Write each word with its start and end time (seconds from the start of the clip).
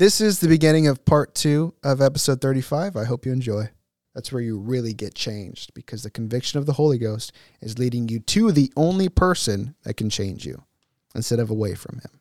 this 0.00 0.18
is 0.22 0.40
the 0.40 0.48
beginning 0.48 0.86
of 0.86 1.04
part 1.04 1.34
two 1.34 1.74
of 1.82 2.00
episode 2.00 2.40
35. 2.40 2.96
I 2.96 3.04
hope 3.04 3.26
you 3.26 3.32
enjoy. 3.32 3.68
That's 4.14 4.32
where 4.32 4.40
you 4.40 4.58
really 4.58 4.94
get 4.94 5.14
changed 5.14 5.74
because 5.74 6.02
the 6.02 6.10
conviction 6.10 6.58
of 6.58 6.64
the 6.64 6.72
Holy 6.72 6.96
Ghost 6.96 7.32
is 7.60 7.78
leading 7.78 8.08
you 8.08 8.18
to 8.20 8.50
the 8.50 8.72
only 8.78 9.10
person 9.10 9.74
that 9.82 9.98
can 9.98 10.08
change 10.08 10.46
you 10.46 10.64
instead 11.14 11.38
of 11.38 11.50
away 11.50 11.74
from 11.74 11.96
him. 11.96 12.18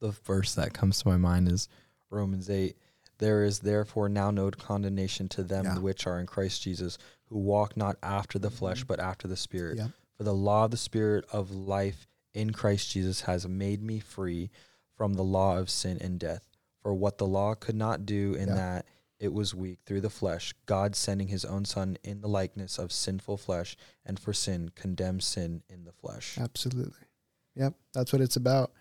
The 0.00 0.12
verse 0.12 0.54
that 0.54 0.72
comes 0.72 1.02
to 1.02 1.08
my 1.08 1.18
mind 1.18 1.52
is 1.52 1.68
Romans 2.08 2.48
8. 2.48 2.74
There 3.18 3.44
is 3.44 3.58
therefore 3.58 4.08
now 4.08 4.30
no 4.30 4.50
condemnation 4.50 5.28
to 5.28 5.42
them 5.42 5.66
Yeah. 5.66 5.78
which 5.78 6.06
are 6.06 6.18
in 6.18 6.26
Christ 6.26 6.62
Jesus, 6.62 6.96
who 7.26 7.36
walk 7.38 7.76
not 7.76 7.98
after 8.02 8.38
the 8.38 8.50
flesh, 8.50 8.82
but 8.84 8.98
after 8.98 9.28
the 9.28 9.36
Spirit. 9.36 9.76
Yeah. 9.76 9.88
For 10.16 10.24
the 10.24 10.34
law 10.34 10.64
of 10.64 10.70
the 10.70 10.78
Spirit 10.78 11.26
of 11.30 11.50
life 11.50 12.06
in 12.32 12.50
Christ 12.50 12.90
Jesus 12.90 13.20
has 13.20 13.46
made 13.46 13.82
me 13.82 14.00
free 14.00 14.50
from 14.96 15.12
the 15.14 15.22
law 15.22 15.58
of 15.58 15.68
sin 15.68 15.98
and 16.00 16.18
death. 16.18 16.48
For 16.82 16.94
what 16.94 17.18
the 17.18 17.26
law 17.26 17.54
could 17.54 17.76
not 17.76 18.04
do 18.06 18.34
in 18.34 18.48
Yeah. 18.48 18.54
that 18.54 18.86
it 19.20 19.32
was 19.32 19.54
weak 19.54 19.78
through 19.86 20.00
the 20.00 20.10
flesh, 20.10 20.52
God 20.66 20.96
sending 20.96 21.28
his 21.28 21.44
own 21.44 21.64
Son 21.64 21.96
in 22.02 22.20
the 22.20 22.28
likeness 22.28 22.76
of 22.78 22.90
sinful 22.90 23.36
flesh, 23.36 23.76
and 24.04 24.18
for 24.18 24.32
sin 24.32 24.70
condemned 24.74 25.22
sin 25.22 25.62
in 25.68 25.84
the 25.84 25.92
flesh. 25.92 26.36
Absolutely. 26.38 27.06
Yep, 27.54 27.74
that's 27.94 28.12
what 28.12 28.20
it's 28.20 28.34
about. 28.36 28.72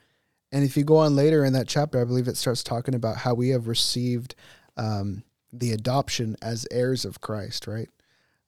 And 0.52 0.64
if 0.64 0.76
you 0.76 0.84
go 0.84 0.98
on 0.98 1.16
later 1.16 1.46
in 1.46 1.54
that 1.54 1.68
chapter, 1.68 2.02
I 2.02 2.06
believe 2.06 2.28
it 2.28 2.38
starts 2.38 2.64
talking 2.64 2.96
about 2.96 3.18
how 3.18 3.34
we 3.36 3.50
have 3.50 3.68
received 3.68 4.34
um, 4.78 5.24
the 5.54 5.72
adoption 5.74 6.36
as 6.42 6.66
heirs 6.72 7.06
of 7.06 7.22
Christ, 7.22 7.68
right? 7.68 7.90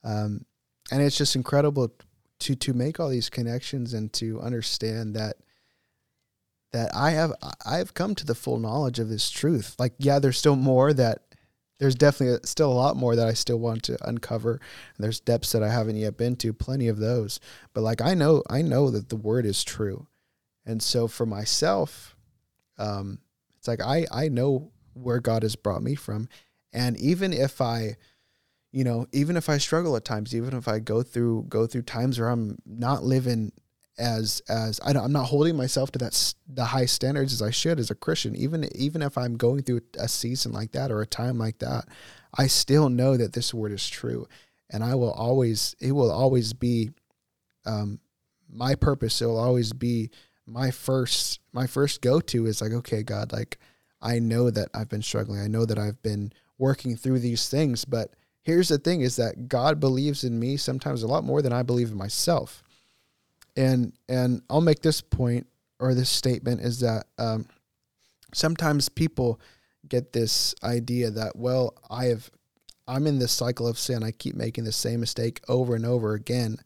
Um, 0.04 0.46
and 0.91 1.02
it's 1.02 1.18
just 1.18 1.35
incredible 1.35 1.94
to 2.40 2.55
to 2.55 2.74
make 2.74 2.99
all 2.99 3.08
these 3.10 3.30
connections 3.30 3.94
and 3.94 4.12
to 4.13 4.41
understand 4.41 5.16
that 5.16 5.38
that 6.73 6.94
I 6.94 7.12
have 7.12 7.34
I 7.66 7.77
have 7.77 7.94
come 7.94 8.16
to 8.16 8.26
the 8.26 8.36
full 8.36 8.59
knowledge 8.59 9.00
of 9.00 9.08
this 9.08 9.30
truth. 9.30 9.76
Like, 9.80 9.94
yeah, 10.00 10.20
there's 10.20 10.38
still 10.38 10.55
more 10.55 10.91
that 10.94 11.22
there's 11.80 11.96
definitely 11.96 12.40
still 12.46 12.72
a 12.72 12.73
lot 12.73 12.98
more 12.98 13.16
that 13.16 13.27
I 13.27 13.34
still 13.34 13.60
want 13.60 13.84
to 13.84 13.98
uncover. 14.07 14.60
There's 14.98 15.20
depths 15.20 15.51
that 15.51 15.63
I 15.63 15.70
haven't 15.70 15.98
yet 15.98 16.18
been 16.18 16.35
to, 16.38 16.54
plenty 16.54 16.88
of 16.88 16.98
those. 16.98 17.40
But 17.74 17.82
like 17.82 18.01
I 18.01 18.13
know, 18.13 18.44
I 18.49 18.62
know 18.62 18.90
that 18.90 19.10
the 19.10 19.16
word 19.16 19.46
is 19.46 19.63
true, 19.63 20.07
and 20.66 20.82
so 20.82 21.07
for 21.07 21.26
myself, 21.26 22.16
um, 22.77 23.20
it's 23.57 23.68
like 23.68 23.82
I 23.82 24.05
I 24.12 24.29
know 24.29 24.71
where 24.94 25.20
God 25.20 25.44
has 25.44 25.55
brought 25.55 25.84
me 25.84 25.94
from, 25.94 26.27
and 26.74 26.98
even 26.98 27.34
if 27.34 27.62
I, 27.62 27.98
you 28.71 28.84
know, 28.84 29.05
even 29.12 29.38
if 29.38 29.48
I 29.48 29.60
struggle 29.60 29.96
at 29.96 30.05
times, 30.05 30.35
even 30.35 30.55
if 30.55 30.68
I 30.68 30.79
go 30.79 31.04
through 31.04 31.46
go 31.49 31.68
through 31.68 31.84
times 31.84 32.20
where 32.20 32.29
I'm 32.29 32.57
not 32.66 33.04
living 33.04 33.51
as 33.98 34.41
as 34.49 34.80
I 34.80 34.91
I'm 34.91 35.12
not 35.12 35.26
holding 35.26 35.55
myself 35.55 35.91
to 35.91 35.99
that 35.99 36.34
the 36.48 36.66
high 36.66 36.86
standards 36.86 37.34
as 37.34 37.41
I 37.41 37.52
should 37.52 37.80
as 37.80 37.91
a 37.91 37.96
Christian. 37.96 38.35
Even 38.35 38.68
even 38.76 39.02
if 39.02 39.18
I'm 39.18 39.38
going 39.38 39.63
through 39.63 39.82
a 40.00 40.08
season 40.08 40.52
like 40.52 40.72
that 40.72 40.91
or 40.91 41.02
a 41.02 41.08
time 41.08 41.38
like 41.38 41.60
that, 41.60 41.85
I 42.35 42.48
still 42.48 42.90
know 42.90 43.18
that 43.18 43.34
this 43.34 43.54
word 43.54 43.72
is 43.72 43.88
true, 43.88 44.27
and 44.70 44.84
I 44.84 44.96
will 44.96 45.12
always 45.12 45.76
it 45.80 45.91
will 45.91 46.12
always 46.12 46.54
be, 46.54 46.91
um, 47.66 48.00
my 48.50 48.76
purpose. 48.76 49.22
It 49.22 49.26
will 49.26 49.40
always 49.40 49.74
be 49.74 50.10
my 50.46 50.72
first 50.72 51.40
my 51.52 51.68
first 51.68 52.02
go 52.02 52.20
to 52.20 52.46
is 52.46 52.62
like 52.62 52.74
okay 52.74 53.04
God 53.04 53.32
like 53.32 53.60
I 54.02 54.20
know 54.20 54.50
that 54.50 54.70
I've 54.74 54.90
been 54.90 55.02
struggling. 55.02 55.40
I 55.40 55.48
know 55.48 55.66
that 55.66 55.80
I've 55.80 56.02
been 56.02 56.34
working 56.57 56.98
through 56.98 57.20
these 57.20 57.48
things, 57.48 57.85
but 57.85 58.13
here's 58.41 58.68
the 58.68 58.78
thing 58.78 59.02
is 59.02 59.16
that 59.16 59.48
God 59.48 59.80
believes 59.80 60.24
in 60.24 60.40
me 60.40 60.57
sometimes 60.57 61.04
a 61.04 61.07
lot 61.07 61.24
more 61.24 61.41
than 61.41 61.54
I 61.54 61.63
believe 61.63 61.90
in 61.91 61.98
myself 61.98 62.63
and 63.55 63.93
and 64.09 64.41
I'll 64.50 64.62
make 64.62 64.81
this 64.81 65.01
point 65.01 65.47
or 65.79 65.94
this 65.94 66.09
statement 66.09 66.62
is 66.62 66.79
that 66.79 67.06
um, 67.18 67.46
sometimes 68.34 68.90
people 68.90 69.40
get 69.88 70.13
this 70.13 70.56
idea 70.63 71.12
that 71.12 71.35
well 71.35 71.75
I 71.90 72.06
have 72.06 72.29
I'm 72.88 73.07
in 73.07 73.19
this 73.19 73.31
cycle 73.31 73.68
of 73.68 73.79
sin. 73.79 74.03
I 74.03 74.12
keep 74.12 74.35
making 74.35 74.66
the 74.66 74.72
same 74.72 75.00
mistake 75.00 75.40
over 75.47 75.75
and 75.75 75.85
over 75.85 76.13
again. 76.13 76.57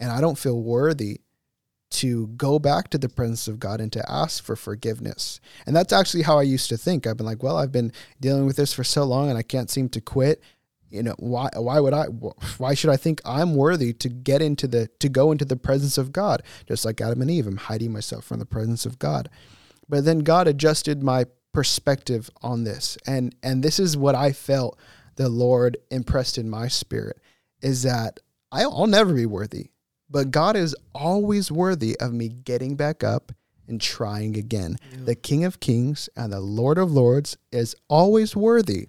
And 0.00 0.10
I 0.10 0.20
don't 0.20 0.38
feel 0.38 0.62
worthy 0.62 1.20
to 1.90 2.28
go 2.28 2.58
back 2.58 2.90
to 2.90 2.98
the 2.98 3.08
presence 3.08 3.48
of 3.48 3.58
God 3.58 3.80
and 3.80 3.92
to 3.92 4.10
ask 4.10 4.44
for 4.44 4.56
forgiveness. 4.56 5.40
And 5.66 5.74
that's 5.74 5.92
actually 5.92 6.22
how 6.22 6.38
I 6.38 6.42
used 6.42 6.68
to 6.68 6.76
think. 6.76 7.06
I've 7.06 7.16
been 7.16 7.26
like 7.26 7.42
well 7.42 7.56
I've 7.56 7.72
been 7.72 7.92
dealing 8.20 8.46
with 8.46 8.56
this 8.56 8.72
for 8.72 8.84
so 8.84 9.04
long 9.04 9.28
and 9.28 9.38
I 9.38 9.42
can't 9.42 9.70
seem 9.70 9.88
to 9.90 10.00
quit 10.00 10.42
you 10.90 11.02
know 11.02 11.14
why 11.18 11.48
why 11.54 11.80
would 11.80 11.94
I 11.94 12.04
why 12.04 12.74
should 12.74 12.90
I 12.90 12.96
think 12.96 13.20
I'm 13.24 13.54
worthy 13.54 13.92
to 13.94 14.08
get 14.08 14.42
into 14.42 14.66
the 14.66 14.88
to 15.00 15.08
go 15.08 15.32
into 15.32 15.44
the 15.44 15.56
presence 15.56 15.98
of 15.98 16.12
God? 16.12 16.42
Just 16.66 16.84
like 16.84 17.00
Adam 17.00 17.22
and 17.22 17.30
Eve 17.30 17.46
I'm 17.46 17.56
hiding 17.56 17.92
myself 17.92 18.24
from 18.24 18.38
the 18.38 18.46
presence 18.46 18.86
of 18.86 18.98
God. 18.98 19.28
But 19.88 20.04
then 20.04 20.20
God 20.20 20.46
adjusted 20.48 21.02
my 21.02 21.26
perspective 21.52 22.30
on 22.42 22.64
this. 22.64 22.98
And 23.06 23.34
and 23.42 23.62
this 23.62 23.78
is 23.78 23.96
what 23.96 24.14
I 24.14 24.32
felt 24.32 24.78
the 25.16 25.28
Lord 25.28 25.76
impressed 25.90 26.38
in 26.38 26.48
my 26.48 26.68
spirit 26.68 27.18
is 27.60 27.82
that 27.82 28.20
I'll 28.52 28.86
never 28.86 29.12
be 29.14 29.26
worthy 29.26 29.70
but 30.10 30.30
God 30.30 30.56
is 30.56 30.74
always 30.94 31.50
worthy 31.52 31.98
of 32.00 32.12
me 32.12 32.28
getting 32.28 32.76
back 32.76 33.04
up 33.04 33.32
and 33.66 33.80
trying 33.80 34.36
again. 34.36 34.78
The 35.04 35.14
King 35.14 35.44
of 35.44 35.60
Kings 35.60 36.08
and 36.16 36.32
the 36.32 36.40
Lord 36.40 36.78
of 36.78 36.90
Lords 36.90 37.36
is 37.52 37.76
always 37.88 38.34
worthy 38.34 38.88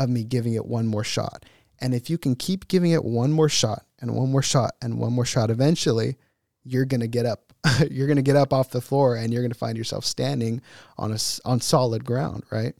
of 0.00 0.08
me 0.10 0.24
giving 0.24 0.54
it 0.54 0.66
one 0.66 0.86
more 0.86 1.04
shot. 1.04 1.44
And 1.80 1.94
if 1.94 2.10
you 2.10 2.18
can 2.18 2.34
keep 2.34 2.68
giving 2.68 2.90
it 2.90 3.04
one 3.04 3.32
more 3.32 3.48
shot 3.48 3.84
and 4.00 4.14
one 4.14 4.30
more 4.30 4.42
shot 4.42 4.74
and 4.82 4.98
one 4.98 5.12
more 5.12 5.24
shot, 5.24 5.50
eventually 5.50 6.16
you're 6.64 6.84
going 6.84 7.00
to 7.00 7.08
get 7.08 7.26
up. 7.26 7.52
you're 7.90 8.06
going 8.06 8.16
to 8.16 8.22
get 8.22 8.36
up 8.36 8.54
off 8.54 8.70
the 8.70 8.80
floor 8.80 9.16
and 9.16 9.32
you're 9.32 9.42
going 9.42 9.52
to 9.52 9.58
find 9.58 9.76
yourself 9.76 10.04
standing 10.04 10.62
on 10.96 11.12
a 11.12 11.18
on 11.44 11.60
solid 11.60 12.04
ground, 12.04 12.44
right? 12.50 12.74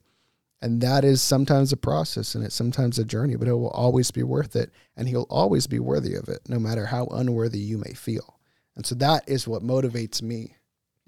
And 0.62 0.80
that 0.80 1.04
is 1.04 1.20
sometimes 1.22 1.72
a 1.72 1.76
process 1.76 2.34
and 2.34 2.44
it's 2.44 2.54
sometimes 2.54 2.98
a 2.98 3.04
journey, 3.04 3.36
but 3.36 3.48
it 3.48 3.54
will 3.54 3.70
always 3.70 4.10
be 4.10 4.22
worth 4.22 4.56
it 4.56 4.70
and 4.96 5.08
he'll 5.08 5.26
always 5.30 5.66
be 5.66 5.78
worthy 5.78 6.14
of 6.14 6.28
it 6.28 6.40
no 6.48 6.58
matter 6.58 6.86
how 6.86 7.06
unworthy 7.06 7.58
you 7.58 7.78
may 7.78 7.92
feel. 7.92 8.38
And 8.76 8.86
so 8.86 8.94
that 8.96 9.28
is 9.28 9.48
what 9.48 9.62
motivates 9.62 10.22
me 10.22 10.56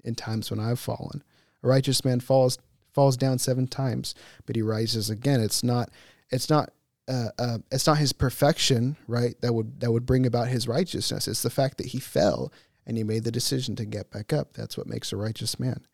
in 0.03 0.15
times 0.15 0.51
when 0.51 0.59
I've 0.59 0.79
fallen. 0.79 1.23
A 1.63 1.67
righteous 1.67 2.03
man 2.03 2.19
falls 2.19 2.57
falls 2.93 3.17
down 3.17 3.39
seven 3.39 3.67
times, 3.67 4.15
but 4.45 4.55
he 4.55 4.61
rises 4.61 5.09
again. 5.09 5.41
It's 5.41 5.63
not 5.63 5.89
it's 6.29 6.49
not 6.49 6.71
uh, 7.07 7.29
uh, 7.37 7.57
it's 7.71 7.85
not 7.85 7.97
his 7.97 8.13
perfection, 8.13 8.95
right? 9.07 9.39
That 9.41 9.53
would 9.53 9.79
that 9.81 9.91
would 9.91 10.05
bring 10.05 10.25
about 10.25 10.47
his 10.47 10.67
righteousness. 10.67 11.27
It's 11.27 11.43
the 11.43 11.49
fact 11.49 11.77
that 11.77 11.87
he 11.87 11.99
fell 11.99 12.51
and 12.85 12.97
he 12.97 13.03
made 13.03 13.23
the 13.23 13.31
decision 13.31 13.75
to 13.77 13.85
get 13.85 14.11
back 14.11 14.33
up. 14.33 14.53
That's 14.53 14.77
what 14.77 14.87
makes 14.87 15.11
a 15.11 15.17
righteous 15.17 15.59
man. 15.59 15.85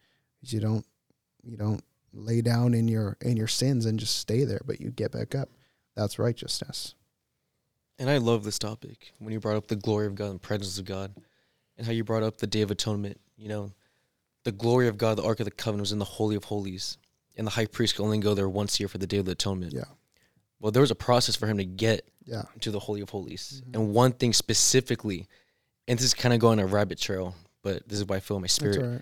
You 0.42 0.60
don't 0.60 0.86
you 1.44 1.58
don't 1.58 1.84
lay 2.14 2.42
down 2.42 2.74
in 2.74 2.88
your 2.88 3.18
in 3.22 3.38
your 3.38 3.48
sins 3.48 3.86
and 3.86 4.00
just 4.00 4.18
stay 4.18 4.44
there, 4.44 4.62
but 4.66 4.80
you 4.80 4.92
get 4.92 5.12
back 5.12 5.36
up. 5.36 5.50
That's 5.96 6.20
righteousness. 6.20 6.96
And 7.98 8.10
I 8.10 8.18
love 8.18 8.44
this 8.44 8.60
topic 8.60 9.12
when 9.20 9.34
you 9.34 9.40
brought 9.40 9.58
up 9.58 9.68
the 9.68 9.76
glory 9.76 10.08
of 10.08 10.16
God 10.16 10.32
and 10.32 10.42
presence 10.42 10.78
of 10.80 10.86
God, 10.86 11.14
and 11.78 11.86
how 11.86 11.92
you 11.92 12.04
brought 12.04 12.24
up 12.24 12.38
the 12.38 12.48
Day 12.48 12.62
of 12.62 12.72
Atonement. 12.72 13.20
You 13.36 13.50
know, 13.50 13.72
the 14.44 14.52
glory 14.52 14.88
of 14.88 14.98
God, 14.98 15.18
the 15.18 15.24
Ark 15.24 15.40
of 15.40 15.46
the 15.46 15.52
Covenant 15.52 15.82
was 15.82 15.92
in 15.92 16.00
the 16.00 16.06
Holy 16.06 16.36
of 16.36 16.46
Holies, 16.46 16.98
and 17.36 17.46
the 17.46 17.52
high 17.52 17.66
priest 17.66 17.96
could 17.96 18.04
only 18.04 18.20
go 18.20 18.34
there 18.34 18.50
once 18.50 18.76
a 18.76 18.80
year 18.80 18.88
for 18.88 18.98
the 18.98 19.08
Day 19.08 19.18
of 19.18 19.26
the 19.26 19.34
Atonement. 19.34 19.74
Yeah. 19.74 19.84
Well, 20.60 20.72
there 20.72 20.82
was 20.82 20.92
a 20.92 20.96
process 20.96 21.36
for 21.36 21.48
him 21.48 21.58
to 21.58 21.66
get 21.66 22.08
Yeah. 22.26 22.44
to 22.62 22.72
the 22.72 22.80
Holy 22.80 23.02
of 23.02 23.10
Holies, 23.10 23.62
Mhm. 23.66 23.76
and 23.76 23.94
one 23.94 24.12
thing 24.14 24.34
specifically, 24.34 25.28
and 25.88 25.98
this 25.98 26.06
is 26.06 26.14
kind 26.14 26.34
of 26.34 26.40
going 26.40 26.60
a 26.60 26.66
rabbit 26.66 27.00
trail, 27.00 27.36
but 27.64 27.88
this 27.88 27.98
is 28.00 28.06
why 28.06 28.18
I 28.18 28.20
feel 28.20 28.38
in 28.38 28.42
my 28.42 28.48
spirit. 28.48 28.78
right. 28.82 29.02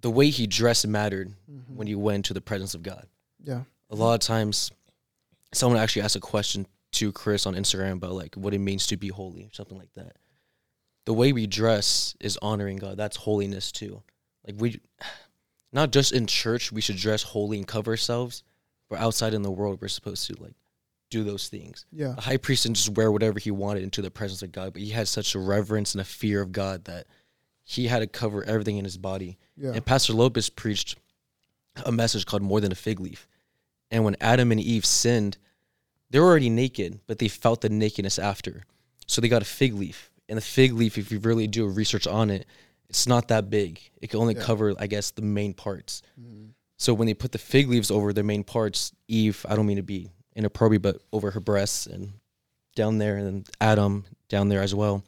The 0.00 0.10
way 0.10 0.30
he 0.30 0.46
dressed 0.48 0.86
mattered 0.86 1.34
Mhm. 1.48 1.76
when 1.76 1.86
he 1.86 1.94
went 1.94 2.24
to 2.26 2.34
the 2.34 2.40
presence 2.40 2.74
of 2.74 2.82
God. 2.82 3.06
Yeah. 3.44 3.64
a 3.90 3.94
lot 3.94 4.14
of 4.14 4.20
times 4.20 4.70
someone 5.52 5.78
actually 5.78 6.00
asked 6.00 6.16
a 6.16 6.20
question 6.20 6.66
to 6.92 7.12
Chris 7.12 7.44
on 7.44 7.54
Instagram 7.54 7.92
about 7.94 8.12
like 8.12 8.34
what 8.36 8.54
it 8.54 8.58
means 8.58 8.86
to 8.86 8.96
be 8.96 9.08
holy, 9.08 9.50
something 9.52 9.76
like 9.76 9.92
that. 9.92 10.16
The 11.04 11.12
way 11.12 11.32
we 11.34 11.46
dress 11.46 12.14
is 12.18 12.38
honoring 12.40 12.78
God. 12.78 12.96
That's 12.96 13.16
holiness 13.18 13.70
too. 13.70 14.02
Like 14.46 14.56
we 14.58 14.80
not 15.72 15.90
just 15.90 16.12
in 16.12 16.26
church 16.26 16.72
we 16.72 16.80
should 16.80 16.96
dress 16.96 17.22
holy 17.22 17.58
and 17.58 17.66
cover 17.66 17.92
ourselves, 17.92 18.42
but 18.88 18.98
outside 18.98 19.34
in 19.34 19.42
the 19.42 19.50
world 19.50 19.78
we're 19.80 19.88
supposed 19.88 20.26
to 20.26 20.42
like 20.42 20.54
do 21.10 21.24
those 21.24 21.48
things. 21.48 21.84
Yeah. 21.92 22.12
The 22.12 22.22
high 22.22 22.36
priest 22.38 22.62
didn't 22.62 22.76
just 22.76 22.90
wear 22.90 23.12
whatever 23.12 23.38
he 23.38 23.50
wanted 23.50 23.82
into 23.82 24.02
the 24.02 24.10
presence 24.10 24.42
of 24.42 24.50
God, 24.52 24.72
but 24.72 24.82
he 24.82 24.90
had 24.90 25.08
such 25.08 25.34
a 25.34 25.38
reverence 25.38 25.94
and 25.94 26.00
a 26.00 26.04
fear 26.04 26.40
of 26.40 26.52
God 26.52 26.86
that 26.86 27.06
he 27.64 27.86
had 27.86 28.00
to 28.00 28.06
cover 28.06 28.42
everything 28.44 28.78
in 28.78 28.84
his 28.84 28.96
body. 28.96 29.38
Yeah. 29.56 29.72
And 29.72 29.84
Pastor 29.84 30.14
Lopez 30.14 30.48
preached 30.48 30.96
a 31.84 31.92
message 31.92 32.26
called 32.26 32.42
More 32.42 32.60
Than 32.60 32.72
a 32.72 32.76
Fig 32.76 32.98
Leaf. 32.98 33.28
And 33.90 34.04
when 34.04 34.16
Adam 34.20 34.50
and 34.52 34.60
Eve 34.60 34.86
sinned, 34.86 35.36
they 36.10 36.18
were 36.18 36.26
already 36.26 36.50
naked, 36.50 37.00
but 37.06 37.18
they 37.18 37.28
felt 37.28 37.60
the 37.60 37.68
nakedness 37.68 38.18
after. 38.18 38.64
So 39.06 39.20
they 39.20 39.28
got 39.28 39.42
a 39.42 39.46
fig 39.46 39.74
leaf. 39.74 40.10
And 40.28 40.36
the 40.36 40.42
fig 40.42 40.72
leaf, 40.72 40.96
if 40.96 41.12
you 41.12 41.18
really 41.18 41.46
do 41.46 41.66
research 41.66 42.06
on 42.06 42.30
it, 42.30 42.46
it's 42.92 43.06
not 43.06 43.28
that 43.28 43.48
big. 43.48 43.80
It 44.02 44.10
can 44.10 44.20
only 44.20 44.34
Yeah. 44.34 44.42
cover, 44.42 44.74
I 44.78 44.86
guess, 44.86 45.12
the 45.12 45.22
main 45.22 45.54
parts. 45.54 46.02
Mhm. 46.20 46.50
So 46.76 46.92
when 46.92 47.06
they 47.06 47.14
put 47.14 47.32
the 47.32 47.38
fig 47.38 47.68
leaves 47.70 47.90
over 47.90 48.12
their 48.12 48.22
main 48.24 48.44
parts, 48.44 48.92
Eve, 49.08 49.46
I 49.48 49.56
don't 49.56 49.64
mean 49.66 49.78
to 49.78 49.82
be 49.82 50.10
inappropriate, 50.36 50.82
but 50.82 51.00
over 51.10 51.30
her 51.30 51.40
breasts 51.40 51.86
and 51.86 52.12
down 52.74 52.98
there, 52.98 53.16
and 53.16 53.26
then 53.26 53.44
Adam 53.62 54.04
down 54.28 54.50
there 54.50 54.60
as 54.60 54.74
well, 54.74 55.04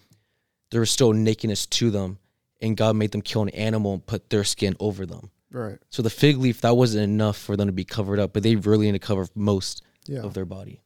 there 0.70 0.80
was 0.80 0.90
still 0.90 1.12
nakedness 1.12 1.66
to 1.66 1.90
them. 1.90 2.18
And 2.62 2.74
God 2.76 2.96
made 2.96 3.10
them 3.12 3.20
kill 3.20 3.42
an 3.42 3.50
animal 3.50 3.92
and 3.92 4.06
put 4.06 4.30
their 4.30 4.44
skin 4.44 4.74
over 4.80 5.04
them. 5.04 5.30
Right. 5.52 5.78
So 5.90 6.00
the 6.00 6.08
fig 6.10 6.38
leaf 6.38 6.62
that 6.62 6.76
wasn't 6.76 7.04
enough 7.04 7.36
for 7.36 7.54
them 7.56 7.66
to 7.68 7.72
be 7.72 7.84
covered 7.84 8.18
up, 8.18 8.32
but 8.32 8.42
they 8.42 8.56
really 8.56 8.86
need 8.86 8.92
to 8.92 9.06
cover 9.06 9.26
most 9.34 9.82
Yeah. 10.06 10.20
of 10.22 10.32
their 10.32 10.46
body. 10.46 10.80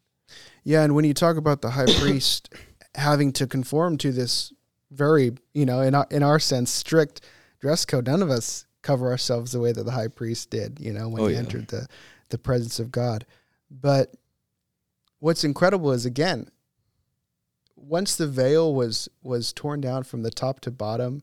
Yeah, 0.65 0.83
and 0.83 0.95
when 0.97 1.05
you 1.05 1.15
talk 1.15 1.37
about 1.37 1.62
the 1.62 1.71
high 1.71 1.87
priest 2.00 2.49
having 2.97 3.33
to 3.35 3.47
conform 3.47 3.97
to 3.99 4.11
this 4.11 4.53
very, 4.90 5.32
you 5.55 5.67
know, 5.67 5.81
in 5.81 5.94
our, 5.94 6.06
in 6.11 6.23
our 6.23 6.38
sense, 6.38 6.70
strict 6.70 7.20
dress 7.61 7.85
code, 7.85 8.06
none 8.06 8.23
of 8.23 8.31
us 8.31 8.67
cover 8.82 9.11
ourselves 9.11 9.52
the 9.52 9.61
way 9.61 9.73
that 9.73 9.82
the 9.85 9.93
high 9.93 10.08
priest 10.08 10.50
did, 10.50 10.79
you 10.81 10.93
know, 10.93 11.08
when 11.08 11.23
Oh, 11.23 11.26
he 11.26 11.35
yeah. 11.35 11.40
entered 11.40 11.69
the 11.69 11.87
the 12.31 12.38
presence 12.38 12.79
of 12.79 12.93
God. 12.93 13.25
But 13.70 14.14
what's 15.19 15.44
incredible 15.44 15.93
is 15.93 16.05
again, 16.06 16.49
once 17.76 18.17
the 18.17 18.26
veil 18.26 18.75
was 18.75 19.08
was 19.23 19.52
torn 19.52 19.81
down 19.81 20.05
from 20.05 20.23
the 20.23 20.31
top 20.31 20.61
to 20.61 20.70
bottom, 20.70 21.23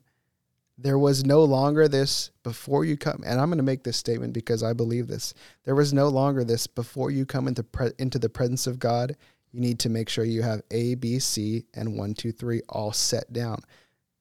there 0.78 0.98
was 0.98 1.24
no 1.26 1.44
longer 1.44 1.88
this 1.88 2.32
before 2.44 2.84
you 2.86 2.98
come 2.98 3.24
and 3.26 3.40
I'm 3.40 3.50
going 3.50 3.58
to 3.58 3.64
make 3.64 3.84
this 3.84 3.98
statement 3.98 4.34
because 4.34 4.64
I 4.64 4.74
believe 4.74 5.08
this. 5.08 5.34
There 5.64 5.76
was 5.76 5.94
no 5.94 6.08
longer 6.10 6.44
this 6.44 6.68
before 6.68 7.12
you 7.12 7.26
come 7.26 7.48
into 7.48 7.64
pre, 7.64 7.92
into 7.98 8.20
the 8.20 8.30
presence 8.30 8.68
of 8.68 8.80
God, 8.80 9.16
you 9.56 9.62
need 9.62 9.80
to 9.80 9.90
make 9.90 10.10
sure 10.10 10.26
you 10.26 10.42
have 10.42 10.62
A, 10.72 10.96
B, 10.96 11.18
C, 11.18 11.64
and 11.74 11.98
one, 11.98 12.14
two, 12.14 12.34
three 12.34 12.62
all 12.68 12.92
set 12.92 13.32
down. 13.32 13.62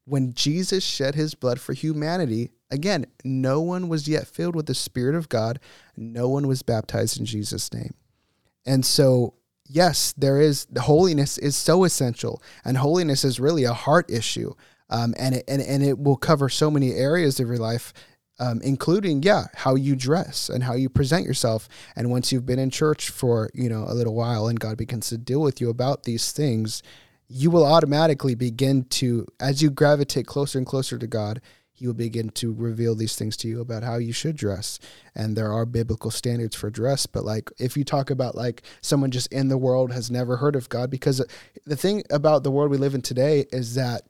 When 0.05 0.33
Jesus 0.33 0.85
shed 0.85 1.17
his 1.17 1.35
blood 1.35 1.59
for 1.59 1.73
humanity, 1.73 2.51
again, 2.71 3.07
no 3.25 3.61
one 3.61 3.89
was 3.89 4.07
yet 4.07 4.29
filled 4.29 4.55
with 4.55 4.67
the 4.67 4.75
Spirit 4.75 5.17
of 5.17 5.29
God. 5.29 5.59
No 5.97 6.29
one 6.29 6.47
was 6.47 6.63
baptized 6.63 7.19
in 7.19 7.27
Jesus' 7.27 7.73
name. 7.75 7.95
And 8.65 8.87
so, 8.87 9.35
yes, 9.67 10.15
there 10.17 10.41
is 10.41 10.67
the 10.67 10.83
holiness 10.83 11.37
is 11.37 11.57
so 11.57 11.83
essential, 11.83 12.41
and 12.65 12.79
holiness 12.79 13.25
is 13.25 13.41
really 13.41 13.65
a 13.65 13.73
heart 13.73 14.09
issue. 14.09 14.55
Um, 14.89 15.15
and 15.19 15.35
it, 15.35 15.45
and 15.49 15.61
and 15.61 15.83
it 15.83 15.99
will 15.99 16.17
cover 16.17 16.49
so 16.49 16.71
many 16.71 16.93
areas 16.93 17.41
of 17.41 17.49
your 17.49 17.57
life, 17.57 17.93
um, 18.39 18.61
including 18.63 19.23
yeah, 19.23 19.47
how 19.55 19.75
you 19.75 19.95
dress 19.95 20.49
and 20.49 20.65
how 20.65 20.75
you 20.75 20.89
present 20.89 21.27
yourself. 21.27 21.69
And 21.97 22.11
once 22.11 22.33
you've 22.33 22.47
been 22.47 22.59
in 22.59 22.71
church 22.71 23.11
for 23.11 23.51
you 23.55 23.69
know 23.69 23.85
a 23.89 23.95
little 23.95 24.15
while, 24.15 24.49
and 24.49 24.59
God 24.59 24.77
begins 24.77 25.09
to 25.09 25.19
deal 25.19 25.41
with 25.41 25.61
you 25.61 25.71
about 25.71 26.03
these 26.03 26.33
things, 26.33 26.83
you 27.29 27.51
will 27.51 27.65
automatically 27.65 28.35
begin 28.35 28.85
to, 28.85 29.27
as 29.41 29.63
you 29.63 29.71
gravitate 29.71 30.27
closer 30.27 30.59
and 30.59 30.67
closer 30.67 30.99
to 30.99 31.07
God, 31.07 31.41
He 31.73 31.87
will 31.87 31.95
begin 31.95 32.31
to 32.31 32.53
reveal 32.53 32.95
these 32.95 33.17
things 33.17 33.37
to 33.39 33.49
you 33.49 33.61
about 33.61 33.83
how 33.83 33.97
you 33.97 34.13
should 34.13 34.37
dress. 34.37 34.79
And 35.15 35.37
there 35.37 35.53
are 35.53 35.65
biblical 35.65 36.11
standards 36.11 36.57
for 36.57 36.71
dress. 36.71 37.07
But 37.07 37.25
like, 37.25 37.51
if 37.59 37.77
you 37.77 37.85
talk 37.85 38.11
about 38.11 38.35
like 38.35 38.63
someone 38.81 39.11
just 39.11 39.33
in 39.33 39.49
the 39.49 39.59
world 39.59 39.93
has 39.93 40.11
never 40.11 40.37
heard 40.37 40.57
of 40.57 40.69
God, 40.69 40.91
because 40.91 41.25
the 41.65 41.77
thing 41.77 42.03
about 42.11 42.43
the 42.43 42.51
world 42.51 42.71
we 42.71 42.79
live 42.79 42.95
in 42.95 43.03
today 43.03 43.47
is 43.53 43.75
that 43.75 44.03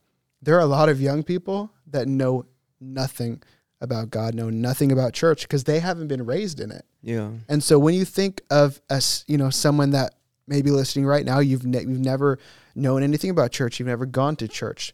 there 0.43 0.57
are 0.57 0.61
a 0.61 0.67
lot 0.67 0.89
of 0.89 1.01
young 1.01 1.23
people 1.23 1.71
that 1.87 2.09
know 2.09 2.47
nothing 2.81 3.43
about 3.85 4.11
God, 4.11 4.35
know 4.35 4.51
nothing 4.51 4.91
about 4.91 5.13
church 5.13 5.43
because 5.43 5.65
they 5.65 5.79
haven't 5.79 6.09
been 6.09 6.27
raised 6.27 6.61
in 6.61 6.73
it. 6.73 6.85
Yeah. 7.03 7.31
And 7.49 7.63
so 7.63 7.79
when 7.79 7.95
you 7.95 8.05
think 8.05 8.43
of 8.51 8.81
us, 8.91 9.25
you 9.29 9.39
know, 9.39 9.51
someone 9.51 9.91
that 9.91 10.15
may 10.47 10.63
be 10.63 10.71
listening 10.71 11.07
right 11.07 11.25
now, 11.25 11.39
you've 11.39 11.65
ne- 11.65 11.83
you've 11.83 12.01
never 12.01 12.39
known 12.75 13.03
anything 13.03 13.31
about 13.31 13.53
church, 13.53 13.79
you've 13.79 13.89
never 13.89 14.07
gone 14.07 14.37
to 14.37 14.49
church. 14.49 14.93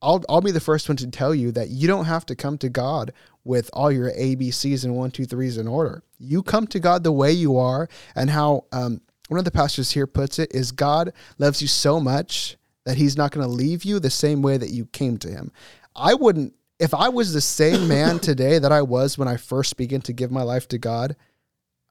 I'll 0.00 0.22
I'll 0.28 0.40
be 0.40 0.52
the 0.52 0.60
first 0.60 0.88
one 0.88 0.96
to 0.98 1.10
tell 1.10 1.34
you 1.34 1.50
that 1.52 1.68
you 1.68 1.88
don't 1.88 2.04
have 2.04 2.24
to 2.26 2.36
come 2.36 2.56
to 2.58 2.68
God 2.68 3.12
with 3.44 3.70
all 3.72 3.90
your 3.90 4.12
ABCs 4.12 4.84
and 4.84 4.94
one, 4.94 5.10
two, 5.10 5.24
threes 5.24 5.58
in 5.58 5.66
order. 5.66 6.02
You 6.18 6.42
come 6.42 6.66
to 6.68 6.78
God 6.78 7.02
the 7.02 7.12
way 7.12 7.32
you 7.32 7.56
are, 7.56 7.88
and 8.14 8.30
how 8.30 8.64
um, 8.72 9.00
one 9.28 9.38
of 9.38 9.44
the 9.44 9.50
pastors 9.50 9.92
here 9.92 10.06
puts 10.06 10.38
it 10.38 10.54
is 10.54 10.72
God 10.72 11.12
loves 11.38 11.60
you 11.60 11.68
so 11.68 11.98
much 11.98 12.56
that 12.84 12.96
He's 12.96 13.16
not 13.16 13.32
going 13.32 13.46
to 13.46 13.52
leave 13.52 13.84
you 13.84 13.98
the 13.98 14.10
same 14.10 14.42
way 14.42 14.56
that 14.56 14.70
you 14.70 14.86
came 14.86 15.18
to 15.18 15.28
Him. 15.28 15.52
I 15.96 16.14
wouldn't 16.14 16.54
if 16.78 16.94
I 16.94 17.08
was 17.08 17.32
the 17.32 17.40
same 17.40 17.88
man 17.88 18.18
today 18.20 18.58
that 18.58 18.72
I 18.72 18.82
was 18.82 19.18
when 19.18 19.28
I 19.28 19.36
first 19.36 19.76
began 19.76 20.00
to 20.02 20.12
give 20.12 20.30
my 20.30 20.42
life 20.42 20.68
to 20.68 20.78
God. 20.78 21.16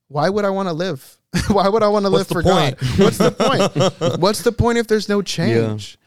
Why 0.09 0.29
would 0.29 0.45
I 0.45 0.49
want 0.49 0.69
to 0.69 0.73
live? 0.73 1.17
why 1.49 1.67
would 1.67 1.83
I 1.83 1.89
want 1.89 2.05
to 2.05 2.09
live 2.09 2.27
for 2.27 2.41
point? 2.41 2.79
God? 2.79 2.89
What's 2.99 3.17
the 3.17 3.31
point? 3.31 4.19
What's 4.21 4.41
the 4.41 4.53
point 4.53 4.77
if 4.77 4.87
there's 4.87 5.09
no 5.09 5.21
change? 5.21 5.97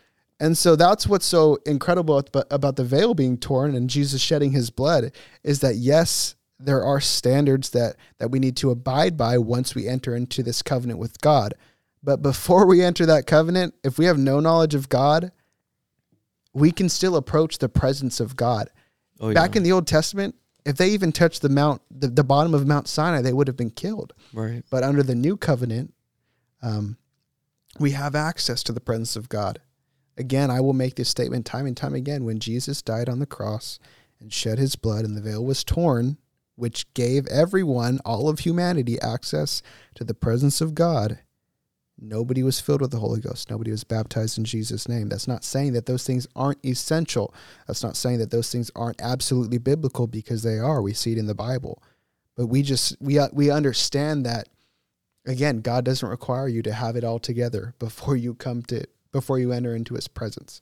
And 0.41 0.57
so 0.57 0.75
that's 0.75 1.07
what's 1.07 1.27
so 1.27 1.59
incredible 1.67 2.25
about 2.51 2.77
the 2.77 2.85
veil 2.85 3.13
being 3.13 3.37
torn 3.37 3.75
and 3.75 3.91
Jesus 3.91 4.23
shedding 4.23 4.53
his 4.53 4.71
blood 4.71 5.13
is 5.45 5.61
that 5.61 5.77
yes, 5.77 6.35
there 6.59 6.83
are 6.83 6.99
standards 6.99 7.71
that 7.71 7.97
that 8.17 8.31
we 8.31 8.39
need 8.39 8.57
to 8.57 8.71
abide 8.71 9.19
by 9.19 9.37
once 9.37 9.75
we 9.75 9.87
enter 9.87 10.17
into 10.17 10.43
this 10.43 10.63
covenant 10.63 10.99
with 10.99 11.21
God. 11.21 11.53
But 12.03 12.23
before 12.23 12.67
we 12.67 12.83
enter 12.83 13.05
that 13.05 13.27
covenant, 13.27 13.75
if 13.85 13.99
we 13.99 14.07
have 14.07 14.17
no 14.19 14.41
knowledge 14.41 14.75
of 14.75 14.89
God, 14.89 15.31
we 16.53 16.71
can 16.73 16.89
still 16.89 17.17
approach 17.17 17.59
the 17.59 17.69
presence 17.69 18.21
of 18.21 18.37
God. 18.37 18.71
Oh, 19.21 19.33
Back 19.33 19.57
in 19.57 19.63
the 19.63 19.73
Old 19.73 19.87
Testament, 19.87 20.35
if 20.65 20.77
they 20.77 20.91
even 20.91 21.13
touched 21.13 21.43
the 21.43 21.49
mount 21.49 21.83
the, 21.91 22.09
the 22.09 22.25
bottom 22.25 22.55
of 22.55 22.67
Mount 22.67 22.89
Sinai, 22.89 23.23
they 23.23 23.33
would 23.33 23.49
have 23.49 23.57
been 23.57 23.71
killed. 23.71 24.13
right. 24.33 24.63
But 24.71 24.83
under 24.83 25.03
the 25.03 25.15
new 25.15 25.37
covenant, 25.37 25.95
um, 26.63 26.97
we 27.79 27.93
have 27.93 28.15
access 28.15 28.63
to 28.65 28.73
the 28.73 28.81
presence 28.81 29.17
of 29.17 29.29
God. 29.29 29.61
Again, 30.17 30.51
I 30.51 30.61
will 30.61 30.73
make 30.73 30.97
this 30.97 31.09
statement 31.09 31.47
time 31.47 31.67
and 31.67 31.77
time 31.77 31.95
again. 31.95 32.25
When 32.25 32.41
Jesus 32.41 32.83
died 32.83 33.09
on 33.09 33.21
the 33.21 33.27
cross 33.27 33.79
and 34.21 34.33
shed 34.33 34.59
his 34.59 34.77
blood, 34.77 35.05
and 35.05 35.17
the 35.17 35.23
veil 35.23 35.45
was 35.45 35.65
torn, 35.65 36.19
which 36.57 36.93
gave 36.93 37.27
everyone, 37.29 38.01
all 38.05 38.29
of 38.29 38.41
humanity, 38.41 39.01
access 39.01 39.63
to 39.95 40.05
the 40.05 40.13
presence 40.13 40.61
of 40.61 40.75
God, 40.75 41.21
nobody 42.01 42.43
was 42.43 42.61
filled 42.61 42.81
with 42.81 42.91
the 42.91 42.99
Holy 42.99 43.21
Ghost. 43.21 43.51
Nobody 43.51 43.71
was 43.71 43.85
baptized 43.85 44.39
in 44.39 44.45
Jesus' 44.45 44.89
name. 44.89 45.09
That's 45.09 45.29
not 45.29 45.45
saying 45.45 45.73
that 45.75 45.87
those 45.87 46.05
things 46.07 46.27
aren't 46.35 46.65
essential. 46.65 47.35
That's 47.67 47.83
not 47.83 47.97
saying 47.97 48.19
that 48.19 48.31
those 48.31 48.51
things 48.51 48.71
aren't 48.75 49.01
absolutely 49.01 49.59
biblical 49.59 50.07
because 50.07 50.43
they 50.43 50.59
are. 50.59 50.83
We 50.83 50.95
see 50.95 51.13
it 51.13 51.19
in 51.19 51.27
the 51.27 51.35
Bible. 51.35 51.83
But 52.37 52.47
we 52.47 52.63
just 52.63 52.97
we 53.01 53.19
uh, 53.19 53.29
we 53.33 53.51
understand 53.51 54.25
that 54.27 54.49
again, 55.27 55.61
God 55.61 55.85
doesn't 55.85 56.09
require 56.09 56.49
you 56.49 56.63
to 56.63 56.73
have 56.73 56.97
it 56.97 57.05
all 57.05 57.19
together 57.19 57.75
before 57.79 58.17
you 58.17 58.35
come 58.35 58.63
to 58.65 58.85
before 59.13 59.39
you 59.39 59.53
enter 59.53 59.75
into 59.75 59.95
his 59.95 60.09
presence. 60.09 60.61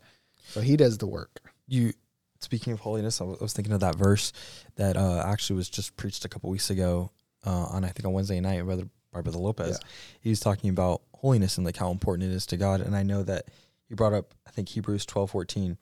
So 0.49 0.61
he 0.61 0.76
does 0.76 0.99
the 0.99 1.06
work. 1.06 1.40
you 1.67 1.93
speaking 2.40 2.73
of 2.73 2.81
holiness 2.81 3.20
I 3.20 3.25
was 3.25 3.52
thinking 3.52 3.75
of 3.75 3.81
that 3.81 3.94
verse 3.96 4.32
that 4.76 4.96
uh, 4.96 5.23
actually 5.25 5.56
was 5.56 5.69
just 5.69 5.96
preached 5.96 6.25
a 6.25 6.29
couple 6.29 6.50
weeks 6.50 6.70
ago 6.70 7.11
uh, 7.44 7.67
on 7.70 7.85
i 7.85 7.88
think 7.88 8.06
on 8.06 8.12
wednesday 8.12 8.40
night 8.40 8.62
brother 8.64 8.88
brother 9.23 9.38
lopez 9.38 9.79
Yeah. 9.81 9.88
he 10.20 10.31
was 10.31 10.41
talking 10.41 10.70
about 10.70 11.03
holiness 11.15 11.56
and 11.56 11.65
like 11.67 11.76
how 11.76 11.91
important 11.91 12.31
it 12.31 12.35
is 12.35 12.47
to 12.47 12.56
god 12.56 12.81
and 12.81 12.97
i 12.97 13.03
know 13.03 13.23
that 13.23 13.47
he 13.88 13.94
brought 13.94 14.12
up 14.12 14.35
i 14.47 14.50
think 14.50 14.69
hebrews 14.69 15.05
twelve 15.06 15.31
fourteen, 15.31 15.79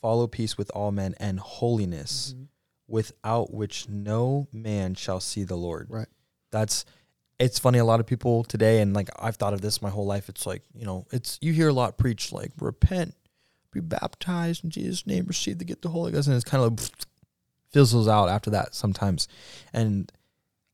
follow 0.00 0.26
peace 0.26 0.56
with 0.58 0.70
all 0.74 0.90
men 0.92 1.14
and 1.20 1.38
holiness 1.40 2.32
mm-hmm. 2.34 2.44
without 2.88 3.52
which 3.52 3.88
no 3.88 4.48
man 4.52 4.94
shall 4.94 5.20
see 5.20 5.44
the 5.44 5.56
lord 5.56 5.86
Right. 5.90 6.08
that's 6.50 6.84
it's 7.38 7.58
funny 7.58 7.78
a 7.78 7.84
lot 7.84 8.00
of 8.00 8.06
people 8.06 8.44
today 8.44 8.80
and 8.80 8.94
like 8.94 9.08
i've 9.18 9.36
thought 9.36 9.54
of 9.54 9.60
this 9.60 9.80
my 9.80 9.90
whole 9.90 10.06
life 10.06 10.28
it's 10.28 10.44
like 10.46 10.62
you 10.74 10.84
know 10.84 11.06
it's 11.12 11.38
you 11.40 11.52
hear 11.52 11.68
a 11.68 11.72
lot 11.72 11.96
preached 11.98 12.32
like 12.32 12.50
repent 12.60 13.14
be 13.72 13.80
baptized 13.80 14.64
in 14.64 14.70
jesus 14.70 15.06
name 15.06 15.24
receive 15.26 15.58
the 15.58 15.64
gift 15.64 15.84
of 15.84 15.92
the 15.92 15.94
holy 15.96 16.10
ghost 16.12 16.26
and 16.26 16.34
it's 16.36 16.44
kind 16.44 16.64
of 16.64 16.72
like 16.80 16.90
fizzles 17.72 18.08
out 18.08 18.28
after 18.28 18.50
that 18.50 18.74
sometimes 18.74 19.28
and 19.72 20.10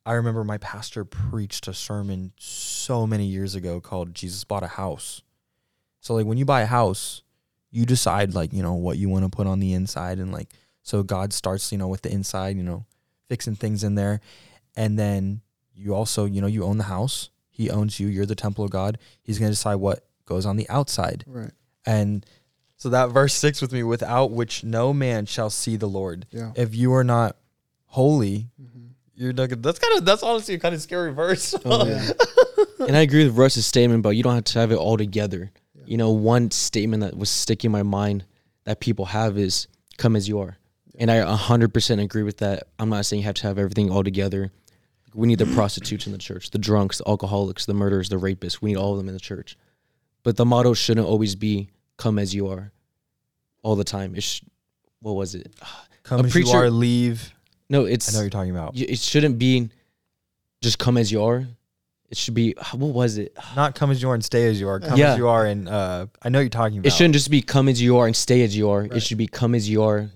i 0.07 0.13
remember 0.13 0.43
my 0.45 0.57
pastor 0.59 1.05
preached 1.05 1.69
a 1.69 1.75
sermon 1.75 2.33
so 2.39 3.07
many 3.07 3.27
years 3.27 3.55
ago 3.55 3.81
called 3.81 4.15
jesus 4.15 4.45
bought 4.45 4.63
a 4.63 4.69
house. 4.69 5.21
So 6.01 6.15
like 6.15 6.25
when 6.27 6.39
you 6.39 6.45
buy 6.45 6.63
a 6.63 6.67
house 6.67 7.23
you 7.71 7.85
decide 7.85 8.33
like 8.35 8.53
you 8.53 8.63
know 8.63 8.75
what 8.75 8.97
you 8.97 9.09
want 9.11 9.25
to 9.25 9.29
put 9.37 9.47
on 9.47 9.59
the 9.61 9.73
inside 9.75 10.19
and 10.19 10.33
like 10.33 10.49
so 10.83 11.03
god 11.03 11.33
starts 11.33 11.73
you 11.73 11.79
know 11.79 11.89
with 11.89 12.03
the 12.03 12.13
inside 12.13 12.57
you 12.57 12.63
know 12.63 12.87
fixing 13.29 13.57
things 13.57 13.83
in 13.85 13.97
there. 13.97 14.21
And 14.77 14.97
then 14.99 15.41
you 15.75 15.95
also 15.95 16.25
you 16.27 16.41
know 16.41 16.47
you 16.47 16.63
own 16.65 16.79
the 16.79 16.85
house. 16.85 17.31
He 17.51 17.71
owns 17.71 17.99
you. 17.99 18.07
You're 18.07 18.27
the 18.27 18.35
temple 18.37 18.65
of 18.65 18.71
god. 18.71 18.99
He's 19.23 19.39
going 19.39 19.49
to 19.51 19.57
decide 19.57 19.77
what 19.77 20.07
goes 20.27 20.47
on 20.47 20.57
the 20.57 20.69
outside. 20.69 21.25
Right. 21.27 21.51
and 21.85 22.25
so 22.79 22.91
that 22.91 23.07
verse 23.11 23.33
sticks 23.35 23.61
with 23.63 23.73
me 23.73 23.83
without 23.83 24.31
which 24.31 24.63
no 24.63 24.93
man 24.93 25.25
shall 25.27 25.49
see 25.51 25.77
the 25.77 25.89
lord. 25.89 26.27
Yeah. 26.31 26.53
if 26.55 26.75
you 26.75 26.93
are 26.95 27.05
not 27.05 27.37
holy 27.87 28.51
Mhm. 28.63 28.91
You're 29.17 29.33
not 29.33 29.49
gonna, 29.49 29.63
that's 29.63 29.79
kind 29.79 29.99
of 29.99 30.05
that's 30.05 30.23
honestly 30.23 30.55
a 30.55 30.59
kind 30.59 30.75
of 30.75 30.81
scary 30.83 31.13
verse 31.13 31.55
Oh, 31.65 31.87
Yeah. 31.87 32.11
and 32.87 32.97
I 32.97 33.01
agree 33.01 33.25
with 33.25 33.37
Russ's 33.37 33.67
statement, 33.67 34.03
but 34.03 34.11
you 34.11 34.23
don't 34.23 34.35
have 34.35 34.45
to 34.45 34.59
have 34.61 34.71
it 34.73 34.77
all 34.77 34.97
together. 34.97 35.51
Yeah. 35.75 35.83
You 35.87 35.97
know, 35.97 36.11
one 36.11 36.51
statement 36.51 37.03
that 37.03 37.17
was 37.17 37.31
sticking 37.31 37.69
in 37.69 37.73
my 37.73 37.83
mind 37.83 38.25
that 38.65 38.81
people 38.81 39.07
have 39.07 39.39
is 39.39 39.67
"come 39.99 40.17
as 40.17 40.29
you 40.29 40.39
are," 40.41 40.57
and 40.99 41.11
I 41.11 41.17
100% 41.25 42.03
agree 42.03 42.23
with 42.23 42.39
that. 42.39 42.65
I'm 42.79 42.89
not 42.91 43.07
saying 43.07 43.23
you 43.23 43.27
have 43.27 43.35
to 43.37 43.47
have 43.47 43.59
everything 43.59 43.91
all 43.91 44.05
together. 44.05 44.51
We 45.15 45.27
need 45.27 45.39
the 45.39 45.47
prostitutes 45.47 46.05
in 46.07 46.13
the 46.13 46.19
church, 46.19 46.51
the 46.51 46.59
drunks, 46.59 46.99
the 46.99 47.09
alcoholics, 47.09 47.65
the 47.65 47.73
murderers, 47.73 48.11
the 48.11 48.17
rapists. 48.17 48.61
We 48.61 48.71
need 48.73 48.77
all 48.77 48.93
of 48.93 48.99
them 48.99 49.09
in 49.09 49.15
the 49.15 49.21
church. 49.21 49.57
But 50.25 50.37
the 50.37 50.45
motto 50.45 50.75
shouldn't 50.75 51.07
always 51.07 51.35
be 51.37 51.71
"come 51.97 52.19
as 52.19 52.35
you 52.35 52.49
are," 52.49 52.71
all 53.63 53.77
the 53.77 53.85
time. 53.85 54.15
It's 54.15 54.43
what 55.01 55.15
was 55.15 55.35
it? 55.35 55.55
come 56.03 56.21
A 56.21 56.25
as 56.25 56.35
you 56.35 56.43
preacher- 56.43 56.57
are 56.59 56.71
leave 56.71 57.33
No, 57.69 57.85
it's. 57.85 58.09
i 58.09 58.13
know 58.13 58.19
what 58.19 58.23
you're 58.25 58.31
talking 58.31 58.51
about 58.51 58.77
it 58.79 58.99
shouldn't 58.99 59.39
be 59.39 59.71
just 60.63 60.79
come 60.79 60.97
as 60.97 61.11
you 61.13 61.23
are. 61.25 61.47
It 62.09 62.17
should 62.17 62.35
be 62.35 62.55
what 62.73 62.95
was 62.95 63.19
it? 63.19 63.37
not 63.57 63.75
come 63.75 63.91
as 63.91 64.01
you 64.01 64.09
are 64.11 64.15
and 64.15 64.25
stay 64.25 64.47
as 64.49 64.61
you 64.61 64.69
are 64.69 64.81
come 64.81 64.99
Yeah. 64.99 65.13
as 65.13 65.19
you 65.19 65.29
are 65.29 65.45
and 65.47 65.69
uh 65.69 66.07
i 66.23 66.29
know 66.29 66.41
you're 66.41 66.49
talking 66.49 66.79
about 66.79 66.87
It 66.87 66.93
shouldn't 66.93 67.15
just 67.15 67.31
be 67.31 67.43
come 67.43 67.69
as 67.69 67.81
you 67.83 67.99
are 67.99 68.07
and 68.07 68.15
stay 68.17 68.43
as 68.43 68.57
you 68.57 68.71
are. 68.71 68.83
Right. 68.83 68.93
It 68.93 69.01
should 69.01 69.19
be 69.19 69.27
come 69.27 69.55
as 69.55 69.69
you 69.69 69.83
are 69.83 70.09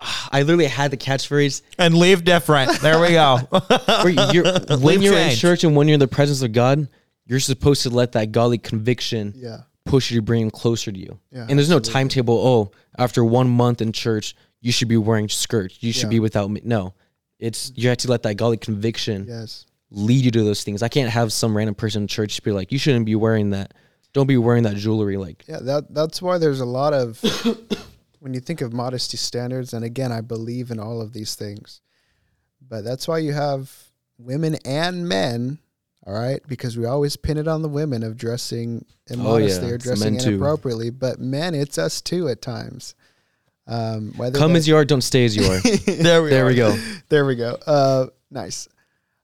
I 0.30 0.42
literally 0.42 0.66
had 0.66 0.90
the 0.90 0.96
catchphrase 0.96 1.62
and 1.78 1.94
leave 1.96 2.22
different. 2.24 2.80
There 2.80 3.00
we 3.00 3.08
go. 3.10 3.38
where 4.02 4.08
you're, 4.32 4.44
when 4.68 4.80
Leave 4.80 5.02
you're 5.02 5.18
in 5.18 5.34
church 5.34 5.64
and 5.64 5.74
when 5.74 5.88
you're 5.88 5.94
in 5.94 6.00
the 6.00 6.06
presence 6.06 6.42
of 6.42 6.52
God, 6.52 6.86
you're 7.26 7.40
supposed 7.40 7.82
to 7.82 7.90
let 7.90 8.12
that 8.12 8.30
godly 8.30 8.58
conviction 8.58 9.32
Yeah. 9.36 9.62
push 9.86 10.10
you 10.12 10.18
to 10.18 10.22
bring 10.22 10.42
him 10.42 10.50
closer 10.52 10.92
to 10.92 10.98
you. 10.98 11.18
Yeah, 11.32 11.46
and 11.48 11.58
there's 11.58 11.68
no 11.70 11.80
timetable. 11.80 12.36
Oh, 12.38 12.70
after 12.96 13.24
one 13.24 13.48
month 13.48 13.80
in 13.82 13.90
church, 13.92 14.36
you 14.60 14.72
should 14.72 14.88
be 14.88 14.96
wearing 14.96 15.28
skirts. 15.28 15.78
You 15.82 15.92
should 15.92 16.04
Yeah. 16.04 16.08
be 16.10 16.20
without 16.20 16.50
me. 16.50 16.60
No, 16.64 16.94
it's 17.38 17.72
you 17.74 17.88
have 17.88 17.98
to 17.98 18.08
let 18.10 18.22
that 18.24 18.36
godly 18.36 18.56
conviction 18.56 19.26
Yes. 19.28 19.66
lead 19.90 20.24
you 20.24 20.30
to 20.32 20.42
those 20.44 20.62
things. 20.64 20.82
I 20.82 20.88
can't 20.88 21.10
have 21.10 21.32
some 21.32 21.56
random 21.56 21.74
person 21.74 22.02
in 22.02 22.08
church 22.08 22.42
be 22.42 22.50
like, 22.52 22.72
"You 22.72 22.78
shouldn't 22.78 23.06
be 23.06 23.14
wearing 23.14 23.50
that. 23.50 23.74
Don't 24.12 24.26
be 24.26 24.36
wearing 24.36 24.64
that 24.64 24.76
jewelry." 24.76 25.16
Like, 25.16 25.44
Yeah, 25.48 25.60
that 25.60 25.94
that's 25.94 26.20
why 26.20 26.38
there's 26.38 26.60
a 26.60 26.64
lot 26.66 26.92
of 26.94 27.20
when 28.20 28.34
you 28.34 28.40
think 28.40 28.60
of 28.60 28.72
modesty 28.72 29.16
standards, 29.16 29.72
and 29.72 29.84
again, 29.84 30.10
I 30.12 30.20
believe 30.20 30.70
in 30.70 30.78
all 30.80 31.00
of 31.00 31.12
these 31.12 31.34
things, 31.34 31.80
but 32.66 32.82
that's 32.84 33.06
why 33.06 33.18
you 33.18 33.32
have 33.32 33.72
women 34.18 34.56
and 34.64 35.08
men. 35.08 35.58
All 36.06 36.14
right, 36.14 36.40
because 36.48 36.78
we 36.78 36.86
always 36.86 37.16
pin 37.16 37.36
it 37.36 37.46
on 37.46 37.60
the 37.60 37.68
women 37.68 38.02
of 38.02 38.16
dressing 38.16 38.86
immodestly 39.10 39.64
Oh, 39.64 39.68
yeah, 39.68 39.74
or 39.74 39.78
dressing 39.78 40.14
men 40.14 40.22
too. 40.22 40.28
inappropriately, 40.30 40.88
but 40.88 41.20
men, 41.20 41.54
it's 41.54 41.76
us 41.76 42.00
too 42.00 42.28
at 42.28 42.40
times. 42.40 42.94
Um, 43.68 44.12
whether 44.16 44.38
come 44.38 44.56
as 44.56 44.66
you 44.66 44.76
are, 44.76 44.84
don't 44.84 45.02
stay 45.02 45.24
as 45.26 45.36
you 45.36 45.44
are. 45.44 45.58
there 45.86 46.22
we 46.22 46.30
there 46.30 46.44
are. 46.44 46.48
we 46.48 46.54
go. 46.54 46.78
there 47.10 47.26
we 47.26 47.36
go. 47.36 47.58
Uh, 47.66 48.06
nice, 48.30 48.66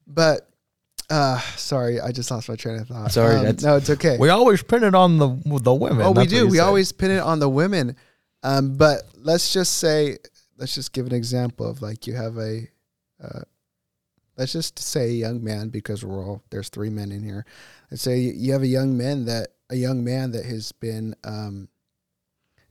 but 0.07 0.49
uh, 1.11 1.39
sorry, 1.57 2.01
I 2.01 2.13
just 2.13 2.31
lost 2.31 2.49
my 2.49 2.57
train 2.57 2.79
of 2.79 2.89
thought. 2.89 3.11
Sorry, 3.11 3.37
Um, 3.37 3.45
that's- 3.45 3.63
no, 3.63 3.77
it's 3.77 3.89
okay. 3.91 4.17
We 4.19 4.29
always 4.29 4.63
pin 4.63 4.85
it 4.85 4.95
on 4.95 5.19
the 5.19 5.29
the 5.61 5.75
women. 5.75 6.03
Oh, 6.07 6.13
we 6.13 6.27
do. 6.27 6.47
We 6.47 6.59
said. 6.59 6.65
always 6.65 6.93
pin 6.93 7.11
it 7.11 7.21
on 7.21 7.39
the 7.39 7.49
women. 7.49 7.97
Um, 8.43 8.77
but 8.77 9.03
let's 9.17 9.53
just 9.55 9.79
say, 9.79 10.19
let's 10.59 10.75
just 10.75 10.93
give 10.93 11.07
an 11.07 11.15
example 11.15 11.67
of 11.67 11.81
like 11.81 12.07
you 12.07 12.13
have 12.15 12.37
a, 12.37 12.69
uh, 13.23 13.41
let's 14.37 14.53
just 14.53 14.79
say 14.79 15.05
a 15.09 15.13
young 15.13 15.43
man 15.43 15.71
because 15.71 16.05
we're 16.05 16.23
all 16.23 16.43
there's 16.51 16.69
three 16.69 16.91
men 16.91 17.11
in 17.13 17.23
here. 17.23 17.47
Let's 17.91 18.03
say 18.03 18.19
you 18.19 18.53
have 18.53 18.63
a 18.63 18.67
young 18.67 18.99
man 18.99 19.25
that 19.25 19.49
a 19.71 19.77
young 19.77 20.05
man 20.05 20.33
that 20.33 20.45
has 20.45 20.73
been 20.73 21.15
um, 21.25 21.69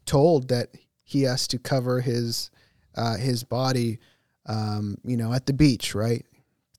told 0.06 0.50
that 0.50 0.70
he 1.04 1.24
has 1.24 1.48
to 1.50 1.60
cover 1.60 2.02
his 2.02 2.50
uh, 2.96 3.18
his 3.18 3.44
body, 3.44 4.00
um, 4.46 4.98
you 5.04 5.18
know, 5.18 5.34
at 5.34 5.46
the 5.46 5.54
beach, 5.54 5.96
right? 5.96 6.26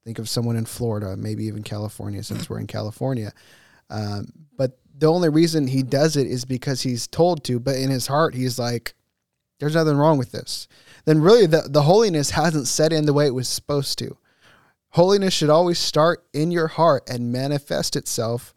Think 0.04 0.18
of 0.18 0.28
someone 0.28 0.56
in 0.56 0.66
Florida, 0.66 1.16
maybe 1.16 1.44
even 1.46 1.62
California, 1.62 2.22
since 2.22 2.48
we're 2.48 2.60
in 2.60 2.66
California. 2.66 3.32
Um, 3.90 4.28
but 4.56 4.78
the 4.96 5.06
only 5.06 5.28
reason 5.28 5.66
he 5.66 5.82
does 5.82 6.16
it 6.16 6.26
is 6.26 6.44
because 6.44 6.82
he's 6.82 7.06
told 7.06 7.42
to. 7.44 7.58
But 7.58 7.76
in 7.76 7.90
his 7.90 8.06
heart, 8.06 8.34
he's 8.34 8.58
like, 8.58 8.94
"There's 9.58 9.74
nothing 9.74 9.96
wrong 9.96 10.18
with 10.18 10.32
this." 10.32 10.68
Then 11.04 11.20
really, 11.20 11.46
the 11.46 11.62
the 11.68 11.82
holiness 11.82 12.30
hasn't 12.30 12.68
set 12.68 12.92
in 12.92 13.06
the 13.06 13.12
way 13.12 13.26
it 13.26 13.34
was 13.34 13.48
supposed 13.48 13.98
to. 13.98 14.16
Holiness 14.90 15.34
should 15.34 15.50
always 15.50 15.78
start 15.78 16.24
in 16.32 16.50
your 16.50 16.68
heart 16.68 17.08
and 17.08 17.32
manifest 17.32 17.96
itself 17.96 18.54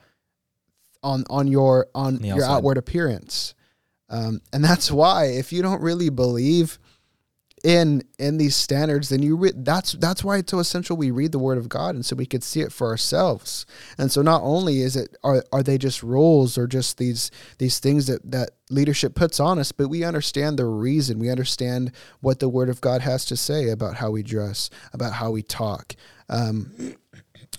on 1.02 1.24
on 1.30 1.48
your 1.48 1.88
on 1.96 2.18
the 2.18 2.28
your 2.28 2.36
outside. 2.38 2.56
outward 2.56 2.78
appearance. 2.78 3.56
Um, 4.10 4.42
and 4.54 4.64
that's 4.64 4.92
why 4.92 5.26
if 5.26 5.52
you 5.52 5.62
don't 5.62 5.82
really 5.82 6.10
believe 6.10 6.80
in 7.64 8.04
in 8.20 8.38
these 8.38 8.56
standards, 8.56 9.10
then 9.10 9.24
you 9.24 9.36
re- 9.36 9.52
that's 9.56 9.94
that's 9.94 10.24
why 10.24 10.38
it's 10.38 10.52
so 10.52 10.60
essential 10.60 10.96
we 10.96 11.12
read 11.12 11.32
the 11.32 11.40
Word 11.40 11.58
of 11.58 11.68
God, 11.68 11.96
and 11.96 12.06
so 12.06 12.16
we 12.16 12.26
could 12.26 12.44
see 12.44 12.62
it 12.62 12.72
for 12.72 12.88
ourselves. 12.88 13.66
And 13.98 14.12
so 14.12 14.22
not 14.22 14.42
only 14.44 14.82
is 14.82 14.96
it 14.96 15.18
are 15.24 15.44
are 15.52 15.64
they 15.64 15.78
just 15.78 16.04
rules 16.04 16.58
or 16.58 16.68
just 16.68 16.98
these 16.98 17.32
these 17.58 17.80
things 17.80 18.08
that 18.08 18.32
that 18.32 18.52
leadership 18.70 19.16
puts 19.16 19.40
on 19.40 19.58
us, 19.60 19.72
but 19.72 19.90
we 19.90 20.04
understand 20.04 20.58
the 20.58 20.66
reason. 20.66 21.20
We 21.20 21.32
understand 21.32 21.92
what 22.22 22.40
the 22.40 22.50
Word 22.50 22.70
of 22.70 22.80
God 22.80 23.02
has 23.02 23.26
to 23.26 23.36
say 23.36 23.70
about 23.70 23.96
how 23.96 24.12
we 24.12 24.24
dress, 24.24 24.70
about 24.94 25.14
how 25.14 25.32
we 25.32 25.42
talk. 25.42 25.96
Um, 26.30 26.96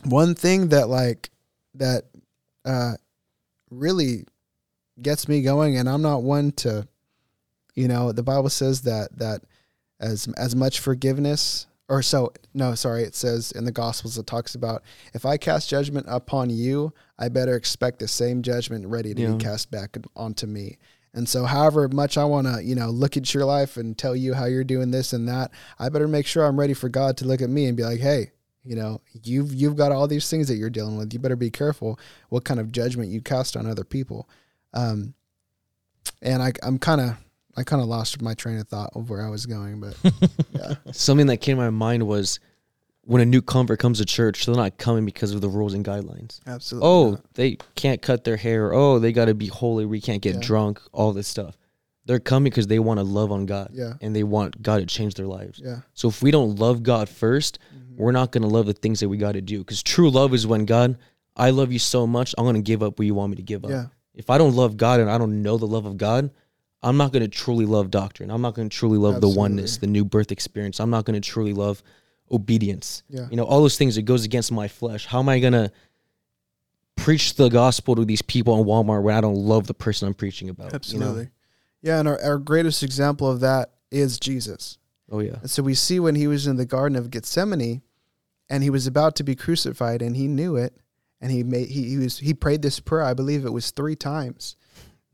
one 0.05 0.35
thing 0.35 0.69
that 0.69 0.89
like 0.89 1.31
that 1.75 2.05
uh, 2.65 2.95
really 3.71 4.27
gets 5.03 5.29
me 5.29 5.43
going, 5.43 5.77
and 5.77 5.89
I'm 5.89 6.03
not 6.03 6.23
one 6.23 6.53
to, 6.53 6.87
you 7.75 7.89
know, 7.89 8.13
the 8.13 8.23
Bible 8.23 8.51
says 8.51 8.83
that 8.83 9.17
that 9.19 9.43
as 10.01 10.29
as 10.37 10.55
much 10.55 10.81
forgiveness 10.81 11.67
or 11.89 12.03
so 12.03 12.33
no 12.55 12.75
sorry 12.75 13.03
it 13.03 13.15
says 13.17 13.51
in 13.53 13.65
the 13.65 13.73
gospels 13.73 14.17
it 14.17 14.27
talks 14.29 14.55
about 14.55 14.83
if 15.15 15.27
i 15.27 15.37
cast 15.37 15.69
judgment 15.69 16.07
upon 16.09 16.51
you 16.51 16.93
i 17.19 17.29
better 17.29 17.57
expect 17.57 17.99
the 17.99 18.07
same 18.07 18.41
judgment 18.43 18.87
ready 18.87 19.13
to 19.13 19.23
Yeah. 19.23 19.33
be 19.33 19.39
cast 19.39 19.71
back 19.71 19.97
onto 20.15 20.47
me. 20.47 20.79
And 21.15 21.29
so 21.29 21.47
however 21.47 21.89
much 21.89 22.17
i 22.17 22.25
want 22.25 22.47
to 22.47 22.63
you 22.63 22.77
know 22.77 22.91
look 22.91 23.17
at 23.17 23.33
your 23.35 23.45
life 23.45 23.77
and 23.77 23.99
tell 23.99 24.15
you 24.15 24.35
how 24.35 24.45
you're 24.45 24.63
doing 24.63 24.93
this 24.93 25.13
and 25.13 25.27
that 25.29 25.51
i 25.81 25.89
better 25.89 26.07
make 26.07 26.27
sure 26.27 26.45
i'm 26.45 26.61
ready 26.61 26.75
for 26.75 26.89
god 26.89 27.17
to 27.17 27.25
look 27.25 27.41
at 27.43 27.51
me 27.51 27.67
and 27.67 27.77
be 27.77 27.83
like 27.83 27.99
hey 28.01 28.31
you 28.63 28.77
know 28.77 29.01
you've 29.25 29.53
you've 29.53 29.77
got 29.77 29.91
all 29.91 30.07
these 30.07 30.29
things 30.31 30.47
that 30.47 30.57
you're 30.57 30.71
dealing 30.71 30.97
with. 30.99 31.13
You 31.13 31.19
better 31.19 31.35
be 31.37 31.51
careful 31.51 31.99
what 32.29 32.45
kind 32.45 32.61
of 32.61 32.71
judgment 32.71 33.11
you 33.11 33.21
cast 33.21 33.57
on 33.57 33.67
other 33.67 33.85
people 33.85 34.29
um 34.75 35.15
and 36.23 36.43
i 36.43 36.53
i'm 36.63 36.79
kind 36.79 37.01
of 37.01 37.17
i 37.57 37.63
kind 37.63 37.81
of 37.83 37.89
lost 37.89 38.21
my 38.23 38.35
train 38.35 38.59
of 38.59 38.69
thought 38.69 38.91
of 38.95 39.09
where 39.11 39.25
i 39.25 39.29
was 39.29 39.47
going 39.47 39.81
but 39.81 39.97
yeah 40.53 40.75
Something 40.93 41.27
that 41.29 41.39
came 41.39 41.57
to 41.57 41.63
my 41.63 41.71
mind 41.71 42.07
was 42.07 42.39
when 43.03 43.23
a 43.23 43.25
new 43.27 43.41
convert 43.41 43.79
comes 43.79 43.99
to 44.01 44.05
church, 44.05 44.45
they're 44.45 44.55
not 44.55 44.77
coming 44.77 45.07
because 45.07 45.33
of 45.33 45.41
the 45.41 45.49
rules 45.49 45.73
and 45.73 45.83
guidelines. 45.83 46.41
absolutely 46.47 46.87
Oh, 46.91 47.11
not. 47.13 47.25
they 47.35 47.57
can't 47.75 48.03
cut 48.03 48.25
their 48.25 48.37
hair. 48.37 48.75
Oh, 48.75 48.99
they 48.99 49.13
got 49.13 49.27
to 49.27 49.35
be 49.35 49.47
holy. 49.47 49.87
We 49.87 49.99
can't 50.03 50.21
get 50.21 50.35
Yeah. 50.35 50.41
drunk. 50.43 50.79
All 50.93 51.15
this 51.15 51.27
stuff. 51.27 51.57
They're 52.05 52.19
coming 52.21 52.51
because 52.51 52.67
they 52.67 52.79
want 52.79 52.99
to 53.01 53.05
love 53.05 53.33
on 53.33 53.47
God 53.47 53.71
yeah 53.73 53.95
and 54.03 54.15
they 54.15 54.25
want 54.25 54.61
God 54.61 54.81
to 54.81 54.87
change 54.87 55.15
their 55.15 55.27
lives. 55.27 55.59
yeah 55.65 55.81
So 55.95 56.09
if 56.09 56.21
we 56.21 56.31
don't 56.31 56.57
love 56.59 56.83
God 56.83 57.09
1st 57.09 57.57
we 57.73 58.05
we're 58.05 58.13
not 58.13 58.31
going 58.31 58.43
to 58.43 58.49
love 58.49 58.67
the 58.67 58.75
things 58.75 59.01
that 59.01 59.09
we 59.09 59.17
got 59.17 59.33
to 59.33 59.41
do. 59.41 59.59
Because 59.61 59.83
true 59.83 60.11
love 60.11 60.35
is 60.35 60.47
when 60.47 60.67
God, 60.67 60.99
I 61.35 61.49
love 61.49 61.73
you 61.73 61.79
so 61.79 62.07
much, 62.07 62.35
I'm 62.37 62.45
going 62.45 62.57
to 62.57 62.61
give 62.63 62.83
up 62.83 62.99
what 62.99 63.07
you 63.07 63.15
want 63.15 63.31
me 63.31 63.37
to 63.37 63.43
give 63.43 63.65
up. 63.65 63.71
yeah 63.71 63.87
If 64.19 64.29
I 64.29 64.37
don't 64.37 64.55
love 64.55 64.77
God 64.77 65.01
and 65.01 65.09
I 65.11 65.17
don't 65.17 65.43
know 65.43 65.57
the 65.57 65.67
love 65.67 65.87
of 65.87 65.97
God, 65.97 66.31
I'm 66.83 66.97
not 66.99 67.13
going 67.13 67.23
to 67.23 67.29
truly 67.29 67.65
love 67.65 67.91
doctrine. 67.91 68.31
I'm 68.31 68.43
not 68.43 68.55
going 68.55 68.69
to 68.69 68.77
truly 68.77 68.99
love 68.99 69.21
the 69.23 69.29
oneness, 69.29 69.79
the 69.79 69.87
new 69.87 70.05
birth 70.05 70.31
experience. 70.31 70.79
I'm 70.81 70.91
not 70.91 71.05
going 71.07 71.21
to 71.21 71.27
truly 71.27 71.53
love 71.55 71.83
obedience. 72.31 73.03
yeah 73.09 73.27
You 73.31 73.37
know, 73.37 73.45
all 73.45 73.63
those 73.63 73.79
things, 73.79 73.97
it 73.97 74.03
goes 74.03 74.25
against 74.25 74.53
my 74.53 74.69
flesh. 74.69 75.07
How 75.07 75.21
am 75.21 75.29
I 75.31 75.39
going 75.41 75.55
to 75.55 75.73
preach 76.97 77.35
the 77.37 77.49
gospel 77.49 77.95
to 77.95 78.05
these 78.05 78.21
people 78.23 78.61
in 78.61 78.67
Walmart 78.67 79.03
when 79.03 79.15
I 79.15 79.21
don't 79.21 79.37
love 79.37 79.67
the 79.67 79.75
person 79.75 80.09
I'm 80.09 80.15
preaching 80.15 80.49
about? 80.51 80.67
you 80.67 80.71
know? 80.71 80.75
absolutely 81.07 81.29
yeah 81.81 82.01
and 82.01 82.09
our, 82.09 82.21
our 82.23 82.39
greatest 82.39 82.83
example 82.83 83.31
of 83.31 83.39
that 83.41 83.71
is 83.93 84.19
jesus 84.19 84.79
Oh, 85.11 85.21
yeah. 85.21 85.37
and 85.41 85.49
so 85.49 85.63
we 85.63 85.75
see 85.75 86.01
when 86.01 86.17
he 86.17 86.27
was 86.27 86.47
in 86.49 86.57
the 86.57 86.67
garden 86.67 86.97
of 86.97 87.11
gethsemane 87.11 87.83
and 88.51 88.63
he 88.65 88.69
was 88.69 88.87
about 88.89 89.15
to 89.17 89.23
be 89.23 89.35
crucified 89.37 90.03
and 90.03 90.17
he 90.17 90.27
knew 90.27 90.57
it 90.57 90.77
and 91.21 91.31
he 91.33 91.43
made 91.43 91.69
he, 91.69 91.89
he 91.91 91.97
was 91.97 92.19
he 92.19 92.33
prayed 92.35 92.63
this 92.63 92.81
prayer 92.81 93.03
i 93.05 93.15
believe 93.15 93.45
it 93.45 93.53
was 93.53 93.71
three 93.71 93.97
times. 93.97 94.57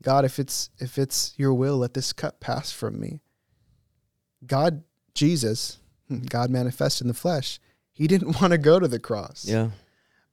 God 0.03 0.23
if 0.25 0.37
it's 0.37 0.69
if 0.77 0.97
it's 0.99 1.33
your 1.37 1.53
will 1.53 1.77
let 1.77 1.93
this 1.95 2.13
cup 2.13 2.39
pass 2.39 2.71
from 2.71 2.99
me. 2.99 3.21
God 4.45 4.83
jesus 5.15 5.79
hmm, 6.07 6.19
god 6.23 6.49
manifest 6.49 7.01
in 7.01 7.07
the 7.07 7.13
flesh 7.13 7.59
he 7.91 8.07
didn't 8.07 8.35
want 8.41 8.51
to 8.51 8.57
go 8.57 8.79
to 8.79 8.87
the 8.87 8.99
cross. 8.99 9.45
Yeah. 9.47 9.69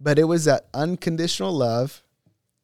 but 0.00 0.18
it 0.18 0.24
was 0.24 0.44
that 0.44 0.66
unconditional 0.74 1.52
love 1.52 2.02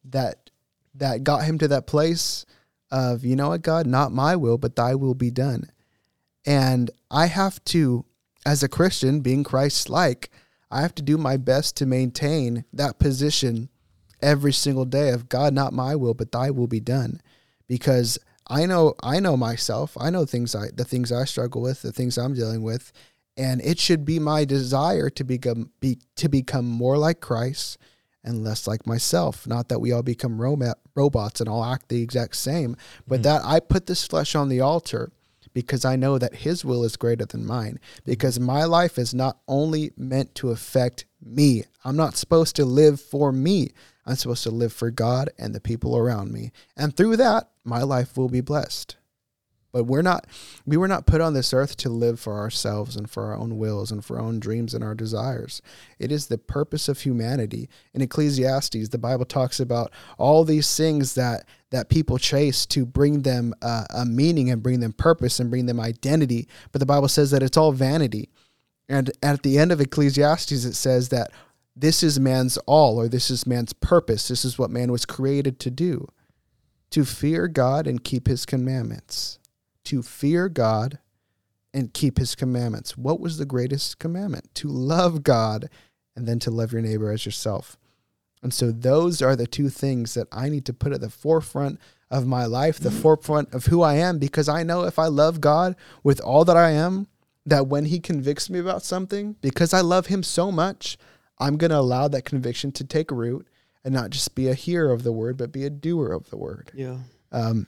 that 0.03 0.49
that 0.93 1.23
got 1.23 1.45
him 1.45 1.57
to 1.59 1.67
that 1.69 1.87
place 1.87 2.45
of 2.91 3.23
you 3.23 3.35
know 3.35 3.49
what 3.49 3.61
god 3.61 3.87
not 3.87 4.11
my 4.11 4.35
will 4.35 4.57
but 4.57 4.75
thy 4.75 4.93
will 4.95 5.15
be 5.15 5.31
done. 5.31 5.71
And 6.45 6.91
i 7.09 7.25
have 7.25 7.63
to 7.65 8.05
as 8.45 8.61
a 8.61 8.69
christian 8.69 9.21
being 9.21 9.43
christ 9.43 9.89
like 9.89 10.29
i 10.71 10.81
have 10.81 10.95
to 10.95 11.01
do 11.01 11.17
my 11.17 11.37
best 11.37 11.75
to 11.77 11.85
maintain 11.85 12.65
that 12.73 12.99
position 12.99 13.69
every 14.21 14.53
single 14.53 14.85
day 14.85 15.09
of 15.09 15.29
god 15.29 15.53
not 15.53 15.73
my 15.73 15.95
will 15.95 16.13
but 16.13 16.31
thy 16.31 16.49
will 16.51 16.67
be 16.67 16.79
done. 16.79 17.21
Because 17.67 18.17
i 18.47 18.65
know 18.65 18.95
i 19.01 19.19
know 19.19 19.37
myself. 19.37 19.95
I 19.99 20.09
know 20.09 20.25
things 20.25 20.55
i 20.55 20.69
the 20.73 20.85
things 20.85 21.11
i 21.11 21.25
struggle 21.25 21.61
with 21.61 21.81
the 21.81 21.91
things 21.91 22.17
i'm 22.17 22.33
dealing 22.33 22.63
with. 22.63 22.91
And 23.37 23.61
it 23.61 23.79
should 23.79 24.03
be 24.03 24.19
my 24.19 24.43
desire 24.43 25.09
to 25.11 25.23
become 25.23 25.71
be 25.79 25.99
to 26.17 26.27
become 26.27 26.65
more 26.65 26.97
like 26.97 27.21
Christ 27.21 27.77
and 28.23 28.43
less 28.43 28.67
like 28.67 28.85
myself. 28.85 29.47
Not 29.47 29.69
that 29.69 29.79
we 29.79 29.93
all 29.93 30.03
become 30.03 30.41
ro- 30.41 30.73
robots 30.93 31.39
and 31.39 31.47
all 31.47 31.63
act 31.63 31.87
the 31.87 32.01
exact 32.01 32.35
same, 32.35 32.75
but 33.07 33.15
mm-hmm. 33.15 33.23
that 33.23 33.41
I 33.45 33.61
put 33.61 33.85
this 33.85 34.05
flesh 34.05 34.35
on 34.35 34.49
the 34.49 34.59
altar 34.59 35.09
because 35.53 35.85
I 35.85 35.95
know 35.95 36.17
that 36.17 36.35
His 36.35 36.63
will 36.63 36.83
is 36.83 36.95
greater 36.95 37.25
than 37.25 37.45
mine. 37.45 37.79
Because 38.05 38.39
my 38.39 38.65
life 38.65 38.97
is 38.97 39.13
not 39.13 39.39
only 39.47 39.91
meant 39.97 40.35
to 40.35 40.51
affect 40.51 41.05
me. 41.21 41.63
I'm 41.83 41.95
not 41.95 42.15
supposed 42.15 42.55
to 42.57 42.65
live 42.65 42.99
for 43.01 43.31
me. 43.31 43.71
I'm 44.05 44.15
supposed 44.15 44.43
to 44.43 44.51
live 44.51 44.73
for 44.73 44.89
God 44.89 45.29
and 45.37 45.53
the 45.53 45.61
people 45.61 45.95
around 45.95 46.31
me, 46.31 46.51
and 46.75 46.95
through 46.95 47.17
that, 47.17 47.49
my 47.63 47.83
life 47.83 48.17
will 48.17 48.27
be 48.27 48.41
blessed. 48.41 48.95
But 49.71 49.83
we're 49.83 50.01
not 50.01 50.25
we 50.65 50.77
were 50.77 50.87
not 50.87 51.05
put 51.05 51.21
on 51.21 51.33
this 51.33 51.53
earth 51.53 51.77
to 51.77 51.89
live 51.89 52.19
for 52.19 52.37
ourselves 52.37 52.95
and 52.95 53.09
for 53.09 53.25
our 53.25 53.37
own 53.37 53.57
wills 53.57 53.91
and 53.91 54.03
for 54.03 54.17
our 54.17 54.25
own 54.25 54.39
dreams 54.39 54.73
and 54.73 54.83
our 54.83 54.95
desires. 54.95 55.61
It 55.99 56.11
is 56.11 56.27
the 56.27 56.37
purpose 56.37 56.89
of 56.89 57.01
humanity. 57.01 57.69
In 57.93 58.01
Ecclesiastes, 58.01 58.89
the 58.89 58.97
Bible 58.97 59.25
talks 59.25 59.59
about 59.59 59.91
all 60.17 60.43
these 60.43 60.75
things 60.75 61.13
that 61.15 61.45
that 61.71 61.89
people 61.89 62.17
chase 62.17 62.65
to 62.67 62.85
bring 62.85 63.21
them 63.21 63.53
uh, 63.61 63.85
a 63.91 64.05
meaning 64.05 64.49
and 64.49 64.63
bring 64.63 64.79
them 64.79 64.93
purpose 64.93 65.39
and 65.39 65.51
bring 65.51 65.67
them 65.67 65.79
identity. 65.79 66.47
But 66.71 66.79
the 66.79 66.87
Bible 66.87 67.07
says 67.07 67.29
that 67.31 67.43
it's 67.43 67.57
all 67.57 67.71
vanity. 67.71 68.29
And 68.87 69.11
at 69.21 69.43
the 69.43 69.59
end 69.59 69.71
of 69.71 69.79
Ecclesiastes, 69.79 70.65
it 70.65 70.73
says 70.73 71.09
that 71.09 71.31
this 71.75 72.01
is 72.01 72.19
man's 72.19 72.57
all, 72.65 72.99
or 72.99 73.07
this 73.07 73.29
is 73.29 73.45
man's 73.45 73.71
purpose. 73.71 74.27
This 74.27 74.43
is 74.43 74.57
what 74.57 74.71
man 74.71 74.91
was 74.91 75.05
created 75.05 75.59
to 75.59 75.71
do 75.71 76.07
to 76.89 77.05
fear 77.05 77.47
God 77.47 77.87
and 77.87 78.03
keep 78.03 78.27
his 78.27 78.45
commandments. 78.45 79.38
To 79.89 80.01
fear 80.01 80.49
God 80.49 80.99
and 81.73 81.93
keep 81.93 82.17
his 82.17 82.35
commandments. 82.35 82.97
What 82.97 83.19
was 83.19 83.37
the 83.37 83.45
greatest 83.45 83.99
commandment? 83.99 84.53
To 84.55 84.67
love 84.67 85.23
God 85.23 85.69
and 86.15 86.27
then 86.27 86.39
to 86.39 86.51
love 86.51 86.71
your 86.71 86.81
neighbor 86.81 87.11
as 87.11 87.25
yourself. 87.25 87.75
And 88.43 88.53
so 88.53 88.71
those 88.71 89.21
are 89.21 89.35
the 89.35 89.47
two 89.47 89.69
things 89.69 90.13
that 90.13 90.27
I 90.31 90.49
need 90.49 90.65
to 90.65 90.73
put 90.73 90.93
at 90.93 91.01
the 91.01 91.09
forefront 91.09 91.79
of 92.11 92.25
my 92.25 92.45
life, 92.45 92.79
the 92.79 92.91
forefront 92.91 93.53
of 93.53 93.65
who 93.65 93.81
I 93.81 93.95
am, 93.95 94.19
because 94.19 94.47
I 94.47 94.63
know 94.63 94.83
if 94.83 94.97
I 94.99 95.07
love 95.07 95.41
God 95.41 95.75
with 96.03 96.19
all 96.21 96.45
that 96.45 96.57
I 96.57 96.71
am, 96.71 97.07
that 97.45 97.67
when 97.67 97.85
he 97.85 97.99
convicts 97.99 98.49
me 98.49 98.59
about 98.59 98.83
something, 98.83 99.35
because 99.41 99.73
I 99.73 99.81
love 99.81 100.07
him 100.07 100.23
so 100.23 100.51
much, 100.51 100.97
I'm 101.39 101.57
going 101.57 101.71
to 101.71 101.79
allow 101.79 102.07
that 102.07 102.25
conviction 102.25 102.71
to 102.73 102.83
take 102.83 103.11
root 103.11 103.47
and 103.83 103.93
not 103.93 104.09
just 104.11 104.35
be 104.35 104.47
a 104.47 104.53
hearer 104.53 104.91
of 104.91 105.03
the 105.03 105.11
word, 105.11 105.37
but 105.37 105.51
be 105.51 105.65
a 105.65 105.69
doer 105.69 106.11
of 106.11 106.29
the 106.29 106.37
word. 106.37 106.71
Yeah. 106.73 106.97
Um, 107.31 107.67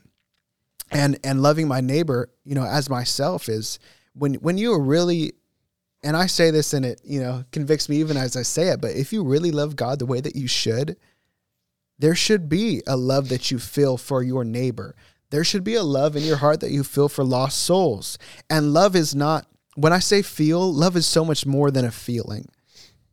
and 0.92 1.18
and 1.24 1.42
loving 1.42 1.66
my 1.66 1.80
neighbor, 1.80 2.30
you 2.44 2.54
know, 2.54 2.64
as 2.64 2.88
myself 2.88 3.48
is 3.48 3.78
when 4.14 4.34
when 4.34 4.58
you 4.58 4.72
are 4.72 4.80
really, 4.80 5.32
and 6.02 6.16
I 6.16 6.26
say 6.26 6.50
this 6.50 6.72
and 6.74 6.84
it, 6.84 7.00
you 7.04 7.20
know, 7.20 7.44
convicts 7.50 7.88
me 7.88 7.96
even 7.96 8.16
as 8.16 8.36
I 8.36 8.42
say 8.42 8.68
it. 8.68 8.80
But 8.80 8.92
if 8.92 9.12
you 9.12 9.24
really 9.24 9.50
love 9.50 9.76
God 9.76 9.98
the 9.98 10.06
way 10.06 10.20
that 10.20 10.36
you 10.36 10.46
should, 10.46 10.96
there 11.98 12.14
should 12.14 12.48
be 12.48 12.82
a 12.86 12.96
love 12.96 13.28
that 13.30 13.50
you 13.50 13.58
feel 13.58 13.96
for 13.96 14.22
your 14.22 14.44
neighbor. 14.44 14.94
There 15.30 15.44
should 15.44 15.64
be 15.64 15.76
a 15.76 15.82
love 15.82 16.14
in 16.14 16.22
your 16.22 16.36
heart 16.36 16.60
that 16.60 16.70
you 16.70 16.84
feel 16.84 17.08
for 17.08 17.24
lost 17.24 17.62
souls. 17.62 18.18
And 18.50 18.74
love 18.74 18.94
is 18.94 19.14
not 19.14 19.46
when 19.76 19.92
I 19.92 19.98
say 19.98 20.20
feel, 20.20 20.70
love 20.72 20.96
is 20.96 21.06
so 21.06 21.24
much 21.24 21.46
more 21.46 21.70
than 21.70 21.84
a 21.84 21.90
feeling. 21.90 22.48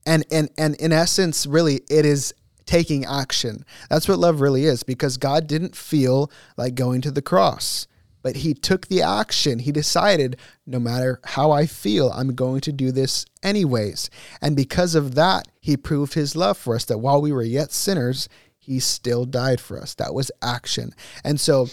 And 0.05 0.25
and 0.31 0.49
and 0.57 0.75
in 0.75 0.91
essence, 0.91 1.45
really, 1.45 1.81
it 1.89 2.05
is 2.05 2.33
taking 2.69 3.03
action. 3.03 3.65
That's 3.89 4.07
what 4.07 4.19
love 4.19 4.41
really 4.41 4.65
is 4.65 4.83
because 4.83 5.17
God 5.17 5.47
didn't 5.47 5.75
feel 5.75 6.31
like 6.55 6.75
going 6.75 7.01
to 7.01 7.09
the 7.09 7.19
cross, 7.19 7.87
but 8.21 8.35
He 8.37 8.53
took 8.53 8.87
the 8.87 9.01
action. 9.01 9.57
He 9.57 9.71
decided, 9.71 10.37
no 10.67 10.79
matter 10.79 11.19
how 11.23 11.49
I 11.49 11.65
feel, 11.65 12.11
I'm 12.11 12.35
going 12.35 12.61
to 12.61 12.71
do 12.71 12.91
this 12.91 13.25
anyways. 13.41 14.11
And 14.39 14.55
because 14.55 14.93
of 14.93 15.15
that, 15.15 15.47
He 15.59 15.77
proved 15.77 16.13
His 16.13 16.35
love 16.35 16.59
for 16.59 16.75
us 16.75 16.85
that 16.85 16.99
while 16.99 17.19
we 17.19 17.31
were 17.31 17.41
yet 17.41 17.71
sinners, 17.71 18.29
He 18.59 18.79
still 18.79 19.25
died 19.25 19.59
for 19.59 19.81
us. 19.81 19.95
That 19.95 20.13
was 20.13 20.29
action. 20.43 20.93
And 21.23 21.39
so, 21.39 21.69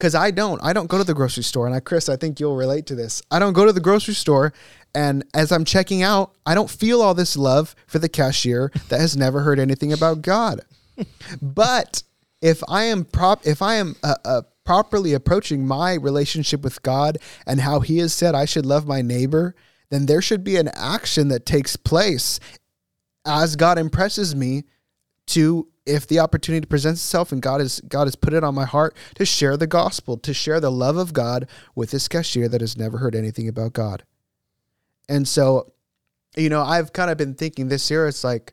because 0.00 0.14
I 0.14 0.30
don't, 0.30 0.58
I 0.64 0.72
don't 0.72 0.88
go 0.88 0.98
to 0.98 1.04
the 1.04 1.14
grocery 1.14 1.44
store, 1.44 1.66
and 1.66 1.74
I, 1.74 1.80
Chris, 1.80 2.08
I 2.08 2.16
think 2.16 2.40
you'll 2.40 2.56
relate 2.56 2.86
to 2.86 2.94
this. 2.94 3.22
I 3.30 3.38
don't 3.38 3.52
go 3.52 3.66
to 3.66 3.72
the 3.72 3.80
grocery 3.80 4.14
store 4.14 4.52
and 4.94 5.24
as 5.34 5.52
I'm 5.52 5.64
checking 5.64 6.02
out, 6.02 6.34
I 6.44 6.54
don't 6.54 6.70
feel 6.70 7.00
all 7.00 7.14
this 7.14 7.36
love 7.36 7.74
for 7.86 7.98
the 7.98 8.08
cashier 8.08 8.72
that 8.88 9.00
has 9.00 9.16
never 9.16 9.40
heard 9.40 9.60
anything 9.60 9.92
about 9.92 10.22
God. 10.22 10.62
but 11.40 12.02
if 12.42 12.62
I 12.68 12.84
am 12.84 13.04
prop, 13.04 13.46
if 13.46 13.62
I 13.62 13.76
am 13.76 13.96
uh, 14.02 14.16
uh, 14.24 14.42
properly 14.64 15.12
approaching 15.12 15.66
my 15.66 15.94
relationship 15.94 16.62
with 16.62 16.82
God 16.82 17.18
and 17.46 17.60
how 17.60 17.80
He 17.80 17.98
has 17.98 18.12
said 18.12 18.34
I 18.34 18.44
should 18.44 18.66
love 18.66 18.86
my 18.86 19.02
neighbor, 19.02 19.54
then 19.90 20.06
there 20.06 20.22
should 20.22 20.42
be 20.42 20.56
an 20.56 20.68
action 20.74 21.28
that 21.28 21.46
takes 21.46 21.76
place 21.76 22.40
as 23.24 23.56
God 23.56 23.78
impresses 23.78 24.34
me 24.34 24.64
to 25.28 25.68
if 25.90 26.06
the 26.06 26.20
opportunity 26.20 26.66
presents 26.66 27.00
itself 27.00 27.32
and 27.32 27.42
God 27.42 27.60
has 27.60 27.80
God 27.80 28.06
has 28.06 28.16
put 28.16 28.32
it 28.32 28.44
on 28.44 28.54
my 28.54 28.64
heart 28.64 28.96
to 29.16 29.24
share 29.26 29.56
the 29.56 29.66
gospel, 29.66 30.16
to 30.18 30.32
share 30.32 30.60
the 30.60 30.70
love 30.70 30.96
of 30.96 31.12
God 31.12 31.48
with 31.74 31.90
this 31.90 32.08
cashier 32.08 32.48
that 32.48 32.60
has 32.60 32.76
never 32.76 32.98
heard 32.98 33.14
anything 33.14 33.48
about 33.48 33.72
God. 33.72 34.04
And 35.08 35.26
so, 35.26 35.72
you 36.36 36.48
know, 36.48 36.62
I've 36.62 36.92
kind 36.92 37.10
of 37.10 37.18
been 37.18 37.34
thinking 37.34 37.68
this 37.68 37.90
year, 37.90 38.06
it's 38.06 38.22
like, 38.22 38.52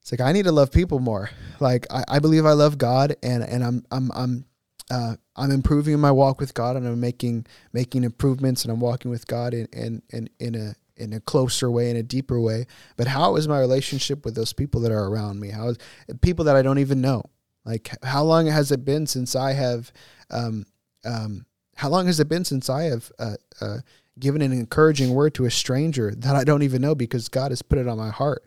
it's 0.00 0.12
like 0.12 0.20
I 0.20 0.32
need 0.32 0.44
to 0.44 0.52
love 0.52 0.70
people 0.70 1.00
more. 1.00 1.30
Like 1.58 1.86
I, 1.90 2.04
I 2.08 2.18
believe 2.20 2.46
I 2.46 2.52
love 2.52 2.78
God 2.78 3.16
and, 3.22 3.42
and 3.42 3.64
I'm 3.64 3.84
I'm 3.90 4.10
I'm 4.14 4.44
uh, 4.90 5.16
I'm 5.34 5.50
improving 5.50 5.98
my 5.98 6.12
walk 6.12 6.40
with 6.40 6.54
God 6.54 6.76
and 6.76 6.86
I'm 6.86 7.00
making 7.00 7.46
making 7.72 8.04
improvements 8.04 8.64
and 8.64 8.72
I'm 8.72 8.80
walking 8.80 9.10
with 9.10 9.26
God 9.26 9.54
in 9.54 9.66
in, 9.72 10.02
in, 10.10 10.28
in 10.38 10.54
a 10.54 10.74
in 10.96 11.12
a 11.12 11.20
closer 11.20 11.70
way, 11.70 11.90
in 11.90 11.96
a 11.96 12.02
deeper 12.02 12.40
way. 12.40 12.66
But 12.96 13.08
how 13.08 13.36
is 13.36 13.48
my 13.48 13.58
relationship 13.58 14.24
with 14.24 14.34
those 14.34 14.52
people 14.52 14.80
that 14.82 14.92
are 14.92 15.06
around 15.06 15.40
me? 15.40 15.50
How 15.50 15.68
is 15.68 15.78
people 16.20 16.44
that 16.46 16.56
I 16.56 16.62
don't 16.62 16.78
even 16.78 17.00
know? 17.00 17.22
Like 17.64 17.90
how 18.02 18.22
long 18.24 18.46
has 18.46 18.70
it 18.70 18.84
been 18.84 19.06
since 19.06 19.34
I 19.34 19.52
have 19.52 19.92
um, 20.30 20.66
um, 21.04 21.46
how 21.76 21.88
long 21.88 22.06
has 22.06 22.20
it 22.20 22.28
been 22.28 22.44
since 22.44 22.70
I 22.70 22.84
have 22.84 23.10
uh, 23.18 23.36
uh, 23.60 23.78
given 24.18 24.42
an 24.42 24.52
encouraging 24.52 25.14
word 25.14 25.34
to 25.34 25.44
a 25.44 25.50
stranger 25.50 26.14
that 26.16 26.36
I 26.36 26.44
don't 26.44 26.62
even 26.62 26.82
know 26.82 26.94
because 26.94 27.28
God 27.28 27.50
has 27.50 27.62
put 27.62 27.78
it 27.78 27.88
on 27.88 27.98
my 27.98 28.10
heart. 28.10 28.44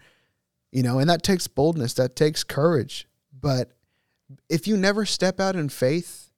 You 0.71 0.83
know, 0.83 0.99
and 0.99 1.09
that 1.09 1.23
takes 1.23 1.47
boldness, 1.47 1.93
that 1.95 2.15
takes 2.15 2.43
courage. 2.43 3.07
But 3.37 3.71
if 4.49 4.67
you 4.67 4.77
never 4.77 5.05
step 5.05 5.39
out 5.39 5.55
in 5.55 5.69
faith, 5.69 6.29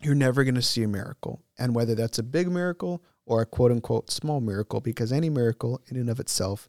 you're 0.00 0.14
never 0.14 0.44
going 0.44 0.54
to 0.54 0.62
see 0.62 0.82
a 0.82 0.88
miracle. 0.88 1.42
And 1.58 1.74
whether 1.74 1.94
that's 1.94 2.18
a 2.18 2.22
big 2.22 2.50
miracle 2.50 3.02
or 3.26 3.42
a 3.42 3.46
quote 3.46 3.72
unquote 3.72 4.10
small 4.10 4.40
miracle, 4.40 4.80
because 4.80 5.12
any 5.12 5.28
miracle 5.28 5.80
in 5.88 5.96
and 5.96 6.08
of 6.08 6.18
itself 6.20 6.66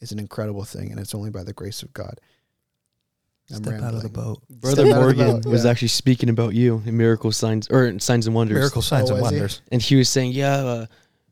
is 0.00 0.12
an 0.12 0.18
incredible 0.18 0.64
thing, 0.64 0.90
and 0.90 1.00
it's 1.00 1.14
only 1.14 1.30
by 1.30 1.44
the 1.44 1.52
grace 1.52 1.82
of 1.82 1.92
God. 1.92 2.20
I'm 3.50 3.64
Step 3.64 3.82
out 3.82 3.94
of 3.94 4.02
the 4.02 4.08
boat. 4.08 4.42
Brother 4.48 4.86
Morgan 4.86 5.40
boat, 5.40 5.46
was 5.46 5.64
yeah. 5.64 5.70
actually 5.70 5.88
speaking 5.88 6.28
about 6.28 6.54
you 6.54 6.82
in 6.86 6.96
miracle 6.96 7.32
signs 7.32 7.68
or 7.68 7.98
signs 7.98 8.26
and 8.26 8.34
wonders. 8.34 8.56
Miracle 8.56 8.82
signs 8.82 9.10
oh, 9.10 9.14
and 9.14 9.22
wonders. 9.22 9.60
He? 9.64 9.72
And 9.72 9.82
he 9.82 9.96
was 9.96 10.08
saying, 10.08 10.32
"Yeah, 10.32 10.54
uh, 10.54 10.86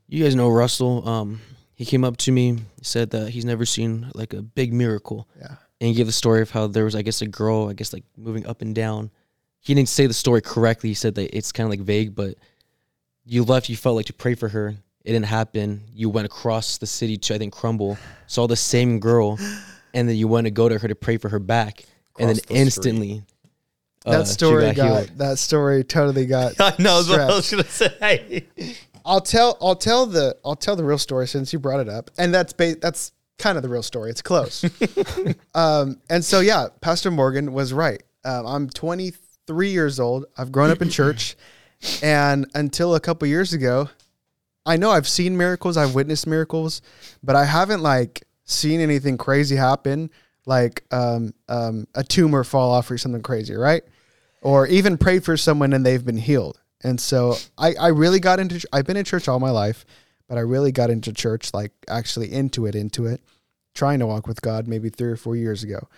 you 0.09 0.25
guys 0.25 0.35
know 0.35 0.49
Russell. 0.49 1.09
Um, 1.09 1.41
he 1.75 1.87
came 1.87 2.05
up 2.05 2.19
to 2.19 2.33
me, 2.33 2.59
said 2.83 3.11
that 3.11 3.31
he's 3.31 3.47
never 3.47 3.65
seen 3.65 4.11
like 4.15 4.35
a 4.35 4.43
big 4.43 4.73
miracle. 4.73 5.29
Yeah. 5.39 5.55
And 5.81 5.89
he 5.89 5.95
gave 5.95 6.05
the 6.05 6.13
story 6.13 6.43
of 6.43 6.51
how 6.51 6.67
there 6.67 6.85
was, 6.85 6.95
I 6.95 7.01
guess, 7.01 7.23
a 7.23 7.27
girl, 7.27 7.71
I 7.71 7.73
guess, 7.73 7.95
like 7.95 8.05
moving 8.19 8.45
up 8.45 8.61
and 8.61 8.75
down. 8.75 9.11
He 9.61 9.73
didn't 9.73 9.89
say 9.89 10.07
the 10.07 10.13
story 10.13 10.43
correctly. 10.43 10.91
He 10.91 10.95
said 10.95 11.15
that 11.15 11.35
it's 11.35 11.53
kind 11.53 11.67
of 11.67 11.71
like 11.71 11.81
vague, 11.81 12.15
but 12.15 12.35
you 13.31 13.45
left. 13.45 13.69
You 13.69 13.77
felt 13.77 13.97
like 13.97 14.07
to 14.07 14.13
pray 14.13 14.35
for 14.35 14.49
her. 14.49 14.75
It 15.05 15.13
didn't 15.13 15.27
happen. 15.27 15.83
You 15.95 16.11
went 16.11 16.27
across 16.27 16.79
the 16.79 16.87
city 16.87 17.17
to 17.17 17.35
I 17.35 17.39
think 17.39 17.55
Crumbl, 17.55 17.97
saw 18.27 18.47
the 18.47 18.57
same 18.57 18.99
girl, 18.99 19.39
and 19.95 20.09
then 20.09 20.17
you 20.17 20.29
went 20.29 20.47
to 20.47 20.51
go 20.51 20.69
to 20.69 20.79
her 20.79 20.89
to 20.89 20.95
pray 20.95 21.17
for 21.17 21.29
her 21.29 21.39
back 21.39 21.85
and 22.19 22.29
then 22.29 22.37
the 22.37 22.55
instantly. 22.55 23.23
Uh, 24.05 24.19
that 24.19 24.27
story 24.27 24.65
got, 24.73 24.77
got 24.77 25.19
that 25.19 25.39
story 25.39 25.85
totally 25.85 26.27
got. 26.27 26.55
I 26.61 26.75
know 26.79 27.03
what 27.03 27.21
I 27.21 27.27
was 27.27 27.51
gonna 27.51 27.65
say. 27.65 28.47
I'll 29.05 29.21
tell 29.21 29.57
I'll 29.61 29.77
tell 29.77 30.07
the 30.07 30.37
I'll 30.45 30.57
tell 30.57 30.77
the 30.77 30.85
real 30.85 30.99
story 30.99 31.27
since 31.27 31.53
you 31.53 31.59
brought 31.59 31.81
it 31.81 31.89
up, 31.89 32.11
and 32.19 32.33
that's 32.35 32.53
ba- 32.53 32.77
that's 32.81 33.13
kind 33.39 33.57
of 33.57 33.63
the 33.63 33.69
real 33.69 33.83
story. 33.83 34.11
It's 34.11 34.23
close. 34.23 34.65
um, 35.55 36.01
and 36.09 36.25
so 36.25 36.41
yeah, 36.41 36.69
Pastor 36.81 37.11
Morgan 37.11 37.53
was 37.53 37.73
right. 37.73 38.03
Um, 38.25 38.47
I'm 38.47 38.71
23 38.71 39.71
years 39.71 40.01
old. 40.01 40.27
I've 40.37 40.53
grown 40.53 40.71
up 40.71 40.83
in 40.83 40.91
church, 40.91 41.37
and 42.03 42.47
until 42.55 42.95
a 42.95 43.01
couple 43.01 43.27
years 43.29 43.53
ago, 43.53 43.89
I 44.67 44.77
know 44.77 44.91
I've 44.91 45.09
seen 45.09 45.37
miracles. 45.37 45.77
I've 45.77 45.95
witnessed 45.95 46.27
miracles, 46.27 46.83
but 47.23 47.37
I 47.37 47.45
haven't 47.45 47.83
like 47.83 48.23
seen 48.45 48.81
anything 48.81 49.17
crazy 49.17 49.57
happen 49.57 50.11
like 50.47 50.85
um, 50.91 51.33
um, 51.49 51.87
a 51.95 52.03
tumor 52.03 52.45
fall 52.45 52.73
off 52.73 52.91
or 52.91 52.99
something 52.99 53.23
crazy, 53.23 53.55
right? 53.55 53.83
Or 54.43 54.67
even 54.67 54.99
prayed 54.99 55.25
for 55.25 55.37
someone 55.37 55.73
and 55.73 55.85
they've 55.85 56.05
been 56.05 56.17
healed. 56.17 56.61
And 56.83 57.01
so 57.01 57.37
I, 57.59 57.75
I 57.75 57.89
really 57.89 58.21
got 58.21 58.41
into, 58.41 58.67
I've 58.73 58.87
been 58.87 58.97
in 58.97 59.05
church 59.05 59.29
all 59.29 59.39
my 59.39 59.51
life, 59.51 59.85
but 60.29 60.39
I 60.39 60.43
really 60.43 60.73
got 60.73 60.91
into 60.91 61.13
church, 61.13 61.53
like 61.53 61.73
actually 61.89 62.33
into 62.33 62.67
it, 62.67 62.75
into 62.75 63.07
it, 63.07 63.21
trying 63.75 63.99
to 63.99 64.07
walk 64.07 64.27
with 64.27 64.41
God 64.41 64.67
maybe 64.67 64.89
three 64.89 65.11
or 65.11 65.17
four 65.17 65.37
years 65.37 65.63
ago. 65.63 65.89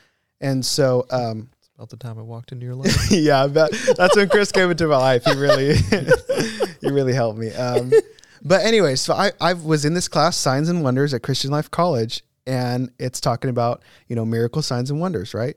And 0.41 0.67
so, 0.67 1.07
um, 1.11 1.51
about 1.83 1.91
the 1.91 1.97
time 1.97 2.17
I 2.17 2.23
walked 2.23 2.53
into 2.53 2.65
your 2.65 2.75
life. 2.77 3.11
yeah, 3.11 3.49
that, 3.49 3.73
that's 3.97 4.17
when 4.17 4.29
Chris 4.29 4.53
came 4.53 4.71
into 4.71 4.87
my 4.87 4.97
life. 4.97 5.25
He 5.25 5.35
really, 5.35 5.75
he 6.81 6.91
really 6.91 7.13
helped 7.13 7.41
me. 7.41 7.53
Um, 7.53 7.93
but 8.41 8.65
anyway, 8.65 8.95
so 8.95 9.15
I, 9.15 9.33
I 9.41 9.55
was 9.55 9.85
in 9.85 9.95
this 9.95 10.07
class, 10.07 10.37
Signs 10.37 10.69
and 10.69 10.85
Wonders 10.85 11.13
at 11.13 11.23
Christian 11.23 11.51
Life 11.51 11.71
College, 11.73 12.23
and 12.47 12.93
it's 13.01 13.21
talking 13.21 13.51
about 13.51 13.83
you 14.09 14.17
know 14.17 14.25
miracle 14.25 14.63
signs 14.63 14.91
and 14.91 15.01
wonders 15.01 15.33
right 15.33 15.55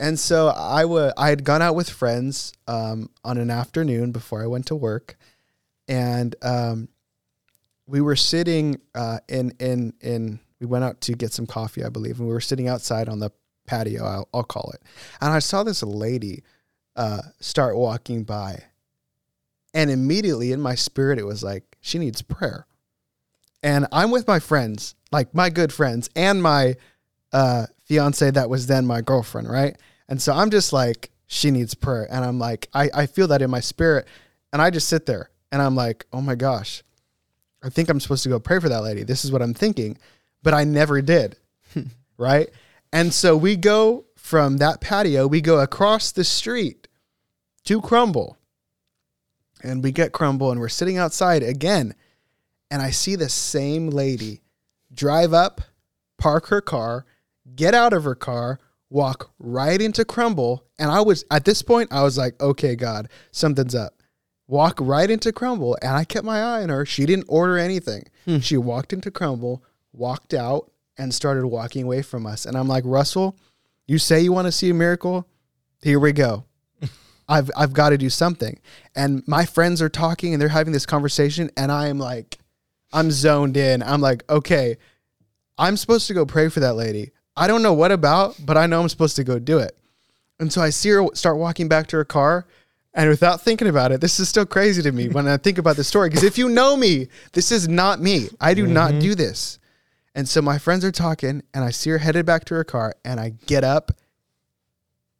and 0.00 0.18
so 0.18 0.48
i 0.48 0.84
would 0.84 1.12
i 1.16 1.28
had 1.28 1.44
gone 1.44 1.62
out 1.62 1.76
with 1.76 1.88
friends 1.88 2.52
um, 2.66 3.08
on 3.22 3.38
an 3.38 3.52
afternoon 3.52 4.10
before 4.10 4.42
i 4.42 4.46
went 4.48 4.66
to 4.66 4.74
work 4.74 5.16
and 5.86 6.34
um, 6.42 6.88
we 7.86 8.00
were 8.00 8.16
sitting 8.16 8.80
uh, 8.96 9.18
in 9.28 9.52
in 9.60 9.92
in 10.00 10.40
we 10.58 10.66
went 10.66 10.82
out 10.82 11.00
to 11.00 11.12
get 11.12 11.32
some 11.32 11.46
coffee 11.46 11.84
i 11.84 11.88
believe 11.88 12.18
and 12.18 12.26
we 12.26 12.34
were 12.34 12.40
sitting 12.40 12.66
outside 12.66 13.08
on 13.08 13.20
the 13.20 13.30
patio 13.68 14.04
i'll, 14.04 14.28
I'll 14.34 14.42
call 14.44 14.72
it 14.74 14.82
and 15.20 15.32
i 15.32 15.38
saw 15.38 15.62
this 15.62 15.82
lady 15.82 16.42
uh, 16.96 17.22
start 17.40 17.76
walking 17.76 18.24
by 18.24 18.64
And 19.72 19.90
immediately 19.90 20.50
in 20.50 20.60
my 20.60 20.74
spirit, 20.74 21.18
it 21.18 21.24
was 21.24 21.44
like, 21.44 21.76
she 21.80 21.98
needs 21.98 22.22
prayer. 22.22 22.66
And 23.62 23.86
I'm 23.92 24.10
with 24.10 24.26
my 24.26 24.40
friends, 24.40 24.96
like 25.12 25.32
my 25.34 25.50
good 25.50 25.72
friends, 25.72 26.10
and 26.16 26.42
my 26.42 26.74
uh, 27.32 27.66
fiance 27.84 28.30
that 28.32 28.50
was 28.50 28.66
then 28.66 28.86
my 28.86 29.00
girlfriend, 29.00 29.48
right? 29.48 29.76
And 30.08 30.20
so 30.20 30.32
I'm 30.32 30.50
just 30.50 30.72
like, 30.72 31.10
she 31.28 31.50
needs 31.52 31.74
prayer. 31.74 32.08
And 32.10 32.24
I'm 32.24 32.38
like, 32.40 32.68
I, 32.74 32.90
I 32.92 33.06
feel 33.06 33.28
that 33.28 33.42
in 33.42 33.50
my 33.50 33.60
spirit. 33.60 34.08
And 34.52 34.60
I 34.60 34.70
just 34.70 34.88
sit 34.88 35.06
there 35.06 35.30
and 35.52 35.62
I'm 35.62 35.76
like, 35.76 36.06
oh 36.12 36.20
my 36.20 36.34
gosh, 36.34 36.82
I 37.62 37.68
think 37.68 37.90
I'm 37.90 38.00
supposed 38.00 38.24
to 38.24 38.28
go 38.28 38.40
pray 38.40 38.58
for 38.58 38.68
that 38.70 38.82
lady. 38.82 39.04
This 39.04 39.24
is 39.24 39.30
what 39.30 39.42
I'm 39.42 39.54
thinking. 39.54 39.98
But 40.42 40.54
I 40.54 40.64
never 40.64 41.02
did. 41.02 41.36
right. 42.18 42.48
And 42.92 43.12
so 43.12 43.36
we 43.36 43.56
go 43.56 44.06
from 44.16 44.58
that 44.58 44.80
patio, 44.80 45.26
we 45.26 45.40
go 45.40 45.60
across 45.60 46.12
the 46.12 46.24
street 46.24 46.88
to 47.64 47.80
Crumbl. 47.80 48.36
And 49.62 49.82
we 49.82 49.90
get 49.92 50.12
Crumbl 50.12 50.52
and 50.52 50.60
we're 50.60 50.68
sitting 50.68 50.98
outside 50.98 51.42
again. 51.42 51.94
And 52.70 52.82
I 52.82 52.90
see 52.90 53.16
the 53.16 53.28
same 53.28 53.90
lady 53.90 54.42
drive 54.92 55.32
up, 55.32 55.60
park 56.18 56.46
her 56.48 56.60
car, 56.60 57.06
get 57.56 57.74
out 57.74 57.92
of 57.92 58.04
her 58.04 58.14
car, 58.14 58.60
walk 58.90 59.30
right 59.38 59.80
into 59.80 60.04
Crumbl. 60.04 60.60
And 60.78 60.90
I 60.90 61.00
was, 61.00 61.24
at 61.30 61.44
this 61.44 61.62
point, 61.62 61.92
I 61.92 62.02
was 62.02 62.16
like, 62.18 62.40
okay, 62.40 62.76
God, 62.76 63.08
something's 63.32 63.74
up. 63.74 63.94
Walk 64.46 64.78
right 64.80 65.10
into 65.10 65.32
Crumbl. 65.32 65.76
And 65.82 65.92
I 65.92 66.04
kept 66.04 66.24
my 66.24 66.40
eye 66.40 66.62
on 66.62 66.68
her. 66.68 66.86
She 66.86 67.04
didn't 67.06 67.26
order 67.28 67.58
anything. 67.58 68.04
Hmm. 68.24 68.38
She 68.38 68.56
walked 68.56 68.92
into 68.92 69.10
Crumbl, 69.10 69.60
walked 69.92 70.32
out, 70.34 70.70
and 70.98 71.14
started 71.14 71.46
walking 71.46 71.84
away 71.84 72.02
from 72.02 72.26
us. 72.26 72.44
And 72.44 72.56
I'm 72.56 72.68
like, 72.68 72.84
Russell, 72.86 73.36
you 73.86 73.98
say 73.98 74.20
you 74.20 74.32
want 74.32 74.46
to 74.46 74.52
see 74.52 74.70
a 74.70 74.74
miracle? 74.74 75.26
Here 75.82 75.98
we 75.98 76.12
go. 76.12 76.44
I've 77.28 77.50
I've 77.56 77.72
got 77.72 77.90
to 77.90 77.98
do 77.98 78.10
something. 78.10 78.58
And 78.94 79.26
my 79.26 79.44
friends 79.44 79.80
are 79.80 79.88
talking 79.88 80.32
and 80.32 80.42
they're 80.42 80.48
having 80.48 80.72
this 80.72 80.86
conversation 80.86 81.50
and 81.56 81.70
I 81.72 81.88
am 81.88 81.98
like 81.98 82.38
I'm 82.92 83.10
zoned 83.10 83.56
in. 83.56 83.82
I'm 83.82 84.00
like, 84.00 84.28
okay, 84.30 84.76
I'm 85.58 85.76
supposed 85.76 86.06
to 86.08 86.14
go 86.14 86.24
pray 86.24 86.48
for 86.48 86.60
that 86.60 86.74
lady. 86.74 87.10
I 87.36 87.46
don't 87.46 87.62
know 87.62 87.74
what 87.74 87.92
about, 87.92 88.36
but 88.44 88.56
I 88.56 88.66
know 88.66 88.80
I'm 88.80 88.88
supposed 88.88 89.16
to 89.16 89.24
go 89.24 89.38
do 89.38 89.58
it. 89.58 89.76
And 90.40 90.52
so 90.52 90.60
I 90.60 90.70
see 90.70 90.90
her 90.90 91.06
start 91.14 91.36
walking 91.36 91.68
back 91.68 91.88
to 91.88 91.96
her 91.96 92.04
car. 92.04 92.46
And 92.94 93.08
without 93.08 93.42
thinking 93.42 93.68
about 93.68 93.92
it, 93.92 94.00
this 94.00 94.18
is 94.18 94.28
still 94.28 94.46
crazy 94.46 94.82
to 94.82 94.90
me 94.90 95.08
when 95.08 95.28
I 95.28 95.36
think 95.36 95.58
about 95.58 95.76
the 95.76 95.84
story. 95.84 96.08
Because 96.08 96.24
if 96.24 96.38
you 96.38 96.48
know 96.48 96.76
me, 96.76 97.08
this 97.32 97.52
is 97.52 97.68
not 97.68 98.00
me. 98.00 98.28
I 98.40 98.54
do 98.54 98.66
not 98.66 98.92
mm-hmm. 98.92 99.00
do 99.00 99.14
this. 99.14 99.58
And 100.14 100.28
so 100.28 100.42
my 100.42 100.58
friends 100.58 100.84
are 100.84 100.92
talking, 100.92 101.42
and 101.54 101.64
I 101.64 101.70
see 101.70 101.90
her 101.90 101.98
headed 101.98 102.26
back 102.26 102.44
to 102.46 102.54
her 102.54 102.64
car, 102.64 102.94
and 103.04 103.20
I 103.20 103.30
get 103.46 103.64
up 103.64 103.92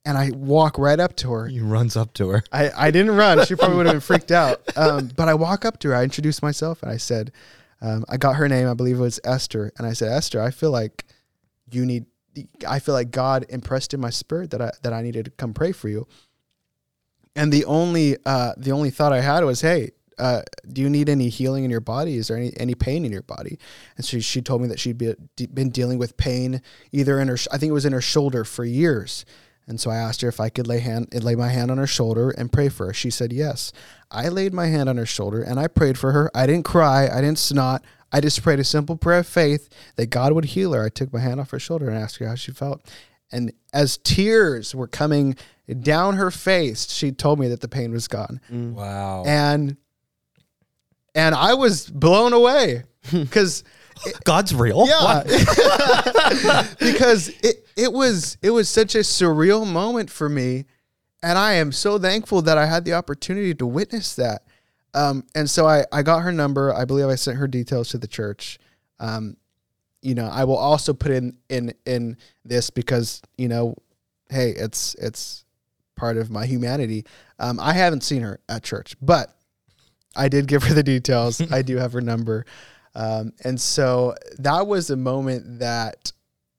and 0.09 0.16
I 0.16 0.31
walk 0.31 0.79
right 0.79 0.98
up 0.98 1.16
to 1.16 1.33
her. 1.33 1.48
He 1.48 1.61
runs 1.61 1.94
up 1.94 2.14
to 2.14 2.31
her. 2.31 2.42
I, 2.51 2.70
I 2.74 2.90
didn't 2.90 3.14
run. 3.14 3.44
She 3.44 3.55
probably 3.55 3.77
would 3.77 3.87
have 3.87 3.94
been 3.94 4.01
freaked 4.01 4.33
out. 4.33 4.62
Um, 4.79 5.11
but 5.16 5.29
I 5.29 5.35
walk 5.35 5.64
up 5.64 5.81
to 5.81 5.88
her. 5.88 5.94
I 5.96 6.05
introduce 6.05 6.40
myself 6.40 6.83
and 6.85 6.90
I 6.92 6.98
said, 6.98 7.33
um, 7.81 8.05
I 8.09 8.16
got 8.16 8.37
her 8.37 8.48
name. 8.48 8.68
I 8.68 8.74
believe 8.74 8.98
it 8.98 9.01
was 9.01 9.18
Esther. 9.24 9.72
And 9.77 9.87
I 9.87 9.92
said, 9.92 10.12
Esther, 10.12 10.40
I 10.40 10.53
feel 10.53 10.70
like 10.70 11.05
you 11.72 11.85
need, 11.85 12.07
I 12.66 12.79
feel 12.79 12.94
like 12.94 13.11
God 13.11 13.44
impressed 13.48 13.92
in 13.92 14.01
my 14.01 14.11
spirit 14.11 14.53
that 14.53 14.62
I, 14.62 14.70
that 14.83 14.92
I 14.92 15.03
needed 15.03 15.24
to 15.24 15.31
come 15.33 15.53
pray 15.53 15.72
for 15.72 15.88
you. 15.88 16.07
And 17.35 17.53
the 17.53 17.64
only, 17.64 18.16
uh, 18.24 18.53
the 18.57 18.70
only 18.70 18.90
thought 18.90 19.12
I 19.12 19.20
had 19.20 19.42
was, 19.42 19.62
Hey, 19.62 19.90
uh, 20.18 20.42
do 20.72 20.81
you 20.81 20.90
need 20.90 21.09
any 21.09 21.28
healing 21.28 21.64
in 21.64 21.70
your 21.70 21.81
body? 21.81 22.16
Is 22.16 22.28
there 22.28 22.37
any, 22.37 22.52
any 22.57 22.74
pain 22.74 23.04
in 23.04 23.12
your 23.12 23.22
body? 23.22 23.59
And 23.96 24.04
she, 24.04 24.20
she 24.20 24.42
told 24.42 24.62
me 24.62 24.68
that 24.68 24.81
she'd 24.81 24.98
be, 24.98 25.14
been 25.52 25.70
dealing 25.70 25.98
with 25.98 26.16
pain 26.16 26.62
either 26.92 27.20
in 27.20 27.28
her, 27.28 27.38
I 27.52 27.59
think 27.59 27.70
it 27.70 27.74
was 27.74 27.87
in 27.87 27.92
her 27.92 28.00
shoulder 28.00 28.44
for 28.44 28.64
years. 28.64 29.24
And 29.66 29.78
so 29.78 29.90
I 29.90 29.96
asked 29.96 30.22
her 30.22 30.28
if 30.28 30.40
I 30.40 30.48
could 30.48 30.66
lay 30.66 30.78
hand 30.78 31.12
lay 31.12 31.35
my 31.35 31.48
hand 31.48 31.70
on 31.70 31.76
her 31.76 31.87
shoulder 31.87 32.31
and 32.31 32.50
pray 32.50 32.70
for 32.70 32.87
her. 32.87 32.94
She 32.94 33.11
said 33.11 33.35
yes. 33.35 33.70
I 34.11 34.28
laid 34.28 34.54
my 34.54 34.66
hand 34.66 34.88
on 34.88 34.96
her 34.96 35.04
shoulder 35.04 35.42
and 35.42 35.61
I 35.61 35.68
prayed 35.68 35.98
for 35.98 36.12
her. 36.12 36.31
I 36.35 36.46
didn't 36.46 36.64
cry. 36.64 37.07
I 37.07 37.20
didn't 37.20 37.38
snot. 37.38 37.85
I 38.11 38.20
just 38.22 38.42
prayed 38.42 38.59
a 38.61 38.64
simple 38.64 38.96
prayer 38.96 39.18
of 39.18 39.26
faith 39.26 39.68
that 39.96 40.07
God 40.07 40.33
would 40.33 40.46
heal 40.46 40.72
her. 40.72 40.85
I 40.85 40.88
took 40.88 41.12
my 41.12 41.20
hand 41.20 41.38
off 41.38 41.50
her 41.50 41.59
shoulder 41.59 41.88
and 41.88 41.98
asked 41.98 42.16
her 42.16 42.26
how 42.26 42.35
she 42.35 42.50
felt. 42.50 42.81
And 43.31 43.52
as 43.74 43.98
tears 43.98 44.74
were 44.74 44.87
coming 44.87 45.37
down 45.81 46.16
her 46.16 46.31
face, 46.31 46.90
she 46.90 47.12
told 47.12 47.38
me 47.38 47.48
that 47.48 47.61
the 47.61 47.68
pain 47.68 47.92
was 47.92 48.09
gone. 48.09 48.40
Wow. 48.50 49.24
And 49.26 49.76
and 51.14 51.35
I 51.35 51.55
was 51.55 51.88
blown 51.88 52.33
away 52.33 52.85
because 53.12 53.64
God's 54.25 54.55
real. 54.55 54.87
yeah, 54.87 55.03
What? 55.05 55.27
because 56.79 57.29
it 57.42 57.66
it 57.77 57.92
was 57.92 58.38
it 58.42 58.51
was 58.51 58.68
such 58.68 58.94
a 58.94 58.99
surreal 58.99 59.66
moment 59.66 60.11
for 60.11 60.29
me, 60.29 60.66
and 61.23 61.38
I 61.38 61.55
am 61.55 61.73
so 61.73 61.99
thankful 61.99 62.42
that 62.42 62.59
I 62.59 62.66
had 62.66 62.85
the 62.85 62.94
opportunity 62.94 63.55
to 63.55 63.66
witness 63.66 64.14
that. 64.16 64.42
Um, 64.94 65.25
and 65.35 65.49
so 65.49 65.66
I 65.66 65.85
I 65.92 66.03
got 66.03 66.21
her 66.21 66.33
number. 66.33 66.73
I 66.73 66.85
believe 66.85 67.07
I 67.09 67.14
sent 67.14 67.38
her 67.38 67.49
details 67.49 67.88
to 67.90 67.99
the 67.99 68.09
church. 68.09 68.59
Um, 69.01 69.37
you 70.03 70.14
know, 70.14 70.27
I 70.27 70.44
will 70.44 70.57
also 70.57 70.92
put 70.94 71.11
in 71.12 71.37
in 71.49 71.73
in 71.87 72.16
this 72.44 72.71
because 72.71 73.21
you 73.37 73.49
know, 73.49 73.75
hey, 74.31 74.51
it's 74.51 74.94
it's 74.94 75.44
part 75.97 76.16
of 76.16 76.31
my 76.31 76.47
humanity. 76.47 77.05
Um, 77.38 77.59
I 77.61 77.73
haven't 77.73 78.03
seen 78.03 78.23
her 78.23 78.40
at 78.49 78.62
church, 78.62 78.94
but 79.03 79.35
I 80.18 80.28
did 80.28 80.48
give 80.48 80.64
her 80.64 80.74
the 80.74 80.83
details. 80.83 81.40
I 81.52 81.62
do 81.62 81.76
have 81.76 81.92
her 81.92 82.00
number. 82.00 82.44
Um, 82.94 83.33
and 83.44 83.61
so 83.61 84.14
that 84.38 84.66
was 84.66 84.90
a 84.90 84.96
moment 84.96 85.61
that 85.61 86.12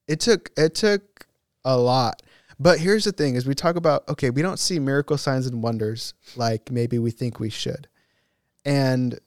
it 0.08 0.20
took 0.20 0.52
it 0.58 0.74
took 0.74 1.28
a 1.66 1.78
lot. 1.78 2.24
But 2.60 2.80
here's 2.80 3.04
the 3.04 3.12
thing: 3.12 3.36
is 3.36 3.46
we 3.46 3.54
talk 3.54 3.76
about 3.76 4.08
okay, 4.10 4.30
we 4.30 4.42
don't 4.42 4.60
see 4.60 4.80
miracle 4.80 5.18
signs 5.18 5.48
and 5.48 5.62
wonders 5.62 6.14
like 6.36 6.72
maybe 6.72 6.98
we 6.98 7.12
think 7.12 7.40
we 7.40 7.50
should, 7.50 7.88
and 8.66 9.20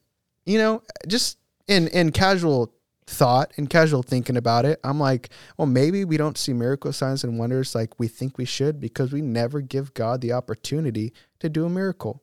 you 0.46 0.58
know, 0.58 0.82
just 1.06 1.38
in 1.68 1.88
in 1.88 2.12
casual 2.12 2.72
thought 3.06 3.52
and 3.56 3.68
casual 3.68 4.02
thinking 4.02 4.36
about 4.36 4.64
it, 4.64 4.80
I'm 4.84 4.98
like, 4.98 5.30
well, 5.56 5.66
maybe 5.66 6.04
we 6.04 6.16
don't 6.16 6.38
see 6.38 6.52
miracle 6.52 6.92
signs 6.92 7.24
and 7.24 7.38
wonders 7.38 7.74
like 7.74 7.98
we 7.98 8.08
think 8.08 8.38
we 8.38 8.44
should 8.44 8.80
because 8.80 9.12
we 9.12 9.20
never 9.20 9.60
give 9.60 9.92
God 9.94 10.20
the 10.20 10.32
opportunity 10.32 11.12
to 11.40 11.48
do 11.48 11.64
a 11.64 11.70
miracle. 11.70 12.22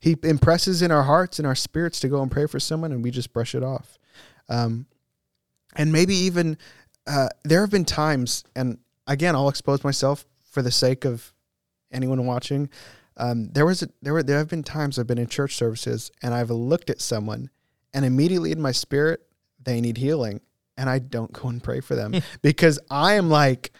He 0.00 0.16
impresses 0.22 0.82
in 0.82 0.90
our 0.90 1.02
hearts 1.02 1.38
and 1.38 1.46
our 1.46 1.54
spirits 1.54 2.00
to 2.00 2.08
go 2.08 2.22
and 2.22 2.30
pray 2.30 2.46
for 2.46 2.60
someone, 2.60 2.92
and 2.92 3.02
we 3.02 3.10
just 3.10 3.32
brush 3.32 3.54
it 3.54 3.62
off. 3.62 3.98
Um, 4.48 4.86
and 5.74 5.92
maybe 5.92 6.14
even 6.14 6.58
uh, 7.06 7.28
there 7.44 7.60
have 7.60 7.70
been 7.70 7.84
times, 7.84 8.44
and 8.54 8.78
again, 9.06 9.34
I'll 9.34 9.48
expose 9.48 9.84
myself 9.84 10.26
for 10.50 10.62
the 10.62 10.70
sake 10.70 11.04
of 11.04 11.32
anyone 11.92 12.26
watching. 12.26 12.68
Um, 13.16 13.50
there 13.52 13.64
was 13.64 13.82
a, 13.82 13.88
there 14.02 14.12
were 14.12 14.22
there 14.22 14.38
have 14.38 14.48
been 14.48 14.62
times 14.62 14.98
I've 14.98 15.06
been 15.06 15.18
in 15.18 15.26
church 15.26 15.56
services 15.56 16.10
and 16.22 16.34
I've 16.34 16.50
looked 16.50 16.90
at 16.90 17.00
someone, 17.00 17.50
and 17.94 18.04
immediately 18.04 18.52
in 18.52 18.60
my 18.60 18.72
spirit 18.72 19.20
they 19.62 19.80
need 19.80 19.96
healing, 19.96 20.40
and 20.76 20.90
I 20.90 20.98
don't 20.98 21.32
go 21.32 21.48
and 21.48 21.62
pray 21.62 21.80
for 21.80 21.94
them 21.94 22.14
because 22.42 22.78
I 22.90 23.14
am 23.14 23.30
like, 23.30 23.72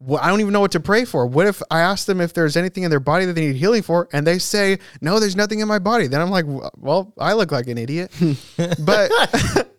well, 0.00 0.20
I 0.22 0.28
don't 0.28 0.40
even 0.40 0.52
know 0.52 0.60
what 0.60 0.72
to 0.72 0.80
pray 0.80 1.04
for. 1.04 1.26
What 1.26 1.46
if 1.46 1.60
I 1.70 1.80
ask 1.80 2.06
them 2.06 2.20
if 2.20 2.32
there's 2.32 2.56
anything 2.56 2.84
in 2.84 2.90
their 2.90 3.00
body 3.00 3.24
that 3.24 3.32
they 3.32 3.48
need 3.48 3.56
healing 3.56 3.82
for, 3.82 4.08
and 4.12 4.26
they 4.26 4.38
say 4.38 4.78
no, 5.00 5.18
there's 5.18 5.34
nothing 5.34 5.60
in 5.60 5.66
my 5.66 5.80
body? 5.80 6.06
Then 6.06 6.20
I'm 6.20 6.30
like, 6.30 6.44
well, 6.76 7.12
I 7.18 7.32
look 7.32 7.50
like 7.50 7.66
an 7.66 7.78
idiot, 7.78 8.12
but 8.78 9.10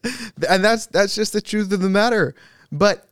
and 0.49 0.63
that's 0.63 0.87
that's 0.87 1.15
just 1.15 1.33
the 1.33 1.41
truth 1.41 1.71
of 1.71 1.79
the 1.79 1.89
matter. 1.89 2.35
But 2.71 3.07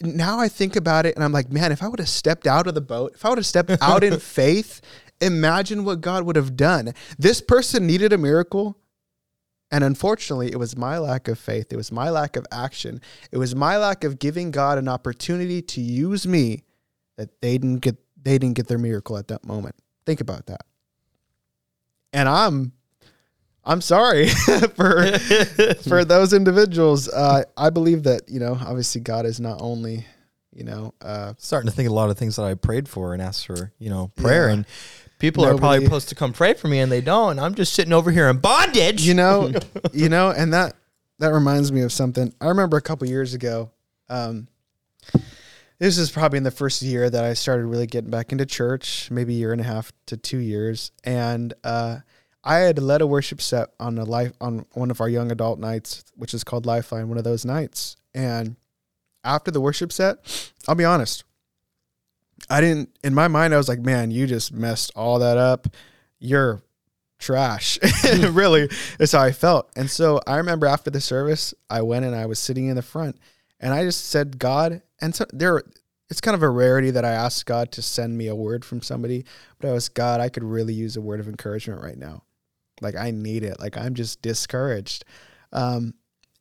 now 0.00 0.38
I 0.40 0.48
think 0.48 0.74
about 0.74 1.04
it, 1.04 1.14
and 1.16 1.24
I'm 1.24 1.32
like, 1.32 1.50
man, 1.52 1.70
if 1.70 1.82
I 1.82 1.88
would 1.88 2.00
have 2.00 2.08
stepped 2.08 2.46
out 2.46 2.66
of 2.66 2.74
the 2.74 2.80
boat, 2.80 3.12
if 3.14 3.24
I 3.24 3.28
would 3.28 3.38
have 3.38 3.46
stepped 3.46 3.70
out 3.82 4.02
in 4.02 4.18
faith, 4.18 4.80
imagine 5.20 5.84
what 5.84 6.00
God 6.00 6.24
would 6.24 6.36
have 6.36 6.56
done. 6.56 6.94
This 7.18 7.40
person 7.40 7.86
needed 7.86 8.12
a 8.12 8.18
miracle. 8.18 8.78
And 9.76 9.84
unfortunately, 9.84 10.50
it 10.50 10.58
was 10.58 10.74
my 10.74 10.96
lack 10.96 11.28
of 11.28 11.38
faith. 11.38 11.70
It 11.70 11.76
was 11.76 11.92
my 11.92 12.08
lack 12.08 12.36
of 12.36 12.46
action. 12.50 13.02
It 13.30 13.36
was 13.36 13.54
my 13.54 13.76
lack 13.76 14.04
of 14.04 14.18
giving 14.18 14.50
God 14.50 14.78
an 14.78 14.88
opportunity 14.88 15.60
to 15.60 15.82
use 15.82 16.26
me 16.26 16.62
that 17.18 17.42
they 17.42 17.58
didn't 17.58 17.80
get 17.80 17.98
they 18.16 18.38
didn't 18.38 18.56
get 18.56 18.68
their 18.68 18.78
miracle 18.78 19.18
at 19.18 19.28
that 19.28 19.44
moment. 19.44 19.74
Think 20.06 20.22
about 20.22 20.46
that. 20.46 20.62
And 22.14 22.26
I'm 22.26 22.72
I'm 23.66 23.82
sorry 23.82 24.28
for 24.76 25.18
for 25.86 26.06
those 26.06 26.32
individuals. 26.32 27.10
Uh, 27.10 27.42
I 27.58 27.68
believe 27.68 28.04
that, 28.04 28.30
you 28.30 28.40
know, 28.40 28.54
obviously 28.58 29.02
God 29.02 29.26
is 29.26 29.40
not 29.40 29.60
only, 29.60 30.06
you 30.54 30.64
know, 30.64 30.94
uh, 31.02 31.34
Starting 31.36 31.68
to 31.68 31.76
think 31.76 31.90
a 31.90 31.92
lot 31.92 32.08
of 32.08 32.16
things 32.16 32.36
that 32.36 32.46
I 32.46 32.54
prayed 32.54 32.88
for 32.88 33.12
and 33.12 33.20
asked 33.20 33.46
for, 33.46 33.74
you 33.78 33.90
know, 33.90 34.10
prayer. 34.16 34.46
Yeah. 34.46 34.54
And 34.54 34.66
people 35.18 35.44
are 35.44 35.56
probably 35.56 35.84
supposed 35.84 36.08
to 36.10 36.14
come 36.14 36.32
pray 36.32 36.54
for 36.54 36.68
me 36.68 36.80
and 36.80 36.90
they 36.90 37.00
don't. 37.00 37.32
And 37.32 37.40
I'm 37.40 37.54
just 37.54 37.72
sitting 37.72 37.92
over 37.92 38.10
here 38.10 38.28
in 38.28 38.38
bondage. 38.38 39.02
you 39.02 39.14
know, 39.14 39.52
you 39.92 40.08
know, 40.08 40.30
and 40.30 40.52
that 40.52 40.76
that 41.18 41.32
reminds 41.32 41.72
me 41.72 41.82
of 41.82 41.92
something. 41.92 42.32
I 42.40 42.48
remember 42.48 42.76
a 42.76 42.82
couple 42.82 43.08
years 43.08 43.34
ago. 43.34 43.70
Um, 44.08 44.48
this 45.78 45.98
is 45.98 46.10
probably 46.10 46.38
in 46.38 46.42
the 46.42 46.50
first 46.50 46.80
year 46.80 47.10
that 47.10 47.24
I 47.24 47.34
started 47.34 47.66
really 47.66 47.86
getting 47.86 48.10
back 48.10 48.32
into 48.32 48.46
church, 48.46 49.10
maybe 49.10 49.34
a 49.34 49.38
year 49.38 49.52
and 49.52 49.60
a 49.60 49.64
half 49.64 49.92
to 50.06 50.16
two 50.16 50.38
years, 50.38 50.90
and 51.04 51.52
uh, 51.64 51.98
I 52.46 52.58
had 52.58 52.78
led 52.78 53.02
a 53.02 53.06
worship 53.06 53.42
set 53.42 53.70
on 53.80 53.98
a 53.98 54.04
life 54.04 54.32
on 54.40 54.66
one 54.72 54.90
of 54.90 55.00
our 55.00 55.08
young 55.08 55.32
adult 55.32 55.58
nights, 55.58 56.04
which 56.14 56.32
is 56.32 56.44
called 56.44 56.64
Lifeline, 56.64 57.08
one 57.08 57.18
of 57.18 57.24
those 57.24 57.44
nights. 57.44 57.96
And 58.14 58.56
after 59.24 59.50
the 59.50 59.60
worship 59.60 59.92
set, 59.92 60.52
I'll 60.68 60.76
be 60.76 60.84
honest, 60.84 61.24
I 62.48 62.60
didn't. 62.60 62.90
In 63.02 63.14
my 63.14 63.28
mind, 63.28 63.54
I 63.54 63.56
was 63.56 63.68
like, 63.68 63.80
"Man, 63.80 64.10
you 64.10 64.26
just 64.26 64.52
messed 64.52 64.92
all 64.94 65.18
that 65.18 65.36
up. 65.36 65.68
You're 66.18 66.62
trash. 67.18 67.78
really, 68.30 68.68
that's 68.98 69.12
how 69.12 69.22
I 69.22 69.32
felt. 69.32 69.70
And 69.76 69.90
so 69.90 70.20
I 70.26 70.36
remember 70.36 70.66
after 70.66 70.90
the 70.90 71.00
service, 71.00 71.54
I 71.70 71.82
went 71.82 72.04
and 72.04 72.14
I 72.14 72.26
was 72.26 72.38
sitting 72.38 72.66
in 72.66 72.76
the 72.76 72.82
front, 72.82 73.18
and 73.60 73.72
I 73.72 73.84
just 73.84 74.06
said, 74.08 74.38
God, 74.38 74.82
and 75.00 75.14
so 75.14 75.26
there. 75.32 75.62
It's 76.08 76.20
kind 76.20 76.36
of 76.36 76.42
a 76.44 76.48
rarity 76.48 76.92
that 76.92 77.04
I 77.04 77.10
ask 77.10 77.44
God 77.44 77.72
to 77.72 77.82
send 77.82 78.16
me 78.16 78.28
a 78.28 78.34
word 78.36 78.64
from 78.64 78.80
somebody, 78.80 79.24
but 79.58 79.68
I 79.68 79.72
was 79.72 79.88
God, 79.88 80.20
I 80.20 80.28
could 80.28 80.44
really 80.44 80.72
use 80.72 80.96
a 80.96 81.00
word 81.00 81.18
of 81.18 81.26
encouragement 81.26 81.82
right 81.82 81.98
now. 81.98 82.22
Like 82.80 82.94
I 82.94 83.10
need 83.10 83.42
it. 83.42 83.58
Like 83.58 83.76
I'm 83.76 83.94
just 83.94 84.22
discouraged. 84.22 85.04
Um, 85.52 85.94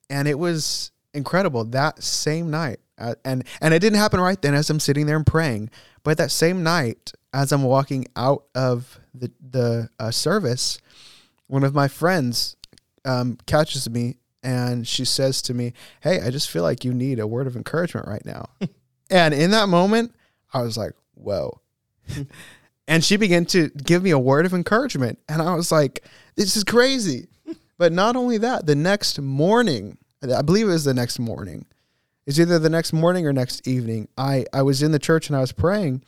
and 0.07 0.27
it 0.27 0.37
was 0.37 0.91
incredible 1.15 1.63
that 1.65 2.03
same 2.03 2.49
night. 2.49 2.79
Uh, 2.97 3.15
and 3.25 3.43
and 3.61 3.73
it 3.73 3.79
didn't 3.79 3.99
happen 3.99 4.19
right 4.21 4.41
then 4.41 4.53
as 4.53 4.69
I'm 4.69 4.79
sitting 4.79 5.05
there 5.05 5.17
and 5.17 5.25
praying, 5.25 5.69
but 6.03 6.17
that 6.17 6.31
same 6.31 6.63
night 6.63 7.11
as 7.33 7.51
I'm 7.51 7.63
walking 7.63 8.05
out 8.15 8.45
of 8.55 8.99
the 9.13 9.31
the 9.41 9.89
uh, 9.99 10.11
service, 10.11 10.79
one 11.47 11.63
of 11.63 11.75
my 11.75 11.87
friends 11.87 12.55
um, 13.03 13.37
catches 13.45 13.89
me 13.89 14.17
and 14.45 14.87
she 14.87 15.03
says 15.03 15.41
to 15.43 15.53
me, 15.53 15.73
"Hey, 16.01 16.21
I 16.21 16.29
just 16.29 16.49
feel 16.49 16.63
like 16.63 16.85
you 16.85 16.93
need 16.93 17.19
a 17.19 17.27
word 17.27 17.47
of 17.47 17.57
encouragement 17.57 18.07
right 18.07 18.25
now." 18.25 18.49
and 19.09 19.33
in 19.33 19.51
that 19.51 19.67
moment, 19.67 20.15
I 20.53 20.61
was 20.61 20.77
like, 20.77 20.93
"Whoa." 21.15 21.59
and 22.87 23.03
she 23.03 23.17
began 23.17 23.45
to 23.47 23.69
give 23.69 24.03
me 24.03 24.11
a 24.11 24.19
word 24.19 24.45
of 24.45 24.53
encouragement, 24.53 25.19
and 25.27 25.41
I 25.41 25.55
was 25.55 25.71
like, 25.71 26.05
"This 26.35 26.55
is 26.55 26.63
crazy." 26.63 27.27
but 27.77 27.91
not 27.91 28.15
only 28.15 28.37
that, 28.37 28.67
the 28.67 28.75
next 28.75 29.19
morning, 29.19 29.97
I 30.31 30.41
believe 30.41 30.67
it 30.67 30.71
was 30.71 30.83
the 30.83 30.93
next 30.93 31.19
morning. 31.19 31.65
It's 32.25 32.39
either 32.39 32.57
the 32.57 32.69
next 32.69 32.93
morning 32.93 33.27
or 33.27 33.33
next 33.33 33.67
evening. 33.67 34.07
I, 34.17 34.45
I 34.51 34.63
was 34.63 34.81
in 34.81 34.91
the 34.91 34.99
church 34.99 35.27
and 35.27 35.37
I 35.37 35.41
was 35.41 35.51
praying, 35.51 36.03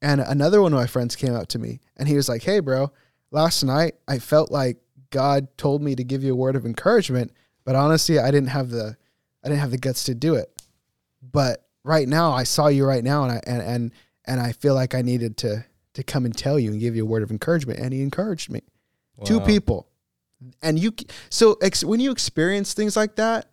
and 0.00 0.20
another 0.20 0.62
one 0.62 0.72
of 0.72 0.78
my 0.78 0.86
friends 0.86 1.16
came 1.16 1.34
up 1.34 1.48
to 1.48 1.58
me 1.58 1.80
and 1.96 2.08
he 2.08 2.16
was 2.16 2.28
like, 2.28 2.42
Hey, 2.42 2.60
bro, 2.60 2.92
last 3.30 3.62
night 3.64 3.94
I 4.06 4.18
felt 4.18 4.50
like 4.50 4.78
God 5.10 5.48
told 5.56 5.82
me 5.82 5.94
to 5.94 6.04
give 6.04 6.22
you 6.24 6.32
a 6.32 6.36
word 6.36 6.56
of 6.56 6.66
encouragement, 6.66 7.32
but 7.64 7.76
honestly, 7.76 8.18
I 8.18 8.30
didn't 8.30 8.48
have 8.48 8.70
the 8.70 8.96
I 9.44 9.48
didn't 9.48 9.60
have 9.60 9.70
the 9.70 9.78
guts 9.78 10.04
to 10.04 10.14
do 10.14 10.34
it. 10.34 10.50
But 11.22 11.64
right 11.84 12.08
now, 12.08 12.32
I 12.32 12.44
saw 12.44 12.68
you 12.68 12.84
right 12.84 13.04
now, 13.04 13.24
and 13.24 13.32
I 13.32 13.40
and 13.46 13.62
and 13.62 13.92
and 14.24 14.40
I 14.40 14.52
feel 14.52 14.74
like 14.74 14.94
I 14.94 15.02
needed 15.02 15.36
to 15.38 15.64
to 15.94 16.02
come 16.02 16.24
and 16.24 16.36
tell 16.36 16.58
you 16.58 16.70
and 16.72 16.80
give 16.80 16.96
you 16.96 17.02
a 17.02 17.06
word 17.06 17.22
of 17.22 17.30
encouragement. 17.30 17.78
And 17.78 17.92
he 17.92 18.02
encouraged 18.02 18.50
me. 18.50 18.62
Two 19.24 19.40
people, 19.46 19.86
and 20.62 20.78
you. 20.78 20.92
So 21.30 21.56
ex, 21.62 21.84
when 21.84 22.00
you 22.00 22.10
experience 22.10 22.74
things 22.74 22.96
like 22.96 23.16
that, 23.16 23.46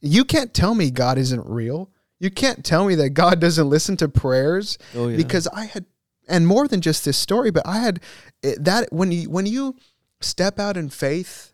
you 0.00 0.24
can't 0.24 0.54
tell 0.54 0.74
me 0.74 0.90
God 0.90 1.18
isn't 1.18 1.46
real. 1.46 1.90
You 2.18 2.30
can't 2.30 2.64
tell 2.64 2.86
me 2.86 2.94
that 2.96 3.10
God 3.10 3.40
doesn't 3.40 3.68
listen 3.68 3.96
to 3.98 4.08
prayers 4.08 4.78
Oh 4.94 5.08
yeah. 5.08 5.16
because 5.16 5.46
I 5.48 5.64
had, 5.66 5.86
and 6.28 6.46
more 6.46 6.68
than 6.68 6.80
just 6.80 7.04
this 7.04 7.16
story, 7.16 7.50
but 7.50 7.66
I 7.66 7.78
had 7.78 8.00
it, 8.42 8.64
that 8.64 8.92
when 8.92 9.10
you 9.10 9.30
when 9.30 9.46
you 9.46 9.76
step 10.20 10.58
out 10.58 10.76
in 10.76 10.90
faith, 10.90 11.52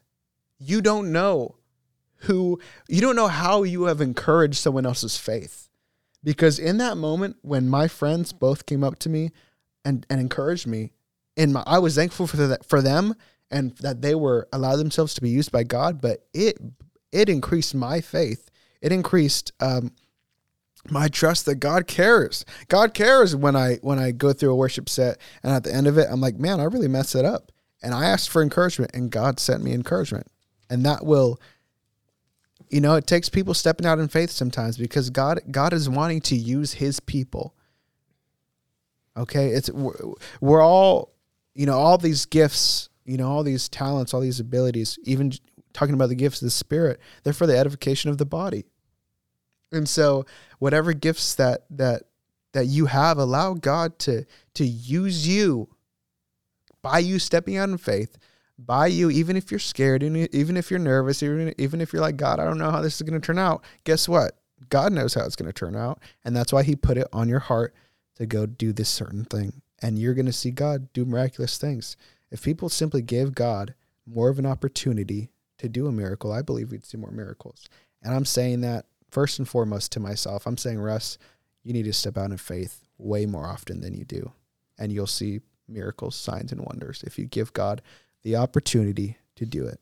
you 0.58 0.80
don't 0.82 1.12
know 1.12 1.56
who 2.20 2.58
you 2.88 3.00
don't 3.00 3.16
know 3.16 3.28
how 3.28 3.62
you 3.62 3.84
have 3.84 4.00
encouraged 4.00 4.56
someone 4.56 4.86
else's 4.86 5.16
faith, 5.16 5.68
because 6.24 6.58
in 6.58 6.78
that 6.78 6.96
moment 6.96 7.36
when 7.42 7.68
my 7.68 7.88
friends 7.88 8.32
both 8.32 8.66
came 8.66 8.82
up 8.82 8.98
to 9.00 9.08
me 9.08 9.30
and 9.84 10.04
and 10.10 10.20
encouraged 10.20 10.66
me, 10.66 10.90
in 11.36 11.52
my 11.52 11.62
I 11.66 11.78
was 11.78 11.94
thankful 11.94 12.26
for 12.26 12.36
that 12.38 12.64
for 12.64 12.82
them 12.82 13.14
and 13.50 13.76
that 13.76 14.02
they 14.02 14.14
were 14.14 14.48
allowed 14.52 14.76
themselves 14.76 15.14
to 15.14 15.20
be 15.20 15.30
used 15.30 15.52
by 15.52 15.62
God, 15.62 16.00
but 16.00 16.26
it 16.34 16.58
it 17.12 17.28
increased 17.28 17.74
my 17.74 18.00
faith. 18.00 18.50
It 18.80 18.92
increased. 18.92 19.52
Um, 19.60 19.92
my 20.90 21.08
trust 21.08 21.46
that 21.46 21.56
God 21.56 21.86
cares. 21.86 22.44
God 22.68 22.94
cares 22.94 23.34
when 23.34 23.56
I 23.56 23.76
when 23.82 23.98
I 23.98 24.12
go 24.12 24.32
through 24.32 24.52
a 24.52 24.56
worship 24.56 24.88
set 24.88 25.18
and 25.42 25.52
at 25.52 25.64
the 25.64 25.74
end 25.74 25.86
of 25.86 25.98
it 25.98 26.06
I'm 26.10 26.20
like, 26.20 26.36
man, 26.36 26.60
I 26.60 26.64
really 26.64 26.88
messed 26.88 27.14
it 27.14 27.24
up. 27.24 27.52
And 27.82 27.92
I 27.94 28.06
asked 28.06 28.30
for 28.30 28.42
encouragement 28.42 28.92
and 28.94 29.10
God 29.10 29.40
sent 29.40 29.62
me 29.62 29.72
encouragement. 29.72 30.28
And 30.70 30.84
that 30.84 31.04
will 31.04 31.40
you 32.68 32.80
know, 32.80 32.96
it 32.96 33.06
takes 33.06 33.28
people 33.28 33.54
stepping 33.54 33.86
out 33.86 34.00
in 34.00 34.08
faith 34.08 34.30
sometimes 34.30 34.76
because 34.76 35.10
God 35.10 35.40
God 35.50 35.72
is 35.72 35.88
wanting 35.88 36.20
to 36.22 36.36
use 36.36 36.74
his 36.74 37.00
people. 37.00 37.54
Okay? 39.16 39.48
It's 39.48 39.70
we're, 39.70 39.94
we're 40.40 40.64
all 40.64 41.12
you 41.54 41.64
know, 41.64 41.78
all 41.78 41.96
these 41.96 42.26
gifts, 42.26 42.90
you 43.06 43.16
know, 43.16 43.28
all 43.28 43.42
these 43.42 43.68
talents, 43.68 44.12
all 44.12 44.20
these 44.20 44.40
abilities, 44.40 44.98
even 45.04 45.32
talking 45.72 45.94
about 45.94 46.08
the 46.08 46.14
gifts 46.14 46.42
of 46.42 46.46
the 46.46 46.50
spirit, 46.50 47.00
they're 47.22 47.32
for 47.32 47.46
the 47.46 47.56
edification 47.56 48.10
of 48.10 48.18
the 48.18 48.26
body. 48.26 48.64
And 49.72 49.88
so 49.88 50.26
whatever 50.58 50.92
gifts 50.92 51.34
that 51.34 51.64
that 51.70 52.04
that 52.52 52.66
you 52.66 52.86
have, 52.86 53.18
allow 53.18 53.54
God 53.54 53.98
to 54.00 54.24
to 54.54 54.64
use 54.64 55.26
you 55.26 55.68
by 56.82 56.98
you 57.00 57.18
stepping 57.18 57.56
out 57.56 57.68
in 57.68 57.78
faith, 57.78 58.16
by 58.58 58.86
you, 58.86 59.10
even 59.10 59.36
if 59.36 59.50
you're 59.50 59.60
scared, 59.60 60.02
and 60.02 60.32
even 60.34 60.56
if 60.56 60.70
you're 60.70 60.80
nervous, 60.80 61.22
even 61.22 61.54
even 61.58 61.80
if 61.80 61.92
you're 61.92 62.02
like, 62.02 62.16
God, 62.16 62.40
I 62.40 62.44
don't 62.44 62.58
know 62.58 62.70
how 62.70 62.80
this 62.80 62.96
is 62.96 63.02
going 63.02 63.20
to 63.20 63.24
turn 63.24 63.38
out. 63.38 63.64
Guess 63.84 64.08
what? 64.08 64.38
God 64.70 64.92
knows 64.92 65.14
how 65.14 65.24
it's 65.24 65.36
going 65.36 65.50
to 65.50 65.52
turn 65.52 65.76
out, 65.76 66.00
and 66.24 66.34
that's 66.34 66.52
why 66.52 66.62
He 66.62 66.74
put 66.74 66.96
it 66.96 67.08
on 67.12 67.28
your 67.28 67.40
heart 67.40 67.74
to 68.16 68.26
go 68.26 68.46
do 68.46 68.72
this 68.72 68.88
certain 68.88 69.24
thing, 69.24 69.60
and 69.82 69.98
you're 69.98 70.14
going 70.14 70.26
to 70.26 70.32
see 70.32 70.50
God 70.50 70.92
do 70.92 71.04
miraculous 71.04 71.58
things. 71.58 71.96
If 72.30 72.42
people 72.42 72.68
simply 72.68 73.02
gave 73.02 73.34
God 73.34 73.74
more 74.06 74.28
of 74.28 74.38
an 74.38 74.46
opportunity 74.46 75.30
to 75.58 75.68
do 75.68 75.86
a 75.86 75.92
miracle, 75.92 76.32
I 76.32 76.42
believe 76.42 76.70
we'd 76.70 76.84
see 76.84 76.98
more 76.98 77.10
miracles. 77.10 77.68
And 78.02 78.14
I'm 78.14 78.24
saying 78.24 78.60
that 78.60 78.86
first 79.10 79.38
and 79.38 79.48
foremost 79.48 79.92
to 79.92 80.00
myself. 80.00 80.46
I'm 80.46 80.56
saying, 80.56 80.78
Russ, 80.78 81.18
you 81.62 81.72
need 81.72 81.84
to 81.84 81.92
step 81.92 82.16
out 82.18 82.30
in 82.30 82.36
faith 82.36 82.82
way 82.98 83.26
more 83.26 83.46
often 83.46 83.80
than 83.80 83.94
you 83.94 84.04
do, 84.04 84.32
and 84.78 84.92
you'll 84.92 85.06
see 85.06 85.40
miracles, 85.68 86.14
signs, 86.16 86.52
and 86.52 86.60
wonders 86.60 87.02
if 87.04 87.18
you 87.18 87.26
give 87.26 87.52
God 87.52 87.82
the 88.22 88.36
opportunity 88.36 89.18
to 89.36 89.44
do 89.46 89.66
it. 89.66 89.80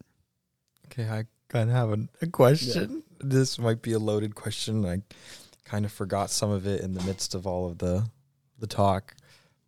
Okay, 0.87 1.09
I 1.09 1.25
kind 1.49 1.71
of 1.71 1.77
have 1.77 1.91
a, 1.91 2.09
a 2.23 2.27
question. 2.27 3.03
This 3.21 3.59
might 3.59 3.83
be 3.83 3.93
a 3.93 3.99
loaded 3.99 4.35
question. 4.35 4.85
I 4.87 5.03
kind 5.65 5.85
of 5.85 5.93
forgot 5.93 6.31
some 6.31 6.51
of 6.51 6.67
it 6.67 6.81
in 6.81 6.95
the 6.95 7.03
midst 7.05 7.35
of 7.35 7.47
all 7.47 7.67
of 7.67 7.79
the 7.79 8.07
the 8.59 8.67
talk. 8.67 9.15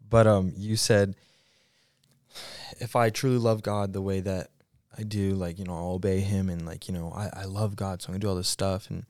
But 0.08 0.26
um 0.26 0.52
you 0.56 0.76
said 0.76 1.14
if 2.80 2.96
I 2.96 3.10
truly 3.10 3.38
love 3.38 3.62
God 3.62 3.92
the 3.92 4.02
way 4.02 4.20
that 4.20 4.50
I 4.98 5.02
do, 5.02 5.34
like, 5.34 5.58
you 5.58 5.64
know, 5.64 5.74
I'll 5.74 5.92
obey 5.94 6.20
him 6.20 6.48
and 6.48 6.64
like, 6.66 6.88
you 6.88 6.94
know, 6.94 7.12
I, 7.14 7.30
I 7.42 7.44
love 7.44 7.76
God, 7.76 8.00
so 8.02 8.08
I'm 8.08 8.12
gonna 8.14 8.20
do 8.20 8.28
all 8.28 8.34
this 8.36 8.48
stuff 8.48 8.88
and 8.90 9.04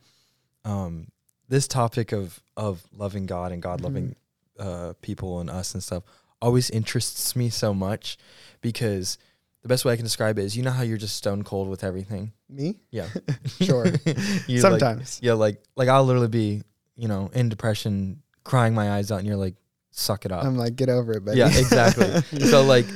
um 0.65 1.09
this 1.49 1.69
topic 1.69 2.13
of 2.13 2.41
of 2.57 2.83
loving 2.93 3.27
God 3.27 3.53
and 3.53 3.63
God 3.63 3.81
Mhm. 3.81 3.85
loving 3.85 4.17
uh 4.59 4.93
people 5.03 5.41
and 5.41 5.49
us 5.51 5.75
and 5.75 5.83
stuff 5.83 6.03
always 6.43 6.71
interests 6.71 7.37
me 7.37 7.49
so 7.51 7.73
much 7.73 8.19
because 8.61 9.17
the 9.63 9.69
best 9.69 9.85
way 9.85 9.93
I 9.93 9.97
can 9.97 10.05
describe 10.05 10.39
it 10.39 10.45
is 10.45 10.57
you 10.57 10.63
know 10.63 10.71
how 10.71 10.83
you're 10.83 10.97
just 10.99 11.17
stone 11.17 11.43
cold 11.43 11.69
with 11.69 11.83
everything. 11.85 12.33
Me? 12.49 12.77
Yeah. 12.91 13.09
Sure. 13.61 13.87
You, 14.47 14.61
like- 14.63 14.81
Sometimes. 14.81 15.19
yeah, 15.23 15.33
like 15.35 15.63
like 15.77 15.89
I'll 15.89 16.05
literally 16.05 16.29
be, 16.29 16.63
you 16.97 17.09
know, 17.09 17.31
in 17.33 17.49
depression, 17.49 18.23
crying 18.45 18.75
my 18.75 18.93
eyes 18.93 19.11
out, 19.11 19.19
and 19.19 19.27
you're 19.27 19.37
like, 19.37 19.55
suck 19.91 20.25
it 20.25 20.33
up. 20.33 20.45
I'm 20.45 20.57
like, 20.57 20.77
get 20.77 20.89
over 20.89 21.13
it, 21.13 21.25
buddy. 21.25 21.39
Yeah, 21.39 21.49
exactly. 21.49 22.21
so 22.47 22.65
like, 22.65 22.87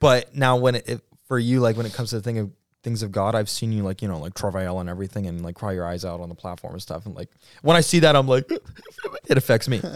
but 0.00 0.34
now 0.34 0.56
when 0.56 0.74
it, 0.76 0.88
it 0.88 1.00
for 1.24 1.38
you, 1.38 1.60
like 1.60 1.76
when 1.76 1.86
it 1.86 1.94
comes 1.94 2.10
to 2.10 2.16
the 2.16 2.22
thing 2.22 2.38
of 2.38 2.50
things 2.82 3.02
of 3.02 3.12
God, 3.12 3.34
I've 3.34 3.50
seen 3.50 3.72
you 3.72 3.82
like 3.82 4.02
you 4.02 4.08
know 4.08 4.18
like 4.18 4.34
travail 4.34 4.80
and 4.80 4.88
everything, 4.88 5.26
and 5.26 5.42
like 5.42 5.54
cry 5.54 5.72
your 5.72 5.86
eyes 5.86 6.04
out 6.04 6.20
on 6.20 6.28
the 6.28 6.34
platform 6.34 6.72
and 6.72 6.82
stuff, 6.82 7.06
and 7.06 7.14
like 7.14 7.28
when 7.62 7.76
I 7.76 7.80
see 7.80 8.00
that, 8.00 8.16
I'm 8.16 8.26
like, 8.26 8.50
it 9.28 9.38
affects 9.38 9.68
me. 9.68 9.80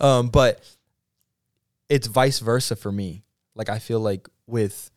Um, 0.00 0.28
but 0.28 0.62
it's 1.88 2.06
vice 2.06 2.38
versa 2.38 2.76
for 2.76 2.92
me. 2.92 3.24
Like 3.56 3.68
I 3.68 3.80
feel 3.80 3.98
like 3.98 4.28
with 4.46 4.92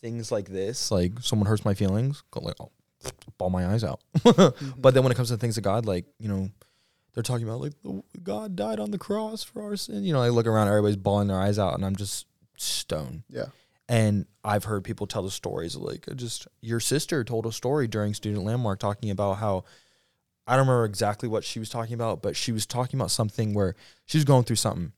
things 0.00 0.32
like 0.32 0.48
this, 0.48 0.90
like 0.90 1.12
someone 1.20 1.46
hurts 1.46 1.64
my 1.64 1.74
feelings, 1.74 2.24
go 2.32 2.40
like, 2.40 2.56
oh, 2.60 2.72
bawl 3.38 3.50
my 3.50 3.66
eyes 3.66 3.84
out. 3.84 4.00
But 4.24 4.92
then 4.94 5.04
when 5.04 5.12
it 5.12 5.14
comes 5.14 5.28
to 5.28 5.36
things 5.36 5.56
of 5.56 5.62
God, 5.62 5.86
like, 5.86 6.06
you 6.18 6.28
know, 6.28 6.50
they're 7.14 7.22
talking 7.22 7.46
about 7.46 7.60
like 7.60 7.72
"Oh, 7.86 8.04
God 8.22 8.56
died 8.56 8.80
on 8.80 8.90
the 8.90 8.98
cross 8.98 9.44
for 9.44 9.62
our 9.62 9.76
sin. 9.76 10.02
You 10.04 10.12
know, 10.12 10.20
I 10.20 10.28
look 10.30 10.46
around, 10.46 10.68
everybody's 10.68 10.96
bawling 10.96 11.28
their 11.28 11.40
eyes 11.40 11.58
out, 11.58 11.74
and 11.74 11.84
I'm 11.84 11.96
just 11.96 12.26
stone. 12.56 13.22
Yeah. 13.28 13.46
And 13.88 14.26
I've 14.42 14.64
heard 14.64 14.84
people 14.84 15.06
tell 15.06 15.22
the 15.22 15.30
stories 15.30 15.76
like 15.76 16.06
just 16.16 16.48
your 16.60 16.80
sister 16.80 17.22
told 17.22 17.46
a 17.46 17.52
story 17.52 17.86
during 17.86 18.14
Student 18.14 18.44
Landmark 18.44 18.78
talking 18.78 19.10
about 19.10 19.34
how 19.34 19.64
I 20.46 20.56
don't 20.56 20.66
remember 20.66 20.84
exactly 20.84 21.28
what 21.28 21.44
she 21.44 21.58
was 21.58 21.70
talking 21.70 21.94
about, 21.94 22.22
but 22.22 22.36
she 22.36 22.52
was 22.52 22.66
talking 22.66 22.98
about 22.98 23.10
something 23.10 23.54
where 23.54 23.74
she 24.06 24.18
was 24.18 24.24
going 24.24 24.44
through 24.44 24.56
something. 24.56 24.92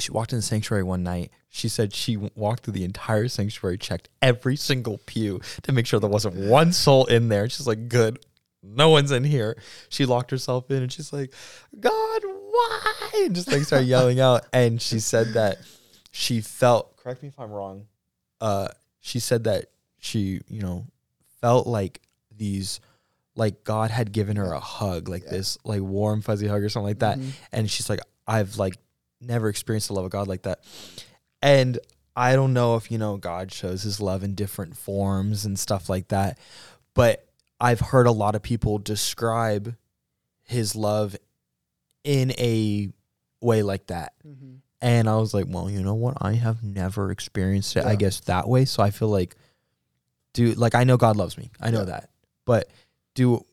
She 0.00 0.10
walked 0.10 0.32
in 0.32 0.38
the 0.38 0.42
sanctuary 0.42 0.82
one 0.82 1.02
night. 1.02 1.30
She 1.50 1.68
said 1.68 1.94
she 1.94 2.16
walked 2.16 2.64
through 2.64 2.72
the 2.72 2.84
entire 2.84 3.28
sanctuary, 3.28 3.78
checked 3.78 4.08
every 4.20 4.56
single 4.56 4.98
pew 5.06 5.40
to 5.62 5.72
make 5.72 5.86
sure 5.86 6.00
there 6.00 6.10
wasn't 6.10 6.34
one 6.34 6.72
soul 6.72 7.04
in 7.06 7.28
there. 7.28 7.48
She's 7.48 7.66
like, 7.66 7.88
good, 7.88 8.18
no 8.62 8.88
one's 8.88 9.12
in 9.12 9.24
here. 9.24 9.56
She 9.88 10.04
locked 10.06 10.30
herself 10.30 10.70
in 10.70 10.82
and 10.82 10.92
she's 10.92 11.12
like, 11.12 11.32
God, 11.78 12.22
why? 12.24 13.10
And 13.16 13.34
just 13.34 13.52
like 13.52 13.62
started 13.62 13.86
yelling 13.86 14.18
out. 14.18 14.46
And 14.52 14.82
she 14.82 14.98
said 14.98 15.34
that 15.34 15.58
she 16.10 16.40
felt, 16.40 16.96
correct 16.96 17.22
me 17.22 17.28
if 17.28 17.38
I'm 17.38 17.50
wrong, 17.50 17.86
uh, 18.40 18.68
she 19.00 19.18
said 19.20 19.44
that 19.44 19.66
she, 19.98 20.40
you 20.48 20.60
know, 20.60 20.86
felt 21.40 21.66
like 21.66 22.00
these, 22.36 22.80
like 23.36 23.64
God 23.64 23.90
had 23.90 24.12
given 24.12 24.36
her 24.36 24.52
a 24.52 24.60
hug, 24.60 25.08
like 25.08 25.24
Yeah. 25.24 25.30
this, 25.30 25.58
like 25.64 25.80
warm, 25.82 26.20
fuzzy 26.22 26.46
hug 26.46 26.62
or 26.62 26.68
something 26.68 26.88
like 26.88 26.98
that 27.00 27.18
Mhm. 27.18 27.32
and 27.52 27.70
she's 27.70 27.88
like 27.90 28.00
i've 28.26 28.56
like 28.56 28.78
never 29.20 29.48
experienced 29.50 29.88
the 29.88 29.94
love 29.94 30.04
of 30.06 30.10
god 30.10 30.26
like 30.28 30.42
that 30.42 30.64
and 31.42 31.78
I 32.16 32.36
don't 32.36 32.52
know 32.54 32.76
if 32.76 32.90
you 32.92 32.96
know 32.98 33.16
God 33.16 33.50
shows 33.52 33.82
his 33.82 34.00
love 34.00 34.22
in 34.22 34.34
different 34.36 34.76
forms 34.76 35.44
and 35.44 35.58
stuff 35.58 35.88
like 35.88 36.08
that, 36.08 36.38
but 36.94 37.26
I've 37.60 37.80
heard 37.80 38.06
a 38.06 38.12
lot 38.12 38.36
of 38.36 38.42
people 38.42 38.78
describe 38.78 39.74
his 40.44 40.76
love 40.76 41.16
in 42.04 42.30
a 42.38 42.90
way 43.40 43.62
like 43.64 43.88
that. 43.88 44.12
And 44.84 45.08
I 45.08 45.16
was 45.16 45.32
like, 45.32 45.46
well, 45.48 45.70
you 45.70 45.82
know 45.82 45.94
what? 45.94 46.18
I 46.20 46.34
have 46.34 46.62
never 46.62 47.10
experienced 47.10 47.74
it, 47.74 47.86
I 47.86 47.96
guess, 47.96 48.20
that 48.20 48.46
way. 48.46 48.66
So 48.66 48.82
I 48.82 48.90
feel 48.90 49.08
like, 49.08 49.34
dude, 50.34 50.58
like 50.58 50.74
I 50.74 50.84
know 50.84 50.98
God 50.98 51.16
loves 51.16 51.38
me. 51.38 51.50
I 51.58 51.70
know 51.70 51.78
Yeah. 51.78 51.84
that. 51.86 52.10
But 52.44 52.68
do, 53.14 53.46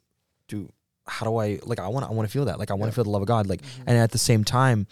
do, 0.49 0.73
how 1.07 1.25
do 1.25 1.37
I, 1.37 1.59
like, 1.63 1.79
I 1.79 1.87
want 1.87 2.05
to, 2.05 2.11
I 2.11 2.13
want 2.13 2.27
to 2.27 2.31
feel 2.33 2.43
that. 2.45 2.59
Like, 2.59 2.69
I 2.69 2.73
want 2.73 2.91
to 2.91 2.91
Yeah. 2.91 2.95
feel 2.95 3.03
the 3.05 3.11
love 3.11 3.21
of 3.21 3.29
God. 3.29 3.47
Like, 3.47 3.61
mm-hmm. 3.61 3.83
and 3.87 3.97
at 3.97 4.11
the 4.11 4.17
same 4.17 4.43
time, 4.43 4.87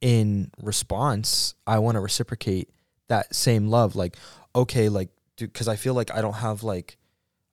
in 0.00 0.52
response, 0.62 1.56
I 1.66 1.80
want 1.80 1.96
to 1.96 2.00
reciprocate 2.00 2.70
that 3.08 3.34
same 3.34 3.66
love. 3.66 3.96
Like, 3.96 4.16
okay, 4.54 4.88
like, 4.88 5.08
dude, 5.36 5.52
because 5.52 5.66
I 5.66 5.74
feel 5.74 5.94
like 5.94 6.14
I 6.14 6.20
don't 6.20 6.34
have, 6.34 6.62
like, 6.62 6.96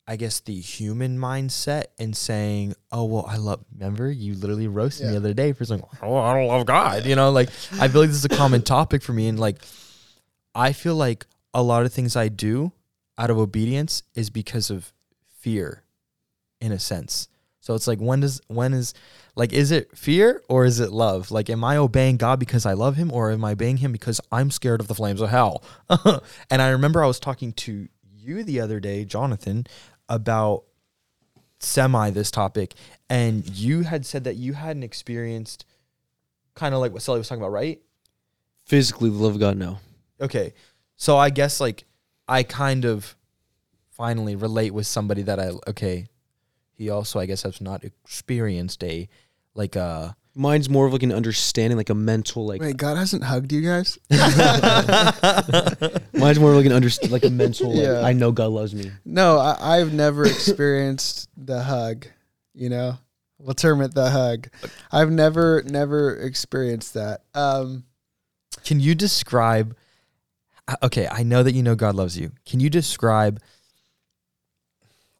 I 0.05 0.17
guess 0.17 0.41
the 0.41 0.59
human 0.59 1.17
mindset 1.17 1.85
and 1.97 2.15
saying, 2.15 2.75
"Oh 2.91 3.05
well, 3.05 3.25
I 3.27 3.37
love." 3.37 3.63
Remember, 3.73 4.11
you 4.11 4.35
literally 4.35 4.67
roasted 4.67 5.07
me 5.07 5.11
the 5.13 5.17
other 5.17 5.33
day 5.33 5.53
for 5.53 5.63
saying, 5.63 5.83
"Oh, 6.01 6.17
I 6.17 6.37
don't 6.37 6.47
love 6.47 6.65
God." 6.65 7.05
You 7.05 7.15
know, 7.15 7.31
like 7.31 7.49
I 7.79 7.87
feel 7.87 8.01
like 8.01 8.09
this 8.09 8.17
is 8.17 8.25
a 8.25 8.29
common 8.29 8.61
topic 8.63 9.01
for 9.01 9.13
me, 9.13 9.27
and 9.27 9.39
like 9.39 9.59
I 10.53 10.73
feel 10.73 10.95
like 10.95 11.25
a 11.53 11.63
lot 11.63 11.85
of 11.85 11.93
things 11.93 12.15
I 12.15 12.27
do 12.27 12.73
out 13.17 13.29
of 13.29 13.37
obedience 13.37 14.03
is 14.13 14.29
because 14.29 14.69
of 14.69 14.91
fear, 15.39 15.83
in 16.59 16.71
a 16.71 16.79
sense. 16.79 17.29
So 17.63 17.75
it's 17.75 17.87
like 17.87 17.99
when 17.99 18.19
does 18.19 18.41
when 18.47 18.73
is 18.73 18.93
like 19.37 19.53
is 19.53 19.71
it 19.71 19.97
fear 19.97 20.43
or 20.49 20.65
is 20.65 20.81
it 20.81 20.91
love? 20.91 21.31
Like 21.31 21.49
am 21.49 21.63
I 21.63 21.77
obeying 21.77 22.17
God 22.17 22.37
because 22.37 22.65
I 22.65 22.73
love 22.73 22.97
him 22.97 23.09
or 23.09 23.31
am 23.31 23.45
I 23.45 23.53
obeying 23.53 23.77
him 23.77 23.93
because 23.93 24.19
I'm 24.33 24.51
scared 24.51 24.81
of 24.81 24.89
the 24.89 24.95
flames 24.95 25.21
of 25.21 25.29
hell? 25.29 25.63
and 26.49 26.61
I 26.61 26.71
remember 26.71 27.01
I 27.01 27.07
was 27.07 27.21
talking 27.21 27.53
to 27.53 27.87
you 28.23 28.43
the 28.43 28.59
other 28.59 28.81
day, 28.81 29.05
Jonathan, 29.05 29.65
about 30.09 30.63
semi 31.59 32.09
this 32.09 32.29
topic 32.29 32.73
and 33.09 33.47
you 33.49 33.83
had 33.83 34.05
said 34.05 34.25
that 34.25 34.35
you 34.35 34.53
hadn't 34.53 34.83
experienced 34.83 35.65
kind 36.55 36.73
of 36.73 36.81
like 36.81 36.91
what 36.91 37.01
Sally 37.01 37.19
was 37.19 37.27
talking 37.27 37.41
about, 37.41 37.51
right? 37.51 37.81
Physically, 38.65 39.09
the 39.09 39.15
love 39.15 39.35
of 39.35 39.39
God, 39.39 39.57
no. 39.57 39.79
Okay. 40.21 40.53
So 40.95 41.17
I 41.17 41.29
guess 41.29 41.59
like 41.59 41.85
I 42.27 42.43
kind 42.43 42.85
of 42.85 43.15
finally 43.91 44.35
relate 44.35 44.73
with 44.73 44.87
somebody 44.87 45.21
that 45.23 45.39
I 45.39 45.51
okay. 45.67 46.07
He 46.71 46.89
also 46.89 47.19
I 47.19 47.25
guess 47.25 47.43
has 47.43 47.61
not 47.61 47.83
experienced 47.83 48.83
a 48.83 49.09
like 49.53 49.75
uh 49.75 50.11
Mine's 50.35 50.67
more 50.69 50.87
of 50.87 50.93
like 50.93 51.03
an 51.03 51.11
understanding, 51.11 51.77
like 51.77 51.91
a 51.91 51.95
mental, 51.95 52.47
like 52.47 52.59
Wait, 52.59 52.77
God 52.77 52.97
hasn't 52.97 53.23
hugged 53.23 53.51
you 53.51 53.61
guys? 53.61 53.99
mine's 56.13 56.39
more 56.39 56.55
like 56.55 56.65
an 56.65 56.71
under, 56.71 56.89
like 57.09 57.23
a 57.23 57.29
mental. 57.29 57.71
Like, 57.71 57.83
Yeah. 57.83 58.01
I 58.01 58.13
know 58.13 58.31
God 58.31 58.51
loves 58.51 58.73
me. 58.73 58.89
No, 59.05 59.37
I, 59.37 59.77
I've 59.77 59.93
never 59.93 60.25
experienced 60.25 61.29
the 61.37 61.61
hug. 61.61 62.07
You 62.55 62.69
know, 62.69 62.97
we'll 63.37 63.53
term 63.53 63.81
it 63.81 63.93
the 63.93 64.09
hug. 64.09 64.47
I've 64.91 65.11
never, 65.11 65.61
never 65.63 66.15
experienced 66.15 66.95
that. 66.95 67.21
Um, 67.35 67.83
Can 68.63 68.79
you 68.79 68.95
describe 68.95 69.75
uh, 70.67 70.75
Okay, 70.83 71.07
I 71.11 71.23
know 71.23 71.43
that 71.43 71.53
you 71.53 71.63
know 71.63 71.75
God 71.75 71.95
loves 71.95 72.17
you. 72.17 72.31
Can 72.45 72.59
you 72.59 72.69
describe 72.69 73.41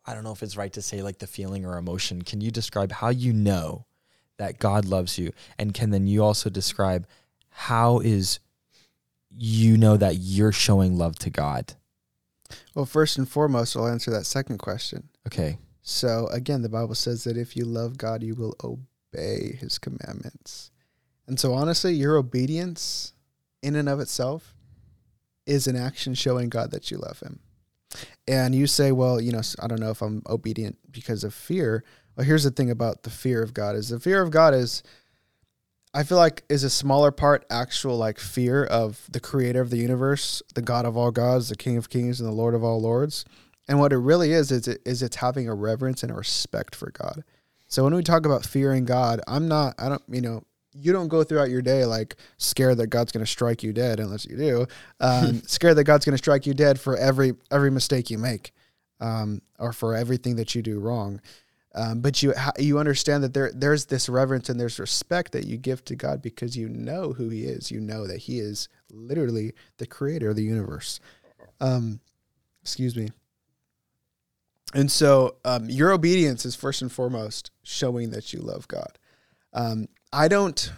I 0.06 0.14
don't 0.14 0.24
know 0.24 0.34
if 0.34 0.44
it's 0.44 0.58
right 0.58 0.74
to 0.74 0.82
say 0.82 1.02
like 1.02 1.20
the 1.20 1.28
feeling 1.28 1.66
or 1.66 1.78
emotion. 1.78 2.22
Can 2.24 2.42
you 2.42 2.52
describe 2.52 2.92
how 2.92 3.10
you 3.10 3.32
know 3.32 3.86
that 4.38 4.60
God 4.60 4.86
loves 4.86 5.18
you? 5.18 5.32
And 5.58 5.74
can 5.74 5.92
then 5.92 6.08
you 6.08 6.24
also 6.24 6.50
describe 6.50 7.08
how 7.50 8.00
is 8.00 8.40
you 9.30 9.78
know 9.78 9.98
that 9.98 10.18
you're 10.18 10.52
showing 10.52 10.98
love 10.98 11.18
to 11.20 11.30
God? 11.30 11.74
well, 12.76 12.86
first 12.86 13.18
and 13.18 13.28
foremost, 13.28 13.76
I'll 13.76 13.88
answer 13.88 14.12
that 14.12 14.26
second 14.26 14.58
question. 14.58 15.10
Okay. 15.28 15.58
So 15.82 16.28
again, 16.32 16.62
the 16.62 16.70
Bible 16.70 16.96
says 16.96 17.24
that 17.24 17.38
if 17.38 17.56
you 17.56 17.66
love 17.66 17.98
God, 17.98 18.24
you 18.24 18.36
will 18.36 18.56
obey 18.64 19.58
His 19.60 19.78
commandments. 19.78 20.72
And 21.28 21.40
so, 21.40 21.54
honestly, 21.54 21.94
your 21.94 22.18
obedience, 22.18 23.14
in 23.62 23.76
and 23.76 23.88
of 23.88 24.00
itself, 24.00 24.54
is 25.46 25.68
an 25.68 25.76
action 25.76 26.14
showing 26.14 26.50
God 26.50 26.72
that 26.72 26.92
you 26.92 26.98
love 26.98 27.20
Him. 27.20 27.40
And 28.28 28.56
you 28.56 28.66
say, 28.66 28.92
well, 28.92 29.22
you 29.22 29.32
know, 29.32 29.42
I 29.62 29.68
don't 29.68 29.80
know 29.80 29.92
if 29.92 30.02
I'm 30.02 30.24
obedient 30.28 30.78
because 30.92 31.24
of 31.24 31.34
fear. 31.34 31.84
Well, 32.16 32.26
here's 32.26 32.44
the 32.44 32.52
thing 32.52 32.70
about 32.70 33.04
the 33.04 33.10
fear 33.10 33.42
of 33.42 33.54
God: 33.54 33.76
is 33.76 33.90
the 33.90 34.00
fear 34.00 34.22
of 34.22 34.32
God 34.32 34.54
is, 34.54 34.84
I 35.94 36.04
feel 36.04 36.18
like, 36.18 36.44
is 36.50 36.64
a 36.64 36.70
smaller 36.70 37.12
part 37.12 37.46
actual 37.50 37.98
like 37.98 38.20
fear 38.20 38.64
of 38.64 39.08
the 39.12 39.20
Creator 39.20 39.62
of 39.62 39.70
the 39.70 39.78
universe, 39.78 40.42
the 40.56 40.62
God 40.62 40.86
of 40.86 40.98
all 40.98 41.12
gods, 41.12 41.50
the 41.50 41.56
King 41.56 41.78
of 41.78 41.90
kings, 41.90 42.20
and 42.20 42.28
the 42.28 42.34
Lord 42.34 42.56
of 42.56 42.64
all 42.64 42.82
lords. 42.82 43.26
And 43.68 43.80
what 43.80 43.94
it 43.94 43.98
really 43.98 44.34
is 44.34 44.52
is 44.52 44.68
it 44.68 44.82
is 44.86 45.02
it's 45.02 45.18
having 45.18 45.48
a 45.48 45.56
reverence 45.56 46.04
and 46.04 46.12
a 46.12 46.16
respect 46.16 46.76
for 46.76 46.92
God. 46.92 47.24
So 47.68 47.84
when 47.84 47.96
we 47.96 48.04
talk 48.04 48.26
about 48.26 48.46
fearing 48.46 48.86
God, 48.86 49.22
I'm 49.28 49.48
not 49.48 49.76
I 49.80 49.90
don't 49.90 50.04
you 50.10 50.22
know 50.22 50.44
you 50.74 50.92
don't 50.92 51.08
go 51.08 51.24
throughout 51.24 51.50
your 51.50 51.62
day 51.62 51.86
like 51.86 52.16
scared 52.38 52.78
that 52.78 52.88
God's 52.88 53.12
going 53.12 53.26
to 53.26 53.32
strike 53.32 53.64
you 53.64 53.74
dead 53.74 54.00
unless 54.00 54.26
you 54.26 54.36
do. 54.36 54.68
Um, 55.00 55.42
scared 55.46 55.78
that 55.78 55.84
God's 55.86 56.06
going 56.06 56.14
to 56.14 56.18
strike 56.18 56.46
you 56.46 56.54
dead 56.54 56.80
for 56.80 56.98
every 56.98 57.34
every 57.52 57.72
mistake 57.72 58.10
you 58.10 58.18
make, 58.18 58.52
um, 59.00 59.42
or 59.60 59.72
for 59.72 59.96
everything 59.96 60.36
that 60.38 60.56
you 60.56 60.62
do 60.62 60.80
wrong. 60.80 61.22
Um, 61.76 62.02
but 62.02 62.22
you 62.22 62.34
you 62.60 62.78
understand 62.78 63.24
that 63.24 63.34
there 63.34 63.52
there's 63.54 63.86
this 63.86 64.08
reverence 64.08 64.48
and 64.50 64.60
there's 64.60 64.80
respect 64.80 65.32
that 65.32 65.48
you 65.48 65.58
give 65.58 65.84
to 65.86 65.96
God 65.96 66.22
because 66.22 66.56
you 66.56 66.70
know 66.70 67.14
who 67.14 67.30
He 67.30 67.46
is. 67.46 67.72
You 67.72 67.80
know 67.80 68.06
that 68.06 68.20
He 68.20 68.40
is 68.40 68.70
literally 68.92 69.54
the 69.78 69.88
Creator 69.88 70.30
of 70.30 70.36
the 70.36 70.44
universe. 70.44 71.00
Um, 71.60 72.00
excuse 72.62 72.96
me. 72.96 73.10
And 74.74 74.92
so 74.92 75.36
um, 75.46 75.70
your 75.70 75.92
obedience 75.92 76.46
is 76.46 76.56
first 76.56 76.82
and 76.82 76.92
foremost 76.92 77.52
showing 77.64 78.10
that 78.12 78.34
you 78.34 78.40
love 78.40 78.68
God. 78.68 78.98
Um, 79.54 79.88
I 80.12 80.28
don't, 80.28 80.72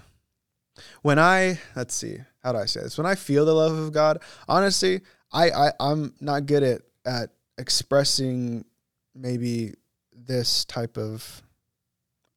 when 1.02 1.18
I, 1.18 1.60
let's 1.76 1.96
see, 1.96 2.18
how 2.44 2.52
do 2.52 2.58
I 2.58 2.66
say 2.66 2.82
this? 2.82 2.98
When 2.98 3.08
I 3.08 3.16
feel 3.16 3.46
the 3.46 3.54
love 3.54 3.74
of 3.74 3.94
God, 3.94 4.22
honestly, 4.48 5.02
I, 5.32 5.50
I, 5.50 5.72
I'm 5.80 6.14
not 6.20 6.46
good 6.46 6.64
at, 6.64 6.82
at 7.06 7.30
expressing 7.58 8.66
maybe 9.14 9.74
this 10.16 10.66
type 10.66 10.98
of, 10.98 11.42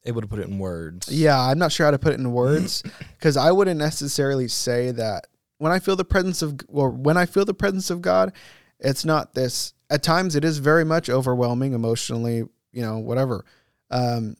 Able 0.05 0.21
to 0.21 0.27
put 0.27 0.39
it 0.39 0.47
in 0.47 0.59
words. 0.59 1.09
yeah, 1.11 1.39
I'm 1.39 1.59
not 1.59 1.71
sure 1.71 1.85
how 1.85 1.91
to 1.91 1.99
put 1.99 2.13
it 2.13 2.19
in 2.19 2.31
words 2.31 2.83
because 3.17 3.35
I 3.35 3.51
wouldn't 3.51 3.79
necessarily 3.79 4.47
say 4.47 4.91
that 4.91 5.27
when 5.57 5.71
I 5.73 5.79
feel 5.79 5.97
the 5.97 6.05
presence 6.05 6.41
of, 6.41 6.57
or 6.69 6.89
when 6.89 7.17
I 7.17 7.25
feel 7.25 7.43
the 7.43 7.53
presence 7.53 7.89
of 7.89 8.01
God, 8.01 8.31
it's 8.79 9.03
not 9.03 9.33
this. 9.33 9.73
At 9.89 10.01
times, 10.01 10.35
it 10.35 10.45
is 10.45 10.59
very 10.59 10.85
much 10.85 11.09
overwhelming 11.09 11.73
emotionally, 11.73 12.43
you 12.71 12.81
know, 12.81 12.99
whatever. 12.99 13.43
Um, 13.91 14.37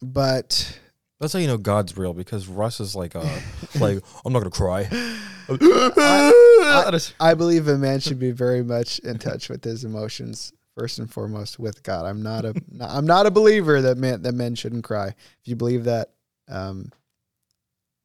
but 0.00 0.78
That's 1.20 1.34
how 1.34 1.38
you 1.40 1.46
know 1.46 1.58
God's 1.58 1.96
real 1.96 2.14
because 2.14 2.48
Russ 2.48 2.80
is 2.80 2.96
like 2.96 3.14
uh 3.14 3.40
like 3.78 4.02
I'm 4.24 4.32
not 4.32 4.38
gonna 4.40 4.50
cry. 4.50 4.88
I, 5.48 7.00
I 7.20 7.34
believe 7.34 7.68
a 7.68 7.76
man 7.76 8.00
should 8.00 8.18
be 8.18 8.30
very 8.30 8.62
much 8.62 8.98
in 9.00 9.18
touch 9.18 9.48
with 9.48 9.62
his 9.62 9.84
emotions 9.84 10.52
first 10.74 10.98
and 10.98 11.10
foremost 11.10 11.58
with 11.58 11.82
God. 11.82 12.06
I'm 12.06 12.22
not 12.22 12.44
a 12.44 12.54
I'm 12.80 13.06
not 13.06 13.26
a 13.26 13.30
believer 13.30 13.82
that 13.82 13.98
men 13.98 14.22
that 14.22 14.34
men 14.34 14.54
shouldn't 14.54 14.84
cry. 14.84 15.08
If 15.08 15.46
you 15.46 15.56
believe 15.56 15.84
that, 15.84 16.10
um, 16.48 16.90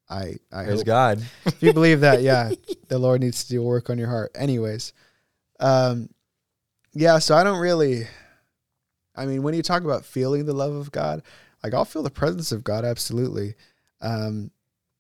I 0.10 0.36
I 0.52 0.64
There's 0.64 0.80
hope 0.80 0.86
God. 0.86 1.24
if 1.46 1.62
you 1.62 1.74
believe 1.74 2.02
that, 2.02 2.22
yeah, 2.22 2.52
the 2.88 3.00
Lord 3.00 3.22
needs 3.22 3.44
to 3.44 3.50
do 3.50 3.62
work 3.62 3.90
on 3.90 3.98
your 3.98 4.10
heart. 4.10 4.32
Anyways, 4.36 4.94
um, 5.60 6.10
yeah. 6.94 7.20
So 7.20 7.36
I 7.36 7.44
don't 7.44 7.60
really. 7.60 8.08
I 9.16 9.26
mean, 9.26 9.42
when 9.42 9.56
you 9.56 9.64
talk 9.64 9.84
about 9.84 10.06
feeling 10.06 10.46
the 10.46 10.54
love 10.54 10.76
of 10.76 10.92
God, 10.92 11.24
like 11.64 11.74
I'll 11.74 11.86
feel 11.86 12.04
the 12.04 12.10
presence 12.12 12.52
of 12.52 12.64
God 12.64 12.86
absolutely. 12.86 13.56
Um, 14.00 14.52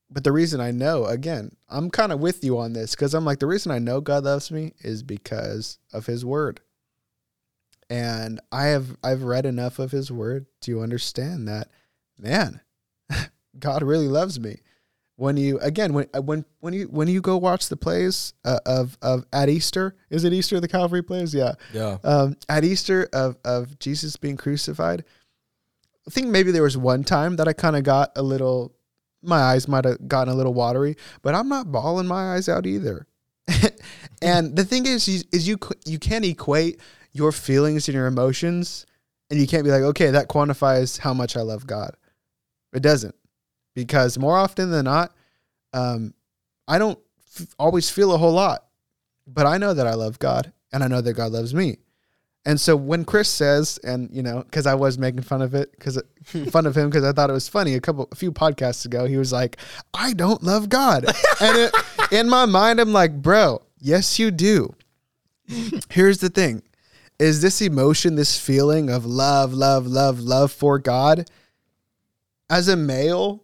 but 0.10 0.24
the 0.24 0.32
reason 0.32 0.60
I 0.60 0.72
know, 0.72 1.06
again, 1.06 1.56
I'm 1.70 1.92
kind 1.92 2.12
of 2.12 2.20
with 2.20 2.44
you 2.44 2.58
on 2.58 2.74
this 2.74 2.96
because 2.96 3.14
I'm 3.14 3.26
like 3.26 3.40
the 3.40 3.46
reason 3.46 3.72
I 3.72 3.80
know 3.80 4.02
God 4.02 4.24
loves 4.24 4.52
me 4.52 4.74
is 4.80 5.04
because 5.04 5.80
of 5.94 6.06
His 6.06 6.26
Word. 6.26 6.62
And 7.90 8.40
I 8.52 8.66
have 8.68 8.98
I've 9.04 9.24
read 9.24 9.46
enough 9.46 9.80
of 9.80 9.92
His 9.92 10.12
Word 10.12 10.46
to 10.62 10.82
understand 10.82 11.48
that, 11.48 11.70
man, 12.18 12.60
God 13.60 13.84
really 13.84 14.08
loves 14.08 14.40
me. 14.40 14.58
When 15.16 15.36
you 15.36 15.58
again 15.60 15.94
when 15.94 16.08
uh, 16.14 16.22
when 16.22 16.46
when 16.60 16.74
you 16.74 16.86
when 16.86 17.08
you 17.08 17.22
go 17.22 17.38
watch 17.38 17.70
the 17.70 17.78
plays 17.78 18.34
uh, 18.46 18.60
of 18.68 18.98
of 19.02 19.26
at 19.34 19.50
Easter 19.50 19.96
is 20.12 20.24
it 20.24 20.32
Easter 20.34 20.60
the 20.60 20.68
Calvary 20.68 21.02
plays? 21.02 21.34
Yeah. 21.34 21.54
Yeah. 21.74 21.98
um, 22.04 22.36
at 22.50 22.64
Easter 22.64 23.10
of 23.14 23.38
of 23.44 23.80
Jesus 23.80 24.16
being 24.16 24.38
crucified 24.38 25.04
I 26.08 26.12
think 26.12 26.28
maybe 26.28 26.52
there 26.52 26.62
was 26.62 26.78
one 26.78 27.04
time 27.04 27.36
that 27.38 27.48
I 27.48 27.54
kind 27.54 27.76
of 27.76 27.82
got 27.84 28.12
a 28.16 28.22
little 28.22 28.76
my 29.24 29.40
eyes 29.40 29.68
might 29.68 29.86
have 29.86 30.08
gotten 30.08 30.32
a 30.32 30.38
little 30.38 30.54
watery 30.54 30.96
but 31.24 31.34
I'm 31.34 31.50
not 31.50 31.72
bawling 31.72 32.06
my 32.08 32.36
eyes 32.36 32.48
out 32.48 32.68
either. 32.68 33.08
And 34.22 34.56
the 34.56 34.66
thing 34.66 34.86
is 34.86 35.08
is, 35.08 35.26
is 35.32 35.48
you 35.48 35.58
you 35.86 36.00
can't 36.00 36.26
equate 36.26 36.80
your 37.18 37.32
feelings 37.32 37.88
and 37.88 37.96
your 37.96 38.08
emotions 38.08 38.86
and 39.30 39.40
you 39.40 39.48
can't 39.48 39.64
be 39.64 39.72
like 39.72 39.82
okay 39.82 40.12
that 40.12 40.30
quantifies 40.30 41.00
how 41.00 41.14
much 41.14 41.36
I 41.36 41.42
love 41.42 41.68
God 41.68 41.96
it 42.74 42.82
doesn't 42.82 43.16
because 43.78 44.18
more 44.18 44.36
often 44.36 44.72
than 44.72 44.86
not, 44.86 45.16
um, 45.72 46.16
I 46.68 46.80
don't 46.80 46.98
f- 47.40 47.54
always 47.60 47.92
feel 47.92 48.12
a 48.12 48.18
whole 48.18 48.34
lot. 48.34 48.64
but 49.28 49.46
I 49.46 49.58
know 49.58 49.74
that 49.74 49.86
I 49.86 49.94
love 49.94 50.18
God 50.20 50.52
and 50.72 50.84
I 50.84 50.88
know 50.88 51.02
that 51.02 51.14
God 51.14 51.32
loves 51.32 51.54
me. 51.54 51.78
And 52.46 52.60
so 52.60 52.76
when 52.76 53.04
Chris 53.04 53.30
says, 53.30 53.78
and 53.84 54.10
you 54.12 54.24
know, 54.24 54.42
because 54.42 54.66
I 54.66 54.74
was 54.74 54.98
making 54.98 55.22
fun 55.22 55.42
of 55.42 55.54
it, 55.54 55.72
because 55.72 56.02
fun 56.50 56.66
of 56.66 56.76
him, 56.76 56.90
because 56.90 57.04
I 57.04 57.12
thought 57.12 57.30
it 57.30 57.34
was 57.34 57.50
funny 57.50 57.76
a 57.76 57.82
couple, 57.82 58.08
a 58.12 58.16
few 58.16 58.32
podcasts 58.32 58.86
ago, 58.86 59.06
he 59.06 59.18
was 59.18 59.34
like, 59.34 59.58
"I 59.94 60.14
don't 60.14 60.42
love 60.42 60.70
God," 60.70 61.06
and 61.42 61.58
it, 61.58 61.76
in 62.12 62.30
my 62.30 62.46
mind, 62.46 62.80
I'm 62.80 62.94
like, 62.94 63.22
"Bro, 63.22 63.64
yes, 63.80 64.18
you 64.18 64.32
do." 64.32 64.74
Here's 65.90 66.20
the 66.20 66.30
thing: 66.30 66.64
is 67.20 67.42
this 67.42 67.62
emotion, 67.62 68.16
this 68.16 68.40
feeling 68.40 68.90
of 68.90 69.06
love, 69.06 69.54
love, 69.54 69.88
love, 69.88 70.20
love 70.20 70.52
for 70.52 70.78
God, 70.80 71.30
as 72.50 72.68
a 72.68 72.76
male, 72.76 73.44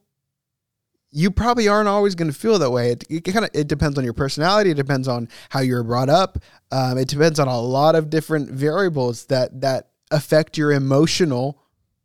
you 1.11 1.29
probably 1.29 1.67
aren't 1.67 1.87
always 1.87 2.15
going 2.15 2.31
to 2.31 2.37
feel 2.37 2.57
that 2.59 2.71
way. 2.71 2.91
It, 2.91 3.03
it 3.09 3.21
kind 3.21 3.45
of 3.45 3.51
it 3.53 3.67
depends 3.67 3.97
on 3.97 4.03
your 4.03 4.13
personality. 4.13 4.71
It 4.71 4.77
depends 4.77 5.07
on 5.07 5.29
how 5.49 5.61
you're 5.61 5.83
brought 5.83 6.09
up. 6.09 6.39
Um, 6.71 6.97
it 6.97 7.07
depends 7.07 7.39
on 7.39 7.47
a 7.47 7.59
lot 7.59 7.95
of 7.95 8.09
different 8.09 8.49
variables 8.49 9.25
that 9.25 9.61
that 9.61 9.89
affect 10.09 10.57
your 10.57 10.71
emotional 10.71 11.59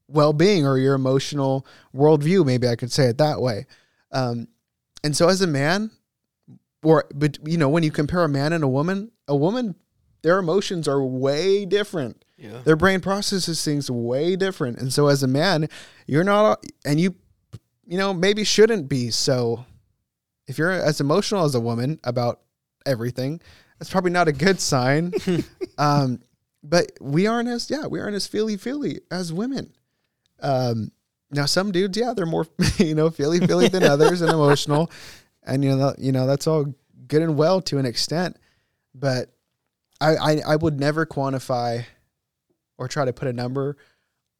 well 0.08 0.32
being 0.32 0.66
or 0.66 0.78
your 0.78 0.94
emotional 0.94 1.66
worldview. 1.94 2.44
Maybe 2.44 2.68
I 2.68 2.76
could 2.76 2.92
say 2.92 3.06
it 3.06 3.18
that 3.18 3.40
way. 3.40 3.66
Um, 4.12 4.48
and 5.02 5.16
so, 5.16 5.28
as 5.28 5.40
a 5.40 5.46
man, 5.46 5.90
or 6.82 7.06
but 7.14 7.38
you 7.46 7.56
know, 7.56 7.68
when 7.68 7.82
you 7.82 7.90
compare 7.90 8.24
a 8.24 8.28
man 8.28 8.52
and 8.52 8.64
a 8.64 8.68
woman, 8.68 9.10
a 9.26 9.36
woman, 9.36 9.74
their 10.22 10.38
emotions 10.38 10.88
are 10.88 11.02
way 11.02 11.64
different. 11.64 12.24
Yeah. 12.36 12.60
Their 12.64 12.76
brain 12.76 13.00
processes 13.00 13.64
things 13.64 13.90
way 13.90 14.36
different. 14.36 14.78
And 14.78 14.92
so, 14.92 15.08
as 15.08 15.22
a 15.22 15.28
man, 15.28 15.68
you're 16.06 16.24
not, 16.24 16.64
and 16.84 17.00
you 17.00 17.16
you 17.88 17.96
know, 17.96 18.12
maybe 18.12 18.44
shouldn't 18.44 18.88
be. 18.88 19.10
So 19.10 19.64
if 20.46 20.58
you're 20.58 20.70
as 20.70 21.00
emotional 21.00 21.44
as 21.44 21.54
a 21.54 21.60
woman 21.60 21.98
about 22.04 22.40
everything, 22.86 23.40
that's 23.78 23.90
probably 23.90 24.10
not 24.10 24.28
a 24.28 24.32
good 24.32 24.60
sign. 24.60 25.12
um, 25.78 26.20
but 26.62 26.92
we 27.00 27.26
aren't 27.26 27.48
as 27.48 27.70
yeah, 27.70 27.86
we 27.86 27.98
aren't 27.98 28.14
as 28.14 28.26
feely 28.26 28.56
feely 28.56 29.00
as 29.10 29.32
women. 29.32 29.72
Um, 30.40 30.92
now 31.30 31.46
some 31.46 31.72
dudes, 31.72 31.96
yeah, 31.96 32.12
they're 32.14 32.26
more 32.26 32.46
you 32.76 32.94
know 32.94 33.08
feely 33.10 33.40
feely 33.40 33.68
than 33.68 33.82
others 33.84 34.20
and 34.20 34.30
emotional, 34.30 34.90
and 35.42 35.64
you 35.64 35.74
know 35.74 35.94
you 35.96 36.12
know 36.12 36.26
that's 36.26 36.46
all 36.46 36.74
good 37.06 37.22
and 37.22 37.38
well 37.38 37.62
to 37.62 37.78
an 37.78 37.86
extent, 37.86 38.36
but 38.94 39.32
I 40.00 40.16
I, 40.16 40.42
I 40.46 40.56
would 40.56 40.78
never 40.78 41.06
quantify 41.06 41.84
or 42.76 42.88
try 42.88 43.04
to 43.04 43.12
put 43.12 43.28
a 43.28 43.32
number 43.32 43.76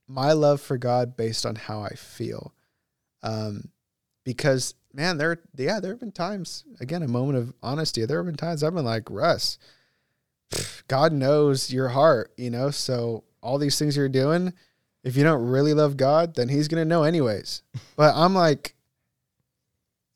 my 0.06 0.32
love 0.32 0.60
for 0.60 0.78
God 0.78 1.16
based 1.16 1.44
on 1.44 1.54
how 1.54 1.82
I 1.82 1.90
feel 1.90 2.54
um, 3.22 3.70
because 4.24 4.74
man, 4.92 5.18
there, 5.18 5.38
yeah, 5.56 5.80
there 5.80 5.92
have 5.92 6.00
been 6.00 6.12
times. 6.12 6.64
Again, 6.80 7.02
a 7.02 7.08
moment 7.08 7.38
of 7.38 7.54
honesty. 7.62 8.04
There 8.04 8.18
have 8.18 8.26
been 8.26 8.36
times 8.36 8.62
I've 8.62 8.74
been 8.74 8.84
like, 8.84 9.10
Russ, 9.10 9.58
God 10.88 11.12
knows 11.12 11.72
your 11.72 11.88
heart, 11.88 12.32
you 12.36 12.50
know. 12.50 12.70
So 12.70 13.24
all 13.42 13.58
these 13.58 13.78
things 13.78 13.96
you're 13.96 14.08
doing, 14.08 14.52
if 15.04 15.16
you 15.16 15.24
don't 15.24 15.46
really 15.48 15.74
love 15.74 15.96
God, 15.96 16.34
then 16.34 16.48
He's 16.48 16.68
gonna 16.68 16.84
know 16.84 17.04
anyways. 17.04 17.62
But 17.96 18.14
I'm 18.14 18.32
like, 18.32 18.76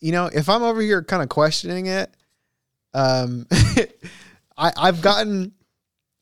you 0.01 0.13
know, 0.13 0.27
if 0.33 0.49
I'm 0.49 0.63
over 0.63 0.81
here 0.81 1.03
kind 1.03 1.21
of 1.21 1.29
questioning 1.29 1.87
it, 1.87 2.15
um, 2.95 3.49
I 4.57 4.73
I've 4.77 5.03
gotten. 5.03 5.53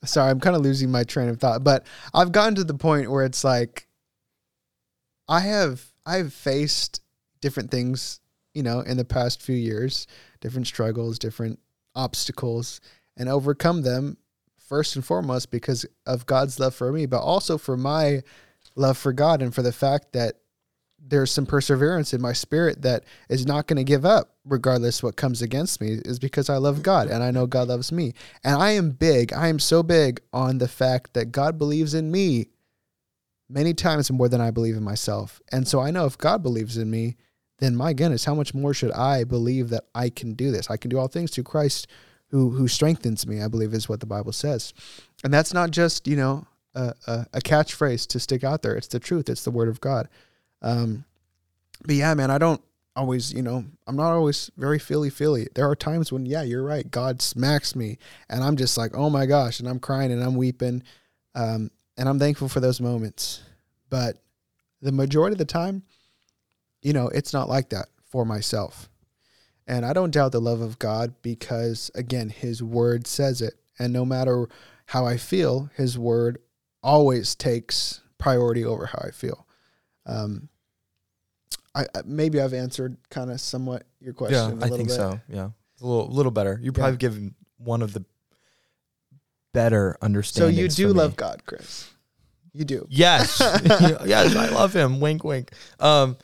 Sorry, 0.05 0.31
I'm 0.31 0.41
kind 0.41 0.57
of 0.57 0.63
losing 0.63 0.91
my 0.91 1.05
train 1.05 1.29
of 1.29 1.39
thought, 1.39 1.63
but 1.63 1.85
I've 2.15 2.33
gotten 2.33 2.55
to 2.55 2.65
the 2.65 2.75
point 2.75 3.11
where 3.11 3.25
it's 3.25 3.45
like, 3.45 3.87
I 5.29 5.41
have 5.41 5.85
I've 6.07 6.33
faced 6.33 7.03
different 7.41 7.71
things, 7.71 8.21
you 8.55 8.63
know, 8.63 8.81
in 8.81 8.97
the 8.97 9.05
past 9.05 9.43
few 9.43 9.57
years, 9.57 10.07
different 10.41 10.67
struggles, 10.67 11.19
different 11.19 11.59
obstacles, 11.95 12.81
and 13.17 13.29
overcome 13.29 13.83
them 13.83 14.17
first 14.59 14.97
and 14.97 15.05
foremost 15.05 15.51
because 15.51 15.85
of 16.07 16.27
God's 16.27 16.59
love 16.59 16.75
for 16.75 16.93
me, 16.93 17.05
but 17.07 17.21
also 17.21 17.59
for 17.59 17.77
my 17.77 18.23
love 18.77 18.97
for 18.97 19.13
God 19.13 19.43
and 19.43 19.55
for 19.55 19.63
the 19.63 19.73
fact 19.73 20.13
that 20.13 20.40
there's 21.03 21.31
some 21.31 21.47
perseverance 21.47 22.15
in 22.15 22.21
my 22.21 22.33
spirit 22.33 22.83
that 22.83 23.05
is 23.29 23.47
not 23.47 23.67
going 23.67 23.77
to 23.77 23.85
give 23.85 24.05
up 24.05 24.37
regardless 24.45 25.03
what 25.03 25.17
comes 25.17 25.43
against 25.43 25.81
me 25.81 25.99
is 26.05 26.19
because 26.19 26.49
I 26.49 26.57
love 26.57 26.83
God 26.83 27.09
and 27.09 27.23
I 27.23 27.31
know 27.31 27.47
God 27.47 27.69
loves 27.69 27.91
me. 27.91 28.15
And 28.45 28.61
I 28.61 28.73
am 28.73 28.91
big, 28.91 29.33
I 29.33 29.49
am 29.49 29.59
so 29.59 29.83
big 29.83 30.21
on 30.33 30.59
the 30.59 30.69
fact 30.69 31.15
that 31.15 31.33
God 31.33 31.59
believes 31.59 31.95
in 31.95 32.11
me 32.11 32.49
many 33.49 33.75
times 33.75 34.11
more 34.11 34.29
than 34.29 34.41
I 34.41 34.51
believe 34.51 34.77
in 34.77 34.85
myself. 34.85 35.41
And 35.51 35.67
so 35.67 35.81
I 35.81 35.91
know 35.91 36.07
if 36.07 36.17
God 36.17 36.43
believes 36.43 36.77
in 36.77 36.91
me, 36.91 37.17
then 37.59 37.77
my 37.77 37.93
goodness, 37.93 38.25
how 38.25 38.35
much 38.35 38.55
more 38.55 38.73
should 38.73 38.93
I 38.93 39.25
believe 39.25 39.69
that 39.71 39.85
I 39.95 40.09
can 40.09 40.35
do 40.35 40.51
this? 40.51 40.71
I 40.71 40.77
can 40.77 40.89
do 40.89 40.99
all 40.99 41.09
things 41.09 41.31
through 41.31 41.45
Christ 41.45 41.87
who 42.29 42.51
who 42.51 42.69
strengthens 42.69 43.27
me, 43.27 43.43
I 43.43 43.49
believe 43.49 43.75
is 43.75 43.89
what 43.89 44.01
the 44.01 44.07
Bible 44.07 44.33
says. 44.33 44.73
And 45.25 45.35
that's 45.35 45.53
not 45.53 45.73
just, 45.73 46.07
you 46.07 46.17
know, 46.17 46.47
a, 46.75 46.95
a, 47.07 47.27
a 47.35 47.41
catchphrase 47.41 48.07
to 48.09 48.21
stick 48.21 48.45
out 48.45 48.63
there. 48.63 48.77
It's 48.77 48.87
the 48.87 49.01
truth. 49.01 49.29
It's 49.29 49.45
the 49.45 49.51
word 49.51 49.69
of 49.69 49.81
God. 49.81 50.09
Um, 50.63 51.05
but 51.85 51.95
yeah, 51.95 52.15
man, 52.15 52.31
I 52.31 52.39
don't 52.39 52.63
always, 52.97 53.33
you 53.33 53.43
know, 53.43 53.65
I'm 53.87 53.97
not 53.97 54.13
always 54.13 54.51
very 54.57 54.79
feely 54.79 55.11
feely. 55.11 55.49
There 55.55 55.69
are 55.69 55.77
times 55.77 56.13
when, 56.13 56.27
yeah, 56.27 56.43
you're 56.43 56.65
right. 56.65 56.91
God 56.91 57.23
smacks 57.23 57.75
me 57.75 57.99
and 58.29 58.45
I'm 58.45 58.57
just 58.57 58.77
like, 58.77 58.93
oh 58.95 59.11
my 59.11 59.27
gosh, 59.27 59.61
and 59.61 59.69
I'm 59.69 59.79
crying 59.79 60.13
and 60.13 60.23
I'm 60.23 60.37
weeping. 60.37 60.83
Um, 61.35 61.71
and 61.97 62.09
I'm 62.09 62.19
thankful 62.19 62.49
for 62.49 62.61
those 62.61 62.81
moments. 62.81 63.43
But 63.89 64.19
the 64.83 64.93
majority 64.93 65.35
of 65.35 65.39
the 65.39 65.45
time, 65.45 65.83
you 66.83 66.93
know, 66.93 67.09
it's 67.09 67.33
not 67.33 67.49
like 67.49 67.71
that 67.71 67.89
for 68.05 68.25
myself. 68.25 68.89
And 69.67 69.87
I 69.87 69.93
don't 69.93 70.11
doubt 70.11 70.33
the 70.33 70.41
love 70.41 70.61
of 70.61 70.79
God 70.79 71.15
because, 71.23 71.91
again, 71.95 72.29
His 72.29 72.63
word 72.63 73.07
says 73.07 73.41
it. 73.41 73.55
And 73.79 73.93
no 73.93 74.05
matter 74.05 74.49
how 74.87 75.07
I 75.07 75.17
feel, 75.17 75.71
His 75.77 75.99
word 75.99 76.39
always 76.83 77.35
takes 77.35 78.01
priority 78.19 78.65
over 78.65 78.87
how 78.87 79.03
I 79.07 79.11
feel. 79.11 79.47
Um, 80.07 80.49
I, 81.75 81.87
maybe 82.05 82.41
I've 82.41 82.55
answered 82.55 82.97
kind 83.11 83.31
of 83.31 83.41
somewhat 83.41 83.85
your 84.01 84.13
question. 84.13 84.59
Yeah, 84.59 84.67
I 84.67 84.69
think 84.69 84.89
bit. 84.89 84.97
so. 84.97 85.21
Yeah, 85.29 85.51
a 85.81 85.87
little, 85.87 86.09
little 86.09 86.33
better. 86.33 86.59
You 86.61 86.73
probably 86.73 86.93
yeah. 86.93 86.99
given 86.99 87.35
one 87.59 87.83
of 87.83 87.93
the 87.93 88.05
better 89.53 89.97
understanding. 90.03 90.55
So 90.55 90.61
you 90.63 90.69
do 90.69 90.93
love 90.93 91.17
God, 91.17 91.43
Chris. 91.47 91.91
You 92.53 92.65
do. 92.65 92.87
Yes. 92.91 93.41
yes, 94.05 94.35
I 94.35 94.49
love 94.49 94.75
him. 94.75 95.01
Wink 95.01 95.23
wink. 95.23 95.53
Um 95.79 96.17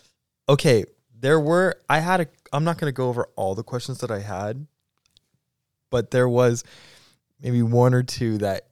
okay, 0.49 0.85
there 1.19 1.39
were 1.39 1.77
I 1.89 2.01
had 2.01 2.21
a 2.23 2.27
I'm 2.53 2.65
not 2.65 2.79
going 2.79 2.89
to 2.89 2.97
go 2.97 3.09
over 3.09 3.29
all 3.37 3.55
the 3.55 3.63
questions 3.63 3.99
that 3.99 4.11
I 4.11 4.21
had, 4.21 4.67
but 5.91 6.11
there 6.11 6.29
was 6.29 6.65
maybe 7.41 7.63
one 7.63 7.95
or 7.95 8.03
two 8.03 8.39
that 8.39 8.69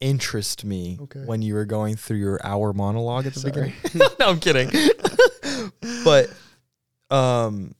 interest 0.00 0.64
me 0.64 0.98
okay. 1.00 1.20
when 1.20 1.42
you 1.42 1.54
were 1.54 1.64
going 1.64 1.96
through 1.96 2.18
your 2.18 2.40
hour 2.44 2.72
monologue 2.72 3.26
at 3.26 3.34
the 3.34 3.40
Sorry. 3.40 3.74
beginning. 3.92 4.10
no, 4.20 4.28
I'm 4.28 4.40
kidding. 4.40 4.70
But 6.04 6.28
um 7.10 7.74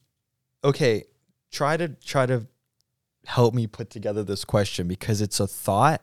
okay, 0.63 1.03
try 1.51 1.77
to 1.77 1.89
try 1.89 2.25
to 2.25 2.47
help 3.25 3.53
me 3.53 3.67
put 3.67 3.89
together 3.89 4.23
this 4.23 4.43
question 4.45 4.87
because 4.87 5.21
it's 5.21 5.39
a 5.39 5.47
thought, 5.47 6.01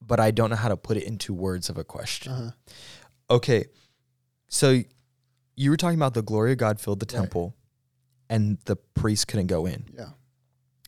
but 0.00 0.20
I 0.20 0.30
don't 0.30 0.50
know 0.50 0.56
how 0.56 0.68
to 0.68 0.76
put 0.76 0.96
it 0.96 1.04
into 1.04 1.32
words 1.32 1.68
of 1.68 1.78
a 1.78 1.84
question. 1.84 2.32
Uh-huh. 2.32 2.50
Okay. 3.30 3.64
So 4.48 4.82
you 5.56 5.70
were 5.70 5.76
talking 5.76 5.98
about 5.98 6.14
the 6.14 6.22
glory 6.22 6.52
of 6.52 6.58
God 6.58 6.80
filled 6.80 7.00
the 7.00 7.06
temple 7.06 7.54
right. 8.28 8.36
and 8.36 8.58
the 8.66 8.76
priest 8.76 9.28
couldn't 9.28 9.46
go 9.46 9.66
in. 9.66 9.84
Yeah. 9.96 10.10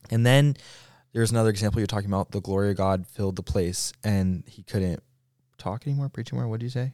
And 0.09 0.25
then 0.25 0.55
there's 1.13 1.31
another 1.31 1.49
example 1.49 1.79
you're 1.79 1.87
talking 1.87 2.09
about 2.09 2.31
the 2.31 2.41
glory 2.41 2.69
of 2.69 2.77
God 2.77 3.07
filled 3.07 3.35
the 3.35 3.43
place 3.43 3.91
and 4.03 4.43
he 4.47 4.63
couldn't 4.63 5.01
talk 5.57 5.87
anymore, 5.87 6.09
preach 6.09 6.31
anymore. 6.31 6.47
What 6.47 6.59
did 6.59 6.67
you 6.67 6.69
say? 6.69 6.93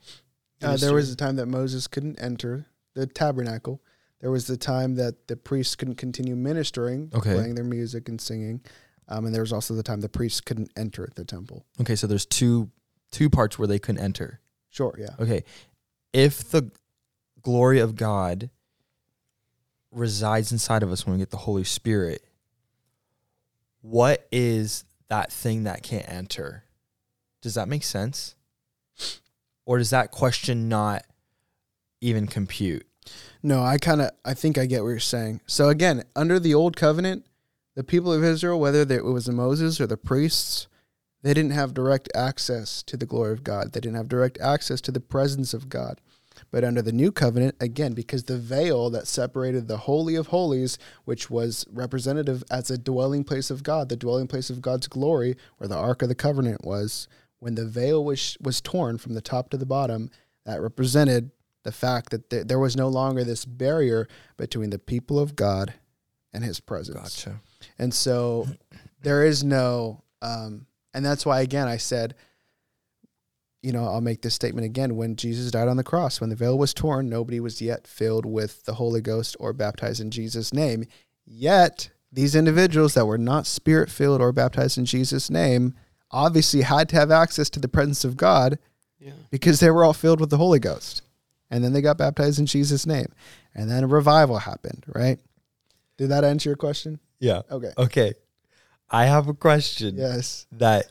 Uh, 0.62 0.78
there 0.78 0.94
was 0.94 1.12
a 1.12 1.16
time 1.16 1.36
that 1.36 1.48
Moses 1.48 1.88
couldn't 1.88 2.22
enter 2.22 2.68
the 2.94 3.08
tabernacle. 3.08 3.82
There 4.22 4.32
was 4.32 4.48
the 4.48 4.58
time 4.58 4.96
that 4.96 5.28
the 5.28 5.36
priests 5.36 5.76
couldn't 5.76 5.96
continue 5.96 6.36
ministering, 6.36 7.12
okay. 7.14 7.34
playing 7.34 7.56
their 7.56 7.66
music 7.66 8.08
and 8.08 8.20
singing. 8.20 8.62
Um, 9.10 9.26
and 9.26 9.36
there 9.36 9.42
was 9.42 9.52
also 9.52 9.74
the 9.74 9.84
time 9.84 10.00
the 10.00 10.10
priests 10.10 10.40
couldn't 10.40 10.72
enter 10.78 11.10
the 11.16 11.26
temple. 11.26 11.66
Okay, 11.82 11.96
so 11.96 12.08
there's 12.08 12.26
two 12.26 12.72
two 13.12 13.30
parts 13.30 13.60
where 13.60 13.68
they 13.68 13.80
couldn't 13.80 14.02
enter. 14.02 14.40
Sure, 14.70 14.96
yeah. 14.98 15.10
Okay. 15.20 15.44
If 16.14 16.50
the 16.50 16.72
glory 17.42 17.80
of 17.80 17.96
God 17.96 18.50
resides 19.92 20.52
inside 20.52 20.84
of 20.84 20.92
us 20.92 21.06
when 21.06 21.14
we 21.14 21.20
get 21.20 21.30
the 21.30 21.38
Holy 21.38 21.64
Spirit, 21.64 22.24
what 23.82 24.28
is 24.32 24.86
that 25.10 25.32
thing 25.32 25.64
that 25.66 25.84
can't 25.84 26.10
enter? 26.10 26.64
Does 27.42 27.56
that 27.56 27.68
make 27.68 27.84
sense? 27.84 28.36
Or 29.66 29.78
does 29.78 29.92
that 29.92 30.12
question 30.12 30.70
not 30.70 31.06
even 32.04 32.28
compute? 32.28 32.86
No, 33.42 33.64
I 33.64 33.78
kind 33.78 34.02
of 34.02 34.12
I 34.24 34.34
think 34.34 34.58
I 34.58 34.66
get 34.66 34.84
what 34.84 34.90
you're 34.90 35.00
saying. 35.00 35.42
So 35.46 35.70
again, 35.70 36.04
under 36.16 36.40
the 36.40 36.54
old 36.54 36.78
covenant, 36.78 37.26
the 37.76 37.84
people 37.84 38.14
of 38.14 38.24
Israel, 38.24 38.60
whether 38.60 38.82
it 38.82 39.04
was 39.04 39.30
Moses 39.30 39.82
or 39.82 39.88
the 39.88 39.98
priests, 39.98 40.68
they 41.24 41.34
didn't 41.34 41.52
have 41.52 41.74
direct 41.74 42.10
access 42.14 42.84
to 42.84 42.98
the 42.98 43.06
glory 43.06 43.34
of 43.34 43.44
God. 43.44 43.72
They 43.72 43.80
didn't 43.80 43.98
have 43.98 44.10
direct 44.10 44.40
access 44.40 44.82
to 44.82 44.92
the 44.92 45.00
presence 45.00 45.54
of 45.54 45.70
God. 45.70 46.00
But 46.52 46.64
under 46.64 46.82
the 46.82 46.92
new 46.92 47.12
covenant, 47.12 47.56
again, 47.60 47.94
because 47.94 48.26
the 48.26 48.38
veil 48.38 48.90
that 48.92 49.08
separated 49.08 49.68
the 49.68 49.78
Holy 49.78 50.16
of 50.16 50.28
Holies, 50.28 50.78
which 51.06 51.30
was 51.30 51.66
representative 51.72 52.44
as 52.52 52.70
a 52.70 52.78
dwelling 52.78 53.24
place 53.24 53.50
of 53.50 53.64
God, 53.64 53.90
the 53.90 53.96
dwelling 53.96 54.28
place 54.28 54.50
of 54.50 54.62
God's 54.62 54.88
glory, 54.88 55.36
where 55.58 55.68
the 55.68 55.78
Ark 55.78 56.02
of 56.02 56.10
the 56.10 56.16
Covenant 56.16 56.64
was, 56.64 57.08
when 57.40 57.56
the 57.56 57.66
veil 57.66 58.04
was, 58.04 58.38
was 58.40 58.62
torn 58.62 58.98
from 58.98 59.14
the 59.14 59.22
top 59.22 59.50
to 59.50 59.58
the 59.58 59.66
bottom, 59.66 60.10
that 60.46 60.62
represented 60.62 61.32
the 61.64 61.72
fact 61.72 62.10
that 62.12 62.30
th- 62.30 62.48
there 62.48 62.60
was 62.60 62.76
no 62.76 62.88
longer 62.90 63.24
this 63.24 63.46
barrier 63.46 64.08
between 64.38 64.70
the 64.70 64.80
people 64.80 65.20
of 65.20 65.36
God 65.36 65.74
and 66.34 66.44
his 66.44 66.60
presence. 66.60 67.24
Gotcha. 67.26 67.40
And 67.80 67.94
so 67.94 68.48
there 69.02 69.26
is 69.26 69.44
no, 69.44 70.04
um, 70.22 70.66
and 70.94 71.06
that's 71.06 71.26
why, 71.26 71.42
again, 71.42 71.68
I 71.68 71.78
said, 71.78 72.16
you 73.62 73.72
know, 73.72 73.86
I'll 73.86 74.02
make 74.02 74.22
this 74.22 74.34
statement 74.34 74.66
again. 74.66 74.98
When 74.98 75.16
Jesus 75.16 75.52
died 75.52 75.70
on 75.70 75.78
the 75.78 75.84
cross, 75.84 76.20
when 76.20 76.30
the 76.30 76.36
veil 76.36 76.58
was 76.58 76.74
torn, 76.74 77.08
nobody 77.08 77.40
was 77.40 77.62
yet 77.62 77.88
filled 77.88 78.26
with 78.26 78.66
the 78.66 78.74
Holy 78.74 79.00
Ghost 79.00 79.38
or 79.40 79.54
baptized 79.54 80.02
in 80.02 80.12
Jesus' 80.12 80.54
name. 80.54 80.86
Yet, 81.26 81.90
these 82.12 82.36
individuals 82.36 82.94
that 82.96 83.06
were 83.06 83.18
not 83.18 83.48
spirit 83.48 83.90
filled 83.90 84.20
or 84.22 84.34
baptized 84.34 84.78
in 84.78 84.84
Jesus' 84.86 85.30
name 85.30 85.76
obviously 86.12 86.62
had 86.62 86.90
to 86.90 86.96
have 86.98 87.10
access 87.10 87.50
to 87.52 87.60
the 87.60 87.70
presence 87.70 88.04
of 88.04 88.18
God 88.18 88.60
Yeah. 89.00 89.14
because 89.32 89.62
they 89.62 89.72
were 89.72 89.86
all 89.86 89.94
filled 89.94 90.20
with 90.20 90.30
the 90.30 90.38
Holy 90.38 90.60
Ghost. 90.60 91.02
And 91.54 91.64
then 91.64 91.72
they 91.72 91.82
got 91.82 92.00
baptized 92.00 92.40
in 92.40 92.48
Jesus' 92.48 92.88
name. 92.88 93.06
And 93.54 93.70
then 93.70 93.84
a 93.84 93.88
revival 93.88 94.40
happened, 94.40 94.84
right? 94.88 95.20
Did 95.98 96.10
that 96.10 96.24
answer 96.24 96.50
your 96.50 96.58
question? 96.58 97.00
Yeah. 97.20 97.44
Okay. 97.52 97.72
Okay. 97.78 98.14
I 98.90 99.06
have 99.06 99.28
a 99.28 99.36
question 99.36 99.96
Yes. 99.96 100.48
that 100.54 100.88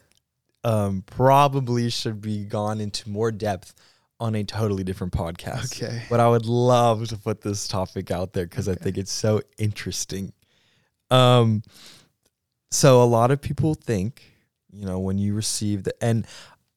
um, 0.63 1.03
probably 1.05 1.91
should 1.91 2.21
be 2.21 2.45
gone 2.45 2.81
into 2.81 3.11
more 3.11 3.33
depth 3.33 3.75
on 4.21 4.37
a 4.37 4.45
totally 4.45 4.85
different 4.85 5.13
podcast. 5.13 5.83
Okay. 5.83 6.05
But 6.09 6.21
I 6.21 6.29
would 6.29 6.47
love 6.47 7.09
to 7.09 7.17
put 7.17 7.41
this 7.41 7.67
topic 7.67 8.13
out 8.13 8.33
there 8.33 8.47
because 8.47 8.69
I 8.69 8.77
think 8.77 8.97
it's 8.99 9.11
so 9.11 9.43
interesting. 9.59 10.33
Um, 11.11 11.65
so 12.71 13.03
a 13.03 13.05
lot 13.05 13.33
of 13.33 13.41
people 13.41 13.75
think, 13.75 14.23
you 14.73 14.87
know, 14.87 15.01
when 15.01 15.19
you 15.19 15.35
receive 15.35 15.83
the, 15.83 15.95
and 16.01 16.25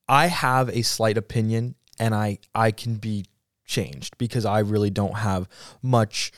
I 0.09 0.25
have 0.25 0.69
a 0.69 0.81
slight 0.81 1.17
opinion, 1.19 1.75
and 1.99 2.13
I 2.15 2.39
I 2.53 2.71
can 2.71 2.95
be 2.95 3.25
changed 3.65 4.17
because 4.17 4.45
I 4.45 4.59
really 4.59 4.89
don't 4.89 5.17
have 5.17 5.47
much, 5.81 6.31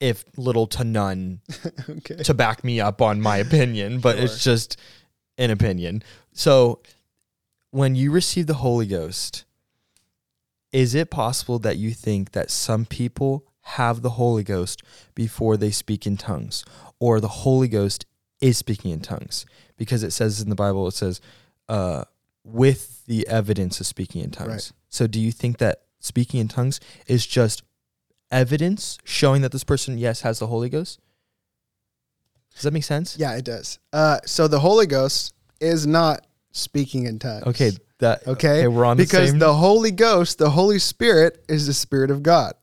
if 0.00 0.24
little 0.36 0.66
to 0.68 0.84
none, 0.84 1.40
okay. 1.88 2.16
to 2.16 2.34
back 2.34 2.64
me 2.64 2.80
up 2.80 3.00
on 3.02 3.20
my 3.20 3.36
opinion, 3.46 4.00
but 4.00 4.18
it's 4.18 4.42
just 4.42 4.76
an 5.38 5.50
opinion. 5.50 6.02
So 6.32 6.80
when 7.70 7.94
you 7.94 8.10
receive 8.10 8.46
the 8.46 8.54
Holy 8.54 8.86
Ghost, 8.86 9.44
is 10.72 10.94
it 10.94 11.10
possible 11.10 11.58
that 11.60 11.76
you 11.76 11.92
think 11.92 12.32
that 12.32 12.50
some 12.50 12.84
people 12.84 13.44
have 13.62 14.02
the 14.02 14.10
Holy 14.10 14.42
Ghost 14.42 14.82
before 15.14 15.56
they 15.56 15.70
speak 15.70 16.06
in 16.06 16.16
tongues, 16.16 16.64
or 16.98 17.20
the 17.20 17.28
Holy 17.28 17.68
Ghost 17.68 18.06
is 18.40 18.58
speaking 18.58 18.90
in 18.90 19.00
tongues? 19.00 19.46
Because 19.76 20.02
it 20.02 20.12
says 20.12 20.40
in 20.40 20.48
the 20.48 20.54
Bible, 20.54 20.86
it 20.88 20.94
says, 20.94 21.20
uh, 21.68 22.04
with 22.44 23.04
the 23.06 23.26
evidence 23.28 23.80
of 23.80 23.86
speaking 23.86 24.22
in 24.22 24.30
tongues. 24.30 24.48
Right. 24.48 24.72
So 24.88 25.06
do 25.06 25.20
you 25.20 25.32
think 25.32 25.58
that 25.58 25.82
speaking 26.00 26.40
in 26.40 26.48
tongues 26.48 26.80
is 27.06 27.26
just 27.26 27.62
evidence 28.30 28.98
showing 29.04 29.42
that 29.42 29.52
this 29.52 29.64
person, 29.64 29.98
yes, 29.98 30.22
has 30.22 30.38
the 30.40 30.46
Holy 30.48 30.68
Ghost? 30.68 30.98
Does 32.54 32.62
that 32.62 32.72
make 32.72 32.84
sense? 32.84 33.16
Yeah, 33.18 33.36
it 33.36 33.44
does. 33.44 33.78
Uh, 33.92 34.18
so 34.26 34.48
the 34.48 34.60
Holy 34.60 34.86
Ghost 34.86 35.34
is 35.60 35.86
not 35.86 36.26
speaking 36.52 37.06
in 37.06 37.18
tongues. 37.18 37.44
Okay. 37.46 37.72
That 37.98 38.26
Okay. 38.26 38.66
we're 38.66 38.84
on 38.86 38.96
because 38.96 39.26
the 39.26 39.28
same. 39.32 39.38
the 39.38 39.52
Holy 39.54 39.90
Ghost, 39.90 40.38
the 40.38 40.50
Holy 40.50 40.78
Spirit, 40.78 41.44
is 41.48 41.66
the 41.66 41.74
Spirit 41.74 42.10
of 42.10 42.22
God. 42.22 42.54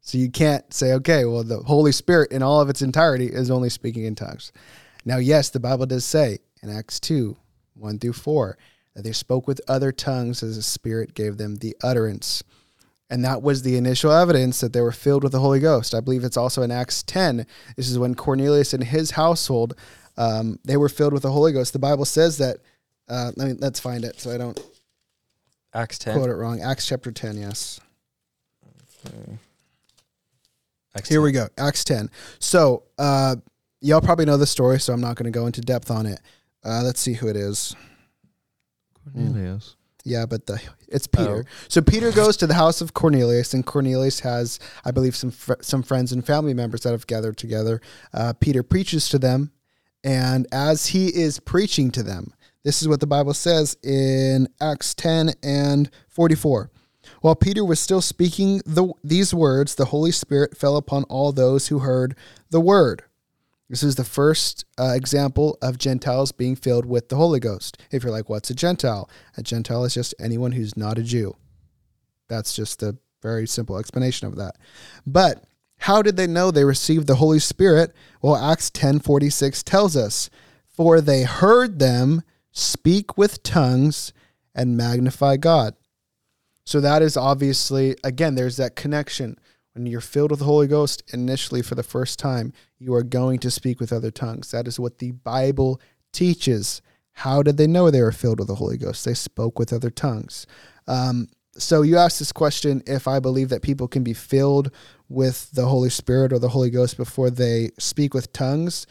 So 0.00 0.18
you 0.18 0.30
can't 0.30 0.72
say, 0.72 0.92
okay, 0.94 1.24
well, 1.24 1.42
the 1.42 1.58
Holy 1.58 1.90
Spirit 1.90 2.30
in 2.30 2.42
all 2.42 2.60
of 2.60 2.68
its 2.68 2.80
entirety 2.80 3.26
is 3.26 3.50
only 3.50 3.70
speaking 3.70 4.04
in 4.04 4.14
tongues. 4.14 4.52
Now, 5.04 5.16
yes, 5.16 5.50
the 5.50 5.58
Bible 5.60 5.86
does 5.86 6.04
say 6.04 6.38
in 6.62 6.70
Acts 6.70 7.00
2 7.00 7.36
1 7.74 7.98
through 7.98 8.12
4 8.12 8.56
that 8.94 9.02
they 9.02 9.10
spoke 9.12 9.48
with 9.48 9.60
other 9.66 9.90
tongues 9.90 10.42
as 10.44 10.54
the 10.56 10.62
Spirit 10.62 11.14
gave 11.14 11.38
them 11.38 11.56
the 11.56 11.74
utterance. 11.82 12.44
And 13.14 13.24
that 13.24 13.42
was 13.42 13.62
the 13.62 13.76
initial 13.76 14.10
evidence 14.10 14.58
that 14.58 14.72
they 14.72 14.80
were 14.80 14.90
filled 14.90 15.22
with 15.22 15.30
the 15.30 15.38
Holy 15.38 15.60
Ghost. 15.60 15.94
I 15.94 16.00
believe 16.00 16.24
it's 16.24 16.36
also 16.36 16.62
in 16.62 16.72
Acts 16.72 17.04
10. 17.04 17.46
This 17.76 17.88
is 17.88 17.96
when 17.96 18.16
Cornelius 18.16 18.74
and 18.74 18.82
his 18.82 19.12
household, 19.12 19.76
um, 20.16 20.58
they 20.64 20.76
were 20.76 20.88
filled 20.88 21.12
with 21.12 21.22
the 21.22 21.30
Holy 21.30 21.52
Ghost. 21.52 21.72
The 21.72 21.78
Bible 21.78 22.06
says 22.06 22.38
that. 22.38 22.56
Uh, 23.08 23.30
let 23.36 23.46
me 23.46 23.54
let's 23.60 23.78
find 23.78 24.02
it 24.04 24.18
so 24.18 24.32
I 24.34 24.36
don't 24.38 24.58
Acts 25.72 25.96
ten. 26.00 26.16
quote 26.16 26.28
it 26.28 26.34
wrong. 26.34 26.60
Acts 26.60 26.88
chapter 26.88 27.12
10, 27.12 27.36
yes. 27.36 27.78
Acts 30.96 31.08
Here 31.08 31.18
10. 31.18 31.22
we 31.22 31.30
go. 31.30 31.46
Acts 31.56 31.84
10. 31.84 32.10
So, 32.40 32.82
uh, 32.98 33.36
y'all 33.80 34.00
probably 34.00 34.24
know 34.24 34.38
the 34.38 34.46
story, 34.46 34.80
so 34.80 34.92
I'm 34.92 35.00
not 35.00 35.14
going 35.14 35.32
to 35.32 35.38
go 35.38 35.46
into 35.46 35.60
depth 35.60 35.88
on 35.88 36.06
it. 36.06 36.20
Uh, 36.64 36.82
let's 36.82 36.98
see 36.98 37.12
who 37.12 37.28
it 37.28 37.36
is. 37.36 37.76
Cornelius. 39.12 39.76
Yeah, 40.04 40.26
but 40.26 40.46
the 40.46 40.60
it's 40.88 41.06
Peter. 41.06 41.44
Oh. 41.46 41.66
So 41.68 41.80
Peter 41.80 42.12
goes 42.12 42.36
to 42.36 42.46
the 42.46 42.54
house 42.54 42.80
of 42.80 42.92
Cornelius, 42.92 43.54
and 43.54 43.64
Cornelius 43.64 44.20
has, 44.20 44.60
I 44.84 44.90
believe, 44.90 45.16
some 45.16 45.30
fr- 45.30 45.54
some 45.62 45.82
friends 45.82 46.12
and 46.12 46.24
family 46.24 46.52
members 46.52 46.82
that 46.82 46.90
have 46.90 47.06
gathered 47.06 47.38
together. 47.38 47.80
Uh, 48.12 48.34
Peter 48.34 48.62
preaches 48.62 49.08
to 49.08 49.18
them, 49.18 49.50
and 50.04 50.46
as 50.52 50.86
he 50.88 51.08
is 51.08 51.40
preaching 51.40 51.90
to 51.92 52.02
them, 52.02 52.34
this 52.64 52.82
is 52.82 52.88
what 52.88 53.00
the 53.00 53.06
Bible 53.06 53.34
says 53.34 53.76
in 53.82 54.48
Acts 54.60 54.94
10 54.94 55.32
and 55.42 55.90
44. 56.08 56.70
While 57.20 57.34
Peter 57.34 57.64
was 57.64 57.80
still 57.80 58.00
speaking 58.00 58.62
the, 58.64 58.92
these 59.02 59.34
words, 59.34 59.74
the 59.74 59.86
Holy 59.86 60.10
Spirit 60.10 60.56
fell 60.56 60.76
upon 60.76 61.04
all 61.04 61.32
those 61.32 61.68
who 61.68 61.80
heard 61.80 62.16
the 62.50 62.60
word. 62.60 63.04
This 63.68 63.82
is 63.82 63.96
the 63.96 64.04
first 64.04 64.64
uh, 64.78 64.92
example 64.94 65.56
of 65.62 65.78
Gentiles 65.78 66.32
being 66.32 66.54
filled 66.54 66.84
with 66.84 67.08
the 67.08 67.16
Holy 67.16 67.40
Ghost. 67.40 67.80
If 67.90 68.02
you're 68.02 68.12
like, 68.12 68.28
what's 68.28 68.50
a 68.50 68.54
Gentile? 68.54 69.08
A 69.36 69.42
Gentile 69.42 69.84
is 69.84 69.94
just 69.94 70.14
anyone 70.20 70.52
who's 70.52 70.76
not 70.76 70.98
a 70.98 71.02
Jew. 71.02 71.36
That's 72.28 72.54
just 72.54 72.80
the 72.80 72.98
very 73.22 73.46
simple 73.46 73.78
explanation 73.78 74.26
of 74.28 74.36
that. 74.36 74.56
But 75.06 75.44
how 75.78 76.02
did 76.02 76.16
they 76.16 76.26
know 76.26 76.50
they 76.50 76.64
received 76.64 77.06
the 77.06 77.16
Holy 77.16 77.38
Spirit? 77.38 77.92
Well, 78.20 78.36
Acts 78.36 78.70
10:46 78.70 79.62
tells 79.62 79.96
us, 79.96 80.28
"For 80.68 81.00
they 81.00 81.24
heard 81.24 81.78
them 81.78 82.22
speak 82.52 83.16
with 83.16 83.42
tongues 83.42 84.12
and 84.54 84.76
magnify 84.76 85.38
God." 85.38 85.74
So 86.64 86.80
that 86.80 87.02
is 87.02 87.16
obviously 87.16 87.96
again 88.04 88.34
there's 88.34 88.56
that 88.56 88.76
connection 88.76 89.38
when 89.74 89.86
you're 89.86 90.00
filled 90.00 90.30
with 90.30 90.38
the 90.40 90.46
Holy 90.46 90.66
Ghost 90.66 91.02
initially 91.12 91.62
for 91.62 91.74
the 91.74 91.82
first 91.82 92.18
time, 92.18 92.52
you 92.78 92.94
are 92.94 93.02
going 93.02 93.38
to 93.40 93.50
speak 93.50 93.80
with 93.80 93.92
other 93.92 94.10
tongues. 94.10 94.50
That 94.52 94.68
is 94.68 94.78
what 94.80 94.98
the 94.98 95.12
Bible 95.12 95.80
teaches. 96.12 96.80
How 97.12 97.42
did 97.42 97.56
they 97.56 97.66
know 97.66 97.90
they 97.90 98.02
were 98.02 98.12
filled 98.12 98.38
with 98.38 98.48
the 98.48 98.54
Holy 98.56 98.76
Ghost? 98.76 99.04
They 99.04 99.14
spoke 99.14 99.58
with 99.58 99.72
other 99.72 99.90
tongues. 99.90 100.46
Um, 100.86 101.28
so 101.56 101.82
you 101.82 101.96
asked 101.96 102.18
this 102.18 102.32
question 102.32 102.82
if 102.86 103.06
I 103.06 103.20
believe 103.20 103.48
that 103.50 103.62
people 103.62 103.88
can 103.88 104.02
be 104.02 104.14
filled 104.14 104.70
with 105.08 105.50
the 105.52 105.66
Holy 105.66 105.90
Spirit 105.90 106.32
or 106.32 106.38
the 106.38 106.48
Holy 106.48 106.70
Ghost 106.70 106.96
before 106.96 107.30
they 107.30 107.70
speak 107.78 108.14
with 108.14 108.32
tongues. 108.32 108.86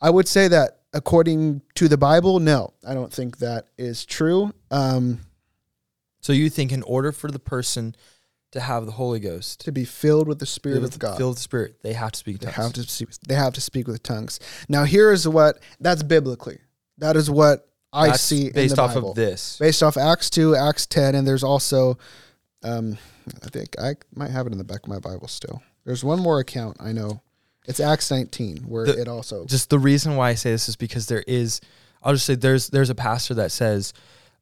I 0.00 0.10
would 0.10 0.28
say 0.28 0.48
that 0.48 0.80
according 0.92 1.62
to 1.74 1.88
the 1.88 1.98
Bible, 1.98 2.40
no, 2.40 2.72
I 2.86 2.94
don't 2.94 3.12
think 3.12 3.38
that 3.38 3.66
is 3.76 4.04
true. 4.04 4.52
Um, 4.70 5.20
So 6.20 6.32
you 6.32 6.50
think 6.50 6.72
in 6.72 6.82
order 6.82 7.12
for 7.12 7.30
the 7.30 7.38
person 7.38 7.94
to 8.52 8.60
have 8.60 8.86
the 8.86 8.92
Holy 8.92 9.20
Ghost, 9.20 9.60
to 9.60 9.72
be 9.72 9.84
filled 9.84 10.28
with 10.28 10.38
the 10.38 10.46
Spirit 10.46 10.82
of 10.84 10.98
God, 10.98 11.16
filled 11.18 11.30
with 11.32 11.38
the 11.38 11.42
Spirit, 11.42 11.76
they 11.82 11.92
have 11.92 12.12
to 12.12 12.18
speak 12.18 12.38
They 12.38 12.46
tongues. 12.50 12.56
have 12.56 12.72
to 12.74 12.82
speak, 12.88 13.08
they 13.26 13.34
have 13.34 13.52
to 13.54 13.60
speak 13.60 13.86
with 13.88 14.02
tongues. 14.02 14.38
Now 14.68 14.84
here 14.84 15.12
is 15.12 15.26
what 15.28 15.58
that's 15.80 16.02
biblically. 16.02 16.58
That 16.98 17.16
is 17.16 17.30
what 17.30 17.68
I 17.92 18.08
That's 18.08 18.22
see 18.22 18.50
based 18.50 18.72
in 18.72 18.76
the 18.76 18.82
off 18.82 18.94
Bible. 18.94 19.10
of 19.10 19.16
this. 19.16 19.58
Based 19.58 19.82
off 19.82 19.96
Acts 19.96 20.30
2, 20.30 20.54
Acts 20.56 20.86
10 20.86 21.14
and 21.14 21.26
there's 21.26 21.44
also 21.44 21.98
um 22.62 22.96
I 23.44 23.48
think 23.48 23.78
I 23.80 23.94
might 24.14 24.30
have 24.30 24.46
it 24.46 24.52
in 24.52 24.58
the 24.58 24.64
back 24.64 24.82
of 24.84 24.88
my 24.88 24.98
Bible 25.00 25.28
still. 25.28 25.62
There's 25.84 26.04
one 26.04 26.20
more 26.20 26.38
account 26.40 26.76
I 26.80 26.92
know. 26.92 27.22
It's 27.66 27.80
Acts 27.80 28.10
19 28.10 28.58
where 28.68 28.86
The- 28.86 29.00
it 29.00 29.08
also 29.08 29.44
Just 29.46 29.70
the 29.70 29.78
reason 29.78 30.16
why 30.16 30.30
I 30.30 30.34
say 30.34 30.52
this 30.52 30.68
is 30.68 30.76
because 30.76 31.06
there 31.06 31.24
is, 31.26 31.60
I'll 32.02 32.12
just 32.12 32.26
say 32.26 32.36
there's 32.36 32.68
there's 32.68 32.90
a 32.90 32.94
pastor 32.94 33.34
that 33.34 33.50
says, 33.50 33.92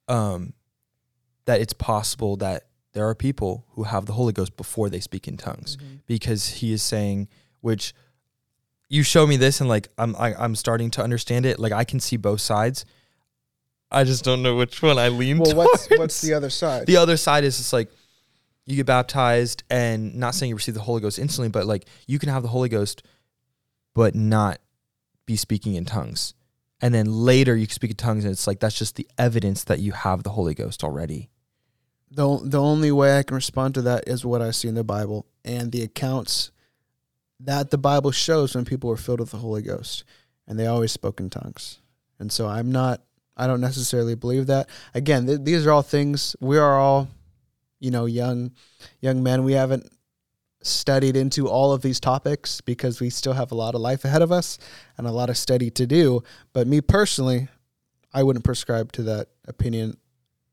um, 0.09 0.53
that 1.47 1.61
it's 1.61 1.73
possible 1.73 2.37
that 2.37 2.65
there 2.95 3.09
are 3.09 3.15
people 3.15 3.67
who 3.73 3.83
have 3.83 4.07
the 4.07 4.15
Holy 4.15 4.33
Ghost 4.33 4.57
before 4.57 4.89
they 4.89 5.01
speak 5.01 5.29
in 5.29 5.37
tongues, 5.37 5.77
mm-hmm. 5.77 5.97
because 6.07 6.49
he 6.49 6.73
is 6.73 6.83
saying, 6.83 7.29
which 7.61 7.95
you 8.89 9.03
show 9.03 9.27
me 9.27 9.37
this 9.37 9.61
and 9.61 9.69
like 9.69 9.89
I'm 9.99 10.15
I, 10.17 10.35
I'm 10.35 10.55
starting 10.55 10.91
to 10.93 11.03
understand 11.03 11.47
it. 11.47 11.59
Like 11.59 11.73
I 11.73 11.85
can 11.85 12.01
see 12.01 12.17
both 12.17 12.41
sides. 12.41 12.85
I 13.91 14.05
just 14.05 14.25
don't 14.25 14.43
know 14.43 14.57
which 14.57 14.83
one 14.83 14.99
I 14.99 15.09
lean 15.09 15.39
Well, 15.39 15.55
what's 15.55 15.87
towards. 15.87 15.99
what's 15.99 16.21
the 16.21 16.35
other 16.35 16.51
side? 16.51 16.87
the 16.87 16.97
other 16.97 17.17
side 17.17 17.45
is 17.45 17.59
just 17.59 17.73
like 17.73 17.91
you 18.65 18.77
get 18.77 18.87
baptized 18.87 19.63
and 19.69 20.15
not 20.15 20.35
saying 20.35 20.51
you 20.51 20.57
receive 20.57 20.75
the 20.75 20.81
Holy 20.81 21.01
Ghost 21.01 21.19
instantly, 21.19 21.49
but 21.49 21.67
like 21.67 21.87
you 22.07 22.19
can 22.19 22.29
have 22.29 22.43
the 22.43 22.49
Holy 22.49 22.69
Ghost 22.69 23.03
but 23.95 24.15
not 24.15 24.59
be 25.27 25.37
speaking 25.37 25.75
in 25.75 25.85
tongues. 25.85 26.35
And 26.81 26.93
then 26.95 27.07
later 27.07 27.57
you 27.57 27.67
can 27.67 27.75
speak 27.75 27.91
in 27.91 27.97
tongues 27.97 28.25
and 28.25 28.33
it's 28.33 28.47
like 28.47 28.61
that's 28.61 28.79
just 28.79 28.97
the 28.97 29.09
evidence 29.19 29.65
that 29.65 29.81
you 29.81 29.93
have 29.93 30.23
the 30.23 30.31
Holy 30.31 30.55
Ghost 30.55 30.85
already. 30.85 31.31
The 32.15 32.41
the 32.45 32.61
only 32.61 32.93
way 32.93 33.19
I 33.19 33.23
can 33.23 33.35
respond 33.35 33.75
to 33.75 33.83
that 33.83 34.05
is 34.07 34.25
what 34.25 34.41
I 34.41 34.53
see 34.53 34.69
in 34.69 34.75
the 34.75 34.85
Bible 34.85 35.27
and 35.45 35.73
the 35.73 35.83
accounts 35.83 36.51
that 37.41 37.71
the 37.71 37.79
Bible 37.79 38.13
shows 38.13 38.55
when 38.55 38.65
people 38.65 38.89
were 38.89 38.97
filled 38.97 39.21
with 39.21 39.31
the 39.31 39.39
Holy 39.39 39.63
Ghost, 39.63 40.05
and 40.47 40.59
they 40.59 40.67
always 40.67 40.93
spoke 40.93 41.21
in 41.21 41.29
tongues. 41.31 41.81
And 42.19 42.31
so 42.31 42.47
I'm 42.47 42.71
not. 42.71 43.03
I 43.37 43.49
don't 43.49 43.61
necessarily 43.61 44.15
believe 44.15 44.47
that. 44.47 44.69
Again, 44.95 45.27
th- 45.27 45.41
these 45.43 45.67
are 45.67 45.73
all 45.73 45.83
things 45.83 46.37
we 46.41 46.57
are 46.57 46.79
all, 46.79 47.09
you 47.81 47.91
know, 47.91 48.07
young, 48.07 48.53
young 49.01 49.25
men. 49.25 49.43
We 49.43 49.55
haven't 49.55 49.91
studied 50.63 51.17
into 51.17 51.49
all 51.49 51.73
of 51.73 51.83
these 51.83 51.99
topics 51.99 52.61
because 52.61 53.01
we 53.01 53.11
still 53.11 53.33
have 53.33 53.51
a 53.51 53.57
lot 53.57 53.75
of 53.75 53.81
life 53.81 54.05
ahead 54.05 54.23
of 54.23 54.31
us 54.31 54.57
and 54.97 55.07
a 55.07 55.11
lot 55.11 55.31
of 55.31 55.37
study 55.37 55.69
to 55.71 55.85
do. 55.85 56.23
But 56.53 56.69
me 56.69 56.81
personally, 56.81 57.49
I 58.13 58.23
wouldn't 58.23 58.45
prescribe 58.45 58.93
to 58.93 59.03
that 59.03 59.29
opinion 59.49 59.97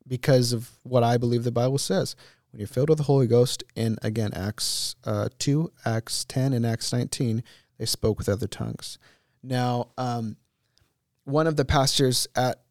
because 0.08 0.54
of 0.54 0.70
what 0.84 1.04
I 1.04 1.18
believe 1.18 1.44
the 1.44 1.52
Bible 1.52 1.78
says. 1.78 2.16
When 2.52 2.60
you're 2.60 2.68
filled 2.68 2.90
with 2.90 2.98
the 2.98 3.06
Holy 3.06 3.28
Ghost, 3.28 3.64
in 3.76 3.98
again 4.02 4.34
Acts 4.34 4.96
uh, 5.06 5.30
two, 5.40 5.72
Acts 5.86 6.26
ten, 6.26 6.54
and 6.54 6.66
Acts 6.66 6.92
nineteen, 6.92 7.44
they 7.78 7.86
spoke 7.86 8.18
with 8.18 8.28
other 8.28 8.48
tongues. 8.48 8.98
Now, 9.42 9.90
um, 9.98 10.36
one 11.24 11.48
of 11.48 11.56
the 11.56 11.66
pastors 11.66 12.28
at 12.36 12.62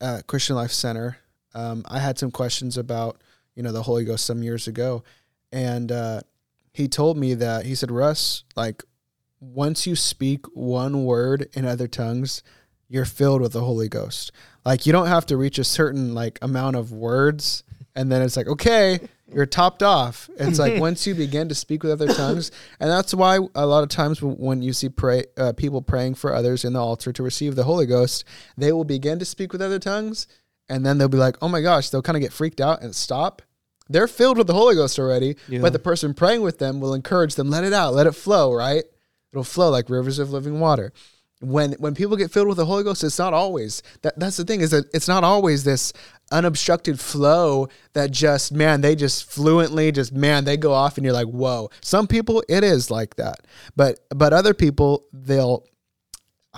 uh, 0.00 0.22
Christian 0.26 0.56
Life 0.56 0.72
Center, 0.72 1.18
um, 1.54 1.84
I 1.88 1.98
had 1.98 2.18
some 2.18 2.30
questions 2.30 2.78
about 2.78 3.20
you 3.54 3.62
know 3.62 3.72
the 3.72 3.82
Holy 3.82 4.04
Ghost 4.04 4.24
some 4.24 4.42
years 4.42 4.66
ago, 4.66 5.04
and 5.52 5.92
uh, 5.92 6.20
he 6.72 6.88
told 6.88 7.16
me 7.16 7.32
that 7.34 7.64
he 7.64 7.74
said, 7.74 7.90
Russ, 7.90 8.44
like 8.54 8.84
once 9.40 9.86
you 9.86 9.96
speak 9.96 10.44
one 10.54 11.04
word 11.04 11.48
in 11.54 11.64
other 11.64 11.88
tongues, 11.88 12.42
you're 12.88 13.04
filled 13.04 13.40
with 13.40 13.52
the 13.52 13.62
Holy 13.62 13.88
Ghost. 13.88 14.30
Like 14.66 14.84
you 14.84 14.92
don't 14.92 15.06
have 15.06 15.24
to 15.26 15.36
reach 15.36 15.58
a 15.58 15.64
certain 15.64 16.12
like 16.14 16.38
amount 16.42 16.76
of 16.76 16.92
words 16.92 17.62
and 17.94 18.12
then 18.12 18.20
it's 18.20 18.36
like, 18.36 18.46
okay, 18.46 19.00
you're 19.32 19.46
topped 19.46 19.82
off. 19.82 20.28
It's 20.38 20.58
like 20.58 20.78
once 20.80 21.06
you 21.06 21.14
begin 21.14 21.48
to 21.48 21.54
speak 21.54 21.82
with 21.82 21.92
other 21.92 22.12
tongues, 22.12 22.50
and 22.78 22.90
that's 22.90 23.14
why 23.14 23.38
a 23.54 23.66
lot 23.66 23.82
of 23.82 23.88
times 23.88 24.20
when 24.22 24.60
you 24.60 24.72
see 24.74 24.90
pray 24.90 25.24
uh, 25.38 25.52
people 25.54 25.80
praying 25.82 26.16
for 26.16 26.34
others 26.34 26.64
in 26.64 26.74
the 26.74 26.78
altar 26.78 27.10
to 27.12 27.22
receive 27.22 27.54
the 27.56 27.64
Holy 27.64 27.86
Ghost, 27.86 28.24
they 28.56 28.70
will 28.70 28.84
begin 28.84 29.18
to 29.18 29.24
speak 29.24 29.52
with 29.52 29.62
other 29.62 29.78
tongues, 29.78 30.26
and 30.68 30.84
then 30.84 30.98
they'll 30.98 31.08
be 31.08 31.16
like, 31.16 31.36
oh 31.40 31.48
my 31.48 31.62
gosh, 31.62 31.88
they'll 31.88 32.02
kind 32.02 32.16
of 32.16 32.22
get 32.22 32.32
freaked 32.34 32.60
out 32.60 32.82
and 32.82 32.94
stop. 32.94 33.40
They're 33.88 34.08
filled 34.08 34.36
with 34.36 34.46
the 34.46 34.52
Holy 34.54 34.74
Ghost 34.74 34.98
already, 34.98 35.36
Yeah. 35.48 35.60
but 35.60 35.72
the 35.72 35.78
person 35.78 36.12
praying 36.12 36.42
with 36.42 36.58
them 36.58 36.80
will 36.80 36.92
encourage 36.92 37.36
them, 37.36 37.48
let 37.50 37.64
it 37.64 37.72
out, 37.72 37.94
let 37.94 38.06
it 38.06 38.12
flow, 38.12 38.52
right? 38.52 38.84
It'll 39.32 39.42
flow 39.44 39.70
like 39.70 39.88
rivers 39.88 40.18
of 40.18 40.30
living 40.32 40.60
water 40.60 40.92
when 41.40 41.72
when 41.72 41.94
people 41.94 42.16
get 42.16 42.30
filled 42.30 42.48
with 42.48 42.56
the 42.56 42.64
Holy 42.64 42.82
Ghost, 42.82 43.04
it's 43.04 43.18
not 43.18 43.34
always 43.34 43.82
that. 44.02 44.18
That's 44.18 44.36
the 44.36 44.44
thing 44.44 44.60
is 44.60 44.70
that 44.70 44.86
it's 44.94 45.08
not 45.08 45.22
always 45.22 45.64
this 45.64 45.92
unobstructed 46.32 46.98
flow 46.98 47.68
that 47.92 48.10
just 48.10 48.52
man 48.52 48.80
they 48.80 48.96
just 48.96 49.30
fluently 49.30 49.92
just 49.92 50.12
man 50.12 50.44
they 50.44 50.56
go 50.56 50.72
off 50.72 50.96
and 50.96 51.04
you're 51.04 51.14
like 51.14 51.28
whoa. 51.28 51.70
Some 51.82 52.06
people 52.06 52.42
it 52.48 52.64
is 52.64 52.90
like 52.90 53.16
that, 53.16 53.40
but 53.74 54.00
but 54.14 54.32
other 54.32 54.54
people 54.54 55.04
they'll. 55.12 55.64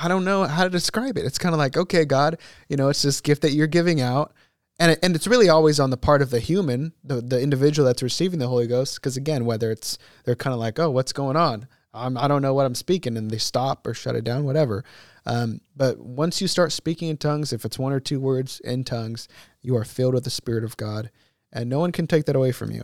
I 0.00 0.06
don't 0.06 0.24
know 0.24 0.44
how 0.44 0.62
to 0.62 0.70
describe 0.70 1.18
it. 1.18 1.24
It's 1.24 1.38
kind 1.38 1.56
of 1.56 1.58
like 1.58 1.76
okay, 1.76 2.04
God, 2.04 2.38
you 2.68 2.76
know, 2.76 2.88
it's 2.88 3.02
this 3.02 3.20
gift 3.20 3.42
that 3.42 3.52
you're 3.52 3.66
giving 3.66 4.00
out. 4.00 4.32
And, 4.80 4.92
it, 4.92 5.00
and 5.02 5.16
it's 5.16 5.26
really 5.26 5.48
always 5.48 5.80
on 5.80 5.90
the 5.90 5.96
part 5.96 6.22
of 6.22 6.30
the 6.30 6.38
human, 6.38 6.92
the, 7.02 7.20
the 7.20 7.40
individual 7.40 7.84
that's 7.84 8.00
receiving 8.00 8.38
the 8.38 8.46
Holy 8.46 8.68
Ghost. 8.68 8.94
Because 8.94 9.16
again, 9.16 9.44
whether 9.44 9.72
it's 9.72 9.98
they're 10.22 10.36
kind 10.36 10.54
of 10.54 10.60
like, 10.60 10.78
oh, 10.78 10.88
what's 10.88 11.12
going 11.12 11.36
on? 11.36 11.66
I'm, 11.94 12.16
I 12.18 12.28
don't 12.28 12.42
know 12.42 12.54
what 12.54 12.66
I'm 12.66 12.74
speaking, 12.74 13.16
and 13.16 13.30
they 13.30 13.38
stop 13.38 13.86
or 13.86 13.94
shut 13.94 14.14
it 14.16 14.24
down, 14.24 14.44
whatever. 14.44 14.84
Um, 15.26 15.60
but 15.76 15.98
once 15.98 16.40
you 16.40 16.48
start 16.48 16.72
speaking 16.72 17.08
in 17.08 17.16
tongues, 17.16 17.52
if 17.52 17.64
it's 17.64 17.78
one 17.78 17.92
or 17.92 18.00
two 18.00 18.20
words 18.20 18.60
in 18.60 18.84
tongues, 18.84 19.28
you 19.62 19.76
are 19.76 19.84
filled 19.84 20.14
with 20.14 20.24
the 20.24 20.30
Spirit 20.30 20.64
of 20.64 20.76
God, 20.76 21.10
and 21.52 21.68
no 21.70 21.78
one 21.78 21.92
can 21.92 22.06
take 22.06 22.26
that 22.26 22.36
away 22.36 22.52
from 22.52 22.70
you. 22.70 22.82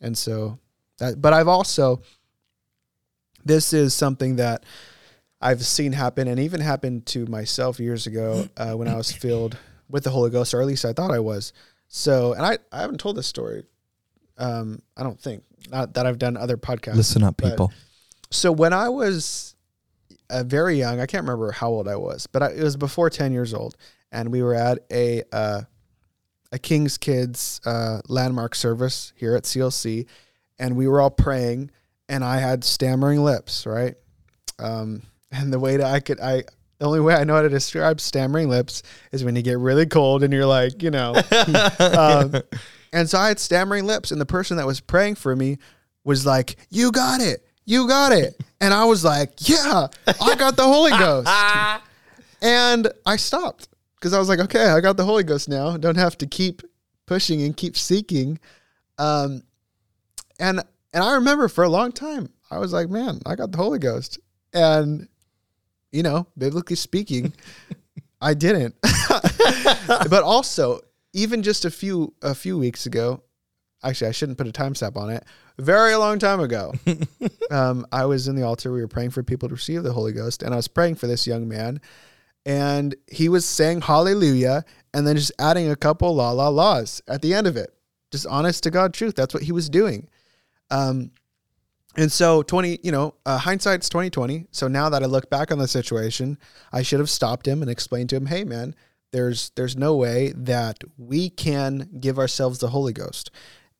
And 0.00 0.16
so 0.16 0.58
that, 0.98 1.20
but 1.20 1.32
I've 1.32 1.48
also, 1.48 2.02
this 3.44 3.72
is 3.72 3.94
something 3.94 4.36
that 4.36 4.64
I've 5.40 5.64
seen 5.64 5.92
happen, 5.92 6.28
and 6.28 6.38
even 6.38 6.60
happened 6.60 7.06
to 7.06 7.26
myself 7.26 7.80
years 7.80 8.06
ago 8.06 8.48
uh, 8.56 8.72
when 8.74 8.86
I 8.88 8.96
was 8.96 9.10
filled 9.10 9.56
with 9.88 10.04
the 10.04 10.10
Holy 10.10 10.30
Ghost, 10.30 10.54
or 10.54 10.60
at 10.60 10.66
least 10.66 10.84
I 10.84 10.92
thought 10.92 11.10
I 11.10 11.18
was. 11.18 11.52
So, 11.88 12.32
and 12.32 12.44
I, 12.46 12.58
I 12.70 12.80
haven't 12.80 12.98
told 12.98 13.16
this 13.16 13.26
story. 13.26 13.64
Um, 14.38 14.80
I 14.96 15.02
don't 15.02 15.20
think 15.20 15.42
not 15.70 15.94
that 15.94 16.06
I've 16.06 16.18
done 16.18 16.36
other 16.36 16.56
podcasts. 16.56 16.96
Listen 16.96 17.22
up, 17.22 17.36
but- 17.36 17.50
people. 17.50 17.72
So 18.32 18.50
when 18.50 18.72
I 18.72 18.88
was 18.88 19.54
uh, 20.30 20.42
very 20.44 20.78
young, 20.78 21.00
I 21.00 21.06
can't 21.06 21.22
remember 21.22 21.52
how 21.52 21.68
old 21.68 21.88
I 21.88 21.96
was, 21.96 22.26
but 22.26 22.42
I, 22.42 22.50
it 22.52 22.62
was 22.62 22.76
before 22.76 23.10
ten 23.10 23.32
years 23.32 23.54
old, 23.54 23.76
and 24.10 24.30
we 24.30 24.42
were 24.42 24.54
at 24.54 24.78
a 24.90 25.22
uh, 25.32 25.62
a 26.52 26.58
King's 26.58 26.98
Kids 26.98 27.60
uh, 27.64 28.00
landmark 28.08 28.54
service 28.54 29.12
here 29.16 29.34
at 29.34 29.44
CLC, 29.44 30.06
and 30.58 30.76
we 30.76 30.88
were 30.88 31.00
all 31.00 31.10
praying, 31.10 31.70
and 32.08 32.24
I 32.24 32.38
had 32.38 32.64
stammering 32.64 33.22
lips, 33.22 33.66
right? 33.66 33.94
Um, 34.58 35.02
and 35.30 35.52
the 35.52 35.58
way 35.58 35.76
that 35.78 35.86
I 35.86 36.00
could, 36.00 36.20
I 36.20 36.44
the 36.78 36.86
only 36.86 37.00
way 37.00 37.14
I 37.14 37.24
know 37.24 37.34
how 37.34 37.42
to 37.42 37.48
describe 37.48 38.00
stammering 38.00 38.48
lips 38.48 38.82
is 39.12 39.24
when 39.24 39.36
you 39.36 39.42
get 39.42 39.58
really 39.58 39.86
cold 39.86 40.22
and 40.22 40.32
you're 40.32 40.46
like, 40.46 40.82
you 40.82 40.90
know, 40.90 41.14
um, 41.78 42.34
and 42.92 43.08
so 43.08 43.18
I 43.18 43.28
had 43.28 43.38
stammering 43.38 43.86
lips, 43.86 44.10
and 44.10 44.20
the 44.20 44.26
person 44.26 44.56
that 44.58 44.66
was 44.66 44.80
praying 44.80 45.14
for 45.14 45.34
me 45.34 45.58
was 46.04 46.26
like, 46.26 46.56
"You 46.70 46.92
got 46.92 47.20
it, 47.20 47.46
you 47.64 47.88
got 47.88 48.12
it," 48.12 48.40
and 48.60 48.72
I 48.72 48.84
was 48.84 49.04
like, 49.04 49.48
"Yeah, 49.48 49.88
I 50.06 50.34
got 50.36 50.56
the 50.56 50.64
Holy 50.64 50.90
Ghost," 50.90 51.28
and 52.42 52.88
I 53.06 53.16
stopped 53.16 53.68
because 53.96 54.12
I 54.12 54.18
was 54.18 54.28
like, 54.28 54.40
"Okay, 54.40 54.66
I 54.66 54.80
got 54.80 54.96
the 54.96 55.04
Holy 55.04 55.24
Ghost 55.24 55.48
now. 55.48 55.76
Don't 55.76 55.96
have 55.96 56.18
to 56.18 56.26
keep 56.26 56.62
pushing 57.06 57.42
and 57.42 57.56
keep 57.56 57.76
seeking." 57.76 58.38
Um, 58.98 59.42
and 60.38 60.62
and 60.92 61.04
I 61.04 61.14
remember 61.14 61.48
for 61.48 61.64
a 61.64 61.68
long 61.68 61.92
time, 61.92 62.28
I 62.50 62.58
was 62.58 62.72
like, 62.72 62.88
"Man, 62.88 63.20
I 63.26 63.34
got 63.34 63.52
the 63.52 63.58
Holy 63.58 63.78
Ghost," 63.78 64.18
and 64.52 65.08
you 65.92 66.02
know, 66.02 66.26
biblically 66.36 66.76
speaking, 66.76 67.32
I 68.20 68.34
didn't. 68.34 68.74
but 69.86 70.22
also, 70.22 70.80
even 71.12 71.42
just 71.42 71.64
a 71.64 71.70
few 71.70 72.14
a 72.22 72.34
few 72.34 72.58
weeks 72.58 72.86
ago, 72.86 73.22
actually, 73.84 74.08
I 74.08 74.12
shouldn't 74.12 74.38
put 74.38 74.48
a 74.48 74.52
timestamp 74.52 74.96
on 74.96 75.10
it. 75.10 75.24
Very 75.62 75.94
long 75.94 76.18
time 76.18 76.40
ago, 76.40 76.74
um, 77.52 77.86
I 77.92 78.04
was 78.06 78.26
in 78.26 78.34
the 78.34 78.42
altar. 78.42 78.72
We 78.72 78.80
were 78.80 78.88
praying 78.88 79.10
for 79.10 79.22
people 79.22 79.48
to 79.48 79.54
receive 79.54 79.84
the 79.84 79.92
Holy 79.92 80.12
Ghost, 80.12 80.42
and 80.42 80.52
I 80.52 80.56
was 80.56 80.66
praying 80.66 80.96
for 80.96 81.06
this 81.06 81.24
young 81.24 81.46
man, 81.46 81.80
and 82.44 82.96
he 83.06 83.28
was 83.28 83.44
saying 83.44 83.82
Hallelujah, 83.82 84.64
and 84.92 85.06
then 85.06 85.16
just 85.16 85.30
adding 85.38 85.70
a 85.70 85.76
couple 85.76 86.16
la 86.16 86.32
la 86.32 86.48
la's 86.48 87.00
at 87.06 87.22
the 87.22 87.32
end 87.32 87.46
of 87.46 87.56
it. 87.56 87.72
Just 88.10 88.26
honest 88.26 88.64
to 88.64 88.72
God 88.72 88.92
truth. 88.92 89.14
That's 89.14 89.32
what 89.32 89.44
he 89.44 89.52
was 89.52 89.70
doing. 89.70 90.08
Um, 90.72 91.12
and 91.96 92.10
so 92.10 92.42
20, 92.42 92.80
you 92.82 92.90
know, 92.90 93.14
uh, 93.24 93.38
hindsight's 93.38 93.88
2020. 93.88 94.48
So 94.50 94.66
now 94.66 94.88
that 94.88 95.04
I 95.04 95.06
look 95.06 95.30
back 95.30 95.52
on 95.52 95.58
the 95.58 95.68
situation, 95.68 96.38
I 96.72 96.82
should 96.82 96.98
have 96.98 97.10
stopped 97.10 97.46
him 97.46 97.62
and 97.62 97.70
explained 97.70 98.10
to 98.10 98.16
him, 98.16 98.26
"Hey 98.26 98.42
man, 98.42 98.74
there's 99.12 99.50
there's 99.50 99.76
no 99.76 99.94
way 99.94 100.32
that 100.34 100.82
we 100.98 101.30
can 101.30 101.88
give 102.00 102.18
ourselves 102.18 102.58
the 102.58 102.70
Holy 102.70 102.92
Ghost. 102.92 103.30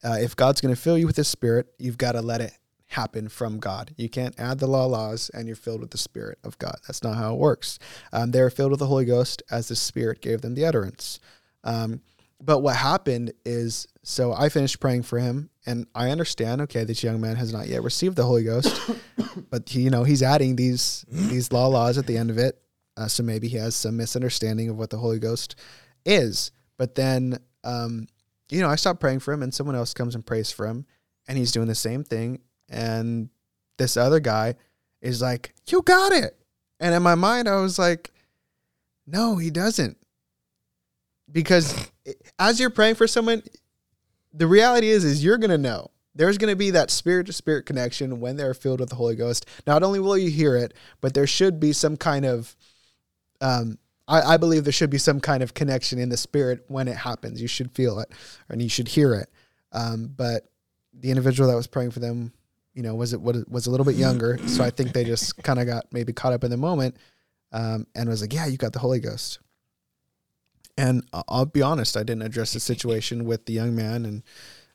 Uh, 0.05 0.17
if 0.21 0.35
God's 0.37 0.61
going 0.61 0.75
to 0.75 0.81
fill 0.81 0.99
you 0.99 1.07
with 1.07 1.17
His 1.17 1.29
Spirit, 1.29 1.69
you've 1.79 1.99
got 1.99 2.13
to 2.13 2.23
let 2.23 2.41
it 2.41 2.53
happen 2.89 3.29
from 3.29 3.59
God. 3.59 3.95
You 3.97 4.09
can't 4.09 4.39
add 4.39 4.59
the 4.59 4.67
law 4.67 4.87
laws 4.87 5.31
and 5.33 5.47
you're 5.47 5.57
filled 5.57 5.81
with 5.81 5.91
the 5.91 5.99
Spirit 5.99 6.39
of 6.45 6.59
God. 6.59 6.77
That's 6.87 7.03
not 7.03 7.17
how 7.17 7.35
it 7.35 7.39
works. 7.39 7.79
Um, 8.13 8.31
they're 8.31 8.51
filled 8.51 8.71
with 8.71 8.81
the 8.81 8.87
Holy 8.87 9.05
Ghost 9.05 9.43
as 9.51 9.69
the 9.69 9.77
Spirit 9.77 10.21
gave 10.21 10.43
them 10.43 10.55
the 10.55 10.67
utterance. 10.67 11.19
Um, 11.65 12.03
but 12.41 12.59
what 12.59 12.77
happened 12.77 13.33
is, 13.45 13.87
so 14.03 14.33
I 14.33 14.49
finished 14.49 14.81
praying 14.81 15.05
for 15.05 15.19
him, 15.19 15.51
and 15.65 15.87
I 15.95 16.11
understand. 16.11 16.61
Okay, 16.63 16.83
this 16.83 17.03
young 17.03 17.21
man 17.21 17.37
has 17.37 17.53
not 17.53 17.69
yet 17.69 17.85
received 17.85 18.17
the 18.17 18.25
Holy 18.25 18.43
Ghost, 18.43 18.91
but 19.51 19.69
he, 19.69 19.83
you 19.83 19.91
know 19.91 20.03
he's 20.03 20.25
adding 20.25 20.57
these 20.57 21.05
these 21.09 21.53
law 21.53 21.69
laws 21.69 21.99
at 21.99 22.07
the 22.07 22.17
end 22.17 22.31
of 22.31 22.39
it. 22.39 22.61
Uh, 22.97 23.07
so 23.07 23.23
maybe 23.23 23.49
he 23.49 23.57
has 23.57 23.77
some 23.77 23.97
misunderstanding 23.97 24.69
of 24.69 24.77
what 24.77 24.91
the 24.91 24.99
Holy 24.99 25.21
Ghost 25.21 25.55
is. 26.05 26.51
But 26.77 26.97
then, 26.97 27.39
um, 27.65 28.09
you 28.53 28.61
know, 28.61 28.69
I 28.69 28.77
stopped 28.77 29.01
praying 29.01 29.21
for 29.21 29.33
him, 29.33 29.43
and 29.43 29.53
someone 29.53 29.75
else 29.77 29.95
comes 29.95 30.15
and 30.15 30.25
prays 30.25 30.53
for 30.53 30.67
him, 30.67 30.85
and 31.27 31.39
he's 31.39 31.53
doing 31.53 31.69
the 31.69 31.75
same 31.75 32.05
thing. 32.05 32.41
And 32.69 33.31
this 33.79 33.97
other 33.97 34.21
guy 34.21 34.57
is 35.01 35.23
like, 35.23 35.55
"You 35.69 35.83
got 35.83 36.13
it," 36.13 36.37
and 36.79 36.95
in 36.95 37.03
my 37.03 37.15
mind, 37.15 37.49
I 37.49 37.57
was 37.57 37.79
like, 37.79 38.13
"No, 39.07 39.37
he 39.37 39.51
doesn't," 39.51 39.97
because 41.31 41.91
as 42.39 42.61
you're 42.61 42.71
praying 42.71 42.97
for 42.97 43.07
someone, 43.07 43.43
the 44.35 44.47
reality 44.47 44.91
is, 44.91 45.05
is 45.05 45.25
you're 45.25 45.39
gonna 45.39 45.59
know. 45.59 45.91
There's 46.15 46.37
going 46.37 46.53
to 46.53 46.57
be 46.57 46.71
that 46.73 46.91
spirit 46.91 47.27
to 47.29 47.33
spirit 47.33 47.65
connection 47.65 48.21
when 48.21 48.37
they're 48.37 48.53
filled 48.53 48.81
with 48.81 48.91
the 48.91 48.97
Holy 48.97 49.17
Ghost. 49.17 49.47
Not 49.67 49.83
only 49.83 49.99
will 49.99 50.19
you 50.19 50.29
hear 50.29 50.57
it, 50.57 50.75
but 51.01 51.15
there 51.15 51.27
should 51.27 51.59
be 51.59 51.73
some 51.73 51.97
kind 51.97 52.27
of 52.27 52.55
um, 53.41 53.79
I, 54.13 54.35
I 54.35 54.37
believe 54.37 54.65
there 54.65 54.73
should 54.73 54.91
be 54.91 54.99
some 54.99 55.21
kind 55.21 55.43
of 55.43 55.55
connection 55.55 55.99
in 55.99 56.11
the 56.11 56.19
spirit 56.19 56.65
when 56.69 56.87
it 56.87 56.97
happens. 56.97 57.41
You 57.41 57.49
should 57.49 57.73
feel 57.73 57.99
it 57.99 58.13
and 58.51 58.61
you 58.61 58.69
should 58.69 58.89
hear 58.89 59.15
it. 59.15 59.31
Um, 59.73 60.13
but 60.15 60.49
the 60.93 61.09
individual 61.09 61.49
that 61.49 61.57
was 61.57 61.67
praying 61.67 61.93
for 61.93 62.01
them, 62.01 62.33
you 62.75 62.83
know, 62.83 62.95
was 62.95 63.15
it 63.15 63.21
was, 63.21 63.67
a 63.67 63.71
little 63.71 63.87
bit 63.87 63.97
younger, 63.97 64.39
so 64.47 64.63
I 64.63 64.71
think 64.71 64.93
they 64.93 65.05
just 65.05 65.43
kind 65.43 65.59
of 65.59 65.67
got 65.67 65.87
maybe 65.93 66.13
caught 66.13 66.35
up 66.35 66.45
in 66.45 66.51
the 66.51 66.57
moment 66.59 66.97
um, 67.53 67.87
and 67.95 68.09
was 68.09 68.23
like, 68.23 68.33
"Yeah, 68.33 68.47
you 68.47 68.57
got 68.57 68.73
the 68.73 68.79
Holy 68.79 69.01
Ghost." 69.01 69.39
And 70.79 71.05
I'll 71.29 71.45
be 71.45 71.61
honest, 71.61 71.99
I 71.99 72.03
didn't 72.03 72.23
address 72.23 72.55
the 72.55 72.61
situation 72.61 73.25
with 73.27 73.45
the 73.45 73.53
young 73.53 73.75
man, 73.75 74.07
and 74.07 74.23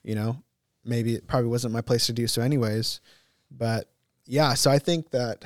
you 0.04 0.14
know, 0.14 0.44
maybe 0.86 1.16
it 1.16 1.28
probably 1.28 1.50
wasn't 1.50 1.74
my 1.74 1.82
place 1.82 2.06
to 2.06 2.14
do 2.14 2.28
so 2.28 2.42
anyways. 2.44 3.02
But 3.50 3.90
yeah, 4.26 4.54
so 4.54 4.70
I 4.70 4.78
think 4.78 5.10
that 5.12 5.44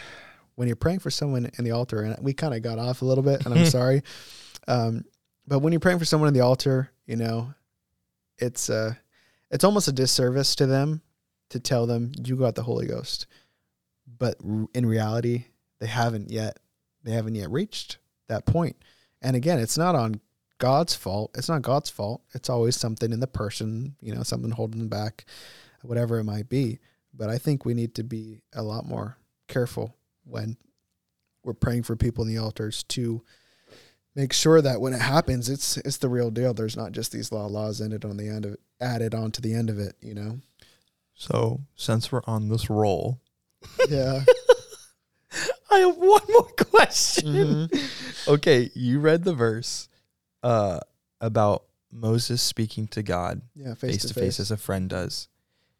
when 0.56 0.68
you're 0.68 0.76
praying 0.76 1.00
for 1.00 1.12
someone 1.12 1.50
in 1.58 1.64
the 1.64 1.72
altar, 1.72 2.02
and 2.02 2.18
we 2.24 2.34
kind 2.34 2.54
of 2.54 2.62
got 2.62 2.80
off 2.80 3.02
a 3.02 3.06
little 3.06 3.24
bit, 3.24 3.46
and 3.46 3.54
I'm 3.54 3.66
sorry, 3.80 4.04
um, 4.68 5.06
but 5.48 5.60
when 5.60 5.74
you're 5.74 5.80
praying 5.80 6.00
for 6.00 6.06
someone 6.06 6.28
in 6.28 6.34
the 6.34 6.42
altar, 6.42 6.92
you 7.06 7.16
know, 7.16 7.54
it's 8.38 8.70
uh, 8.70 8.94
it's 9.50 9.64
almost 9.64 9.88
a 9.88 9.92
disservice 9.92 10.56
to 10.56 10.66
them 10.66 11.02
to 11.50 11.60
tell 11.60 11.86
them 11.86 12.12
you 12.24 12.36
got 12.36 12.56
the 12.56 12.64
Holy 12.64 12.88
Ghost, 12.88 13.28
but 14.18 14.36
r- 14.48 14.68
in 14.74 14.86
reality, 14.86 15.46
they 15.80 15.88
haven't 15.88 16.32
yet. 16.32 16.58
They 17.04 17.12
haven't 17.12 17.36
yet 17.36 17.50
reached 17.50 17.98
that 18.28 18.46
point. 18.46 18.76
And 19.22 19.36
again, 19.36 19.60
it's 19.60 19.78
not 19.78 19.96
on 19.96 20.22
God's 20.60 20.94
fault. 20.94 21.32
It's 21.36 21.50
not 21.50 21.64
God's 21.64 21.90
fault. 21.90 22.22
It's 22.34 22.50
always 22.50 22.76
something 22.76 23.12
in 23.12 23.20
the 23.20 23.28
person, 23.28 23.96
you 24.02 24.14
know, 24.14 24.22
something 24.22 24.52
holding 24.52 24.80
them 24.80 24.90
back, 24.90 25.26
whatever 25.82 26.20
it 26.20 26.24
might 26.24 26.48
be. 26.48 26.80
But 27.14 27.30
I 27.30 27.40
think 27.40 27.66
we 27.66 27.74
need 27.74 27.96
to 27.96 28.04
be 28.04 28.44
a 28.54 28.62
lot 28.62 28.86
more 28.86 29.18
careful 29.48 29.96
when 30.26 30.58
we're 31.44 31.54
praying 31.54 31.84
for 31.84 31.96
people 31.96 32.24
in 32.24 32.30
the 32.34 32.38
altars 32.42 32.84
to 32.84 33.24
make 34.16 34.34
sure 34.34 34.62
that 34.62 34.80
when 34.82 34.94
it 34.94 35.02
happens, 35.02 35.50
it's 35.50 35.78
it's 35.78 35.98
the 35.98 36.10
real 36.10 36.30
deal. 36.32 36.54
There's 36.54 36.78
not 36.78 36.92
just 36.92 37.12
these 37.12 37.32
law 37.32 37.46
laws 37.48 37.82
ended 37.82 38.06
on 38.06 38.18
the 38.18 38.28
end 38.30 38.46
of 38.46 38.54
it, 38.54 38.60
added 38.80 39.14
on 39.16 39.32
to 39.32 39.42
the 39.42 39.54
end 39.54 39.70
of 39.70 39.80
it. 39.80 39.96
You 40.02 40.14
know? 40.14 40.40
So 41.16 41.62
since 41.76 42.12
we're 42.12 42.22
on 42.26 42.50
this 42.50 42.70
roll, 42.70 43.20
Yeah. 43.90 44.24
I 45.72 45.80
have 45.80 45.96
one 45.96 46.22
more 46.30 46.44
question. 46.58 47.26
Mhm. 47.70 48.28
Okay, 48.28 48.70
you 48.76 49.00
read 49.00 49.24
the 49.24 49.34
verse 49.34 49.88
uh, 50.44 50.80
about 51.22 51.64
Moses 51.92 52.42
speaking 52.42 52.88
to 52.90 53.02
God 53.04 53.42
Yeah. 53.56 53.76
face 53.76 54.04
to 54.06 54.14
face 54.14 54.40
as 54.42 54.52
a 54.52 54.58
friend 54.58 54.90
does. 54.90 55.30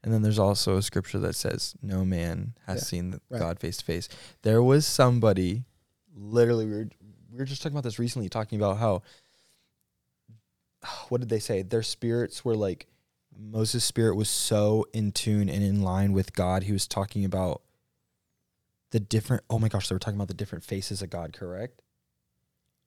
And 0.04 0.12
then 0.14 0.22
there's 0.24 0.40
also 0.40 0.78
a 0.78 0.82
scripture 0.82 1.20
that 1.20 1.36
says, 1.36 1.76
No 1.82 2.04
man 2.04 2.54
has 2.66 2.80
Yeah, 2.82 2.86
seen 2.86 3.20
right. 3.30 3.40
God 3.40 3.60
face 3.60 3.78
to 3.78 3.86
face. 3.86 4.10
There 4.42 4.64
was 4.64 4.86
somebody, 4.88 5.64
literally, 6.16 6.66
we 6.66 6.72
were, 6.72 6.90
we 7.32 7.38
were 7.38 7.46
just 7.46 7.62
talking 7.62 7.76
about 7.76 7.84
this 7.84 8.00
recently, 8.00 8.28
talking 8.30 8.60
about 8.60 8.78
how, 8.78 9.04
what 11.10 11.22
did 11.22 11.30
they 11.30 11.40
say? 11.40 11.62
Their 11.62 11.84
spirits 11.84 12.44
were 12.44 12.56
like, 12.56 12.88
Moses' 13.38 13.84
spirit 13.86 14.16
was 14.16 14.30
so 14.30 14.86
in 14.94 15.12
tune 15.12 15.50
and 15.50 15.64
in 15.64 15.82
line 15.82 16.12
with 16.14 16.34
God. 16.34 16.64
He 16.64 16.74
was 16.74 16.88
talking 16.88 17.24
about 17.24 17.62
the 18.92 19.00
different, 19.00 19.44
oh 19.50 19.58
my 19.58 19.70
gosh, 19.70 19.88
they 19.88 19.96
were 19.96 20.00
talking 20.00 20.18
about 20.18 20.28
the 20.28 20.34
different 20.34 20.64
faces 20.66 21.02
of 21.02 21.10
God, 21.10 21.32
correct? 21.34 21.82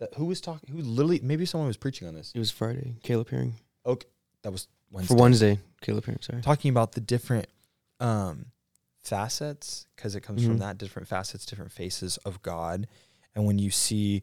That 0.01 0.15
who 0.15 0.27
was 0.27 0.41
talking, 0.41 0.75
who 0.75 0.83
literally, 0.83 1.21
maybe 1.23 1.47
someone 1.47 1.69
was 1.69 1.77
preaching 1.77 2.07
on 2.07 2.15
this. 2.15 2.33
It 2.35 2.39
was 2.39 2.51
Friday. 2.51 2.97
Caleb 3.03 3.31
Herring 3.31 3.55
Okay, 3.87 4.07
that 4.45 4.53
was 4.53 4.69
Wednesday 4.91 5.15
for 5.15 5.21
Wednesday. 5.21 5.59
Caleb 5.81 6.05
Herring. 6.07 6.21
Sorry. 6.23 6.41
talking 6.43 6.71
about 6.71 6.93
the 6.93 7.01
different 7.01 7.47
um, 8.01 8.47
facets 9.03 9.87
because 9.97 10.15
it 10.15 10.21
comes 10.21 10.45
from 10.45 10.57
Mhm. 10.57 10.61
that 10.61 10.79
different 10.79 11.09
facets, 11.09 11.45
different 11.45 11.73
faces 11.73 12.17
of 12.19 12.41
God. 12.43 12.87
And 13.35 13.45
when 13.47 13.59
you 13.59 13.71
see 13.71 14.23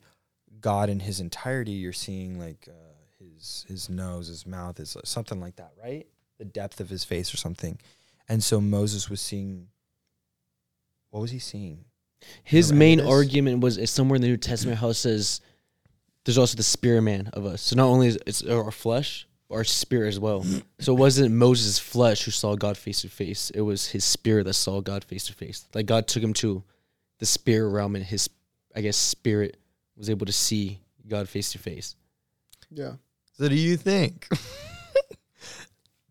God 0.59 0.89
in 0.89 1.01
His 1.01 1.19
entirety, 1.19 1.71
you're 1.73 1.91
seeing 1.93 2.39
like 2.39 2.67
uh, 2.69 2.73
His 3.19 3.65
His 3.67 3.89
nose, 3.89 4.27
His 4.27 4.45
mouth, 4.45 4.79
is 4.79 4.95
something 5.03 5.39
like 5.41 5.57
that, 5.57 5.73
right? 5.81 6.07
The 6.37 6.45
depth 6.45 6.79
of 6.79 6.89
His 6.89 7.03
face 7.03 7.33
or 7.33 7.37
something. 7.37 7.77
And 8.29 8.43
so 8.43 8.61
Moses 8.61 9.09
was 9.09 9.19
seeing. 9.21 9.67
What 11.09 11.19
was 11.19 11.31
he 11.31 11.39
seeing? 11.39 11.83
His 12.43 12.71
Remember 12.71 13.03
main 13.03 13.11
argument 13.11 13.59
was 13.61 13.77
is 13.77 13.91
somewhere 13.91 14.15
in 14.15 14.21
the 14.21 14.29
New 14.29 14.37
Testament 14.37 14.77
how 14.79 14.89
it 14.89 14.93
says 14.93 15.41
there's 16.23 16.37
also 16.37 16.55
the 16.55 16.63
spirit 16.63 17.01
man 17.01 17.27
of 17.33 17.45
us. 17.45 17.61
So 17.61 17.75
not 17.75 17.87
only 17.87 18.07
is 18.07 18.17
it's 18.25 18.43
our 18.43 18.71
flesh, 18.71 19.27
but 19.27 19.30
our 19.51 19.63
spirit 19.63 20.09
as 20.09 20.19
well. 20.19 20.45
so 20.79 20.93
it 20.93 20.99
wasn't 20.99 21.33
Moses' 21.33 21.79
flesh 21.79 22.23
who 22.23 22.31
saw 22.31 22.55
God 22.55 22.77
face 22.77 23.01
to 23.01 23.09
face. 23.09 23.49
It 23.51 23.61
was 23.61 23.89
his 23.89 24.03
spirit 24.03 24.45
that 24.45 24.53
saw 24.53 24.81
God 24.81 25.03
face 25.03 25.25
to 25.27 25.33
face. 25.33 25.67
Like 25.73 25.85
God 25.85 26.07
took 26.07 26.23
him 26.23 26.33
to 26.35 26.63
the 27.19 27.25
spirit 27.25 27.69
realm 27.69 27.95
and 27.95 28.05
his 28.05 28.29
I 28.75 28.81
guess 28.81 28.97
spirit 28.97 29.57
was 29.97 30.09
able 30.09 30.25
to 30.25 30.31
see 30.31 30.79
God 31.07 31.27
face 31.27 31.51
to 31.51 31.59
face. 31.59 31.95
Yeah. 32.69 32.93
So 33.33 33.49
do 33.49 33.55
you 33.55 33.75
think 33.77 34.27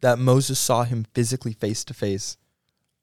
that 0.01 0.19
Moses 0.19 0.59
saw 0.59 0.85
him 0.85 1.07
physically 1.15 1.53
face 1.53 1.85
to 1.85 1.95
face, 1.95 2.37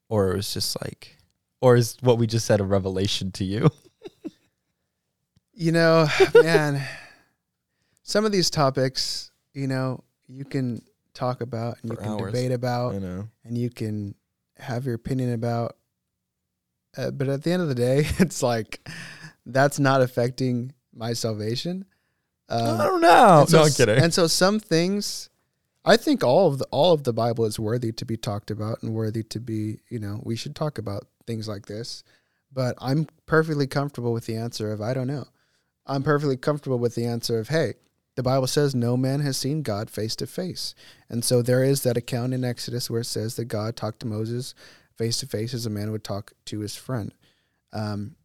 or 0.08 0.32
it 0.32 0.36
was 0.36 0.54
just 0.54 0.80
like, 0.82 1.16
or 1.60 1.76
is 1.76 1.96
what 2.00 2.18
we 2.18 2.26
just 2.26 2.46
said 2.46 2.60
a 2.60 2.64
revelation 2.64 3.32
to 3.32 3.44
you? 3.44 3.68
You 5.60 5.72
know, 5.72 6.06
man, 6.34 6.80
some 8.04 8.24
of 8.24 8.30
these 8.30 8.48
topics, 8.48 9.32
you 9.54 9.66
know, 9.66 10.04
you 10.28 10.44
can 10.44 10.82
talk 11.14 11.40
about 11.40 11.78
and 11.82 11.90
you 11.90 11.96
can 11.96 12.06
hours. 12.06 12.32
debate 12.32 12.52
about 12.52 12.94
I 12.94 12.98
know. 12.98 13.28
and 13.44 13.58
you 13.58 13.70
can 13.70 14.14
have 14.58 14.86
your 14.86 14.94
opinion 14.94 15.32
about. 15.32 15.76
Uh, 16.96 17.10
but 17.10 17.28
at 17.28 17.42
the 17.42 17.52
end 17.52 17.62
of 17.62 17.68
the 17.68 17.74
day, 17.74 18.06
it's 18.18 18.42
like 18.42 18.86
that's 19.46 19.78
not 19.78 20.02
affecting 20.02 20.72
my 20.94 21.12
salvation. 21.12 21.84
Um, 22.48 22.80
I 22.80 22.84
don't 22.84 23.00
know. 23.00 23.44
so, 23.48 23.58
no, 23.58 23.64
I'm 23.64 23.72
kidding. 23.72 24.02
And 24.02 24.14
so 24.14 24.26
some 24.26 24.58
things, 24.58 25.28
I 25.84 25.96
think 25.96 26.24
all 26.24 26.48
of 26.48 26.58
the 26.58 26.66
all 26.70 26.92
of 26.92 27.04
the 27.04 27.12
Bible 27.12 27.44
is 27.44 27.58
worthy 27.58 27.92
to 27.92 28.04
be 28.04 28.16
talked 28.16 28.50
about 28.50 28.82
and 28.82 28.94
worthy 28.94 29.22
to 29.24 29.40
be, 29.40 29.80
you 29.88 29.98
know, 29.98 30.20
we 30.24 30.36
should 30.36 30.54
talk 30.54 30.78
about 30.78 31.06
things 31.26 31.48
like 31.48 31.66
this. 31.66 32.02
But 32.50 32.76
I'm 32.78 33.06
perfectly 33.26 33.66
comfortable 33.66 34.12
with 34.12 34.26
the 34.26 34.36
answer 34.36 34.72
of 34.72 34.80
I 34.80 34.94
don't 34.94 35.06
know. 35.06 35.26
I'm 35.86 36.02
perfectly 36.02 36.36
comfortable 36.36 36.78
with 36.78 36.94
the 36.94 37.04
answer 37.04 37.38
of 37.38 37.48
hey, 37.48 37.74
the 38.18 38.24
Bible 38.24 38.48
says 38.48 38.74
no 38.74 38.96
man 38.96 39.20
has 39.20 39.36
seen 39.36 39.62
God 39.62 39.88
face 39.88 40.16
to 40.16 40.26
face. 40.26 40.74
And 41.08 41.24
so 41.24 41.40
there 41.40 41.62
is 41.62 41.84
that 41.84 41.96
account 41.96 42.34
in 42.34 42.42
Exodus 42.42 42.90
where 42.90 43.02
it 43.02 43.04
says 43.04 43.36
that 43.36 43.44
God 43.44 43.76
talked 43.76 44.00
to 44.00 44.08
Moses 44.08 44.56
face 44.96 45.18
to 45.18 45.26
face 45.28 45.54
as 45.54 45.66
a 45.66 45.70
man 45.70 45.92
would 45.92 46.02
talk 46.02 46.32
to 46.46 46.58
his 46.58 46.74
friend. 46.74 47.14
Um, 47.72 48.16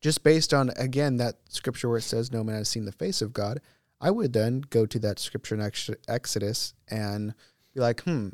just 0.00 0.24
based 0.24 0.54
on 0.54 0.70
again 0.78 1.18
that 1.18 1.34
scripture 1.50 1.90
where 1.90 1.98
it 1.98 2.04
says 2.04 2.32
no 2.32 2.42
man 2.42 2.56
has 2.56 2.70
seen 2.70 2.86
the 2.86 2.92
face 2.92 3.20
of 3.20 3.34
God, 3.34 3.60
I 4.00 4.10
would 4.10 4.32
then 4.32 4.62
go 4.70 4.86
to 4.86 4.98
that 5.00 5.18
scripture 5.18 5.54
in 5.54 5.70
Exodus 6.08 6.72
and 6.88 7.34
be 7.74 7.80
like, 7.82 8.00
hmm, 8.04 8.30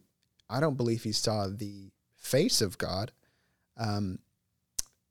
I 0.48 0.60
don't 0.60 0.76
believe 0.76 1.02
he 1.02 1.10
saw 1.10 1.48
the 1.48 1.90
face 2.14 2.60
of 2.60 2.78
God. 2.78 3.10
Um, 3.76 4.20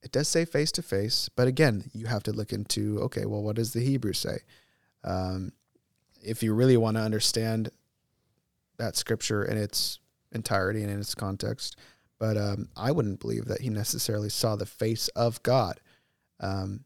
it 0.01 0.13
does 0.13 0.30
say 0.30 0.45
face 0.45 0.71
to 0.71 0.82
face, 0.82 1.28
but 1.36 1.49
again, 1.49 1.91
you 1.93 2.05
have 2.05 2.23
to 2.23 2.32
look 2.32 2.53
into 2.53 3.01
okay, 3.01 3.26
well, 3.26 3.43
what 3.43 3.57
does 3.57 3.73
the 3.73 3.82
Hebrew 3.82 4.13
say? 4.13 4.38
Um, 5.03 5.51
if 6.26 6.43
you 6.43 6.53
really 6.53 6.78
want 6.78 6.97
to 6.97 7.01
understand 7.01 7.69
that 8.78 8.95
scripture 8.95 9.43
in 9.43 9.57
its 9.57 9.99
entirety 10.32 10.82
and 10.82 10.91
in 10.91 10.99
its 10.99 11.15
context, 11.15 11.78
but 12.19 12.36
um, 12.38 12.67
I 12.76 12.91
wouldn't 12.91 13.19
believe 13.19 13.45
that 13.45 13.61
he 13.61 13.69
necessarily 13.69 14.30
saw 14.30 14.55
the 14.55 14.65
face 14.65 15.07
of 15.09 15.41
God. 15.43 15.80
Um, 16.39 16.84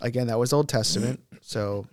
again, 0.00 0.28
that 0.28 0.38
was 0.38 0.52
Old 0.52 0.68
Testament, 0.68 1.20
so 1.40 1.86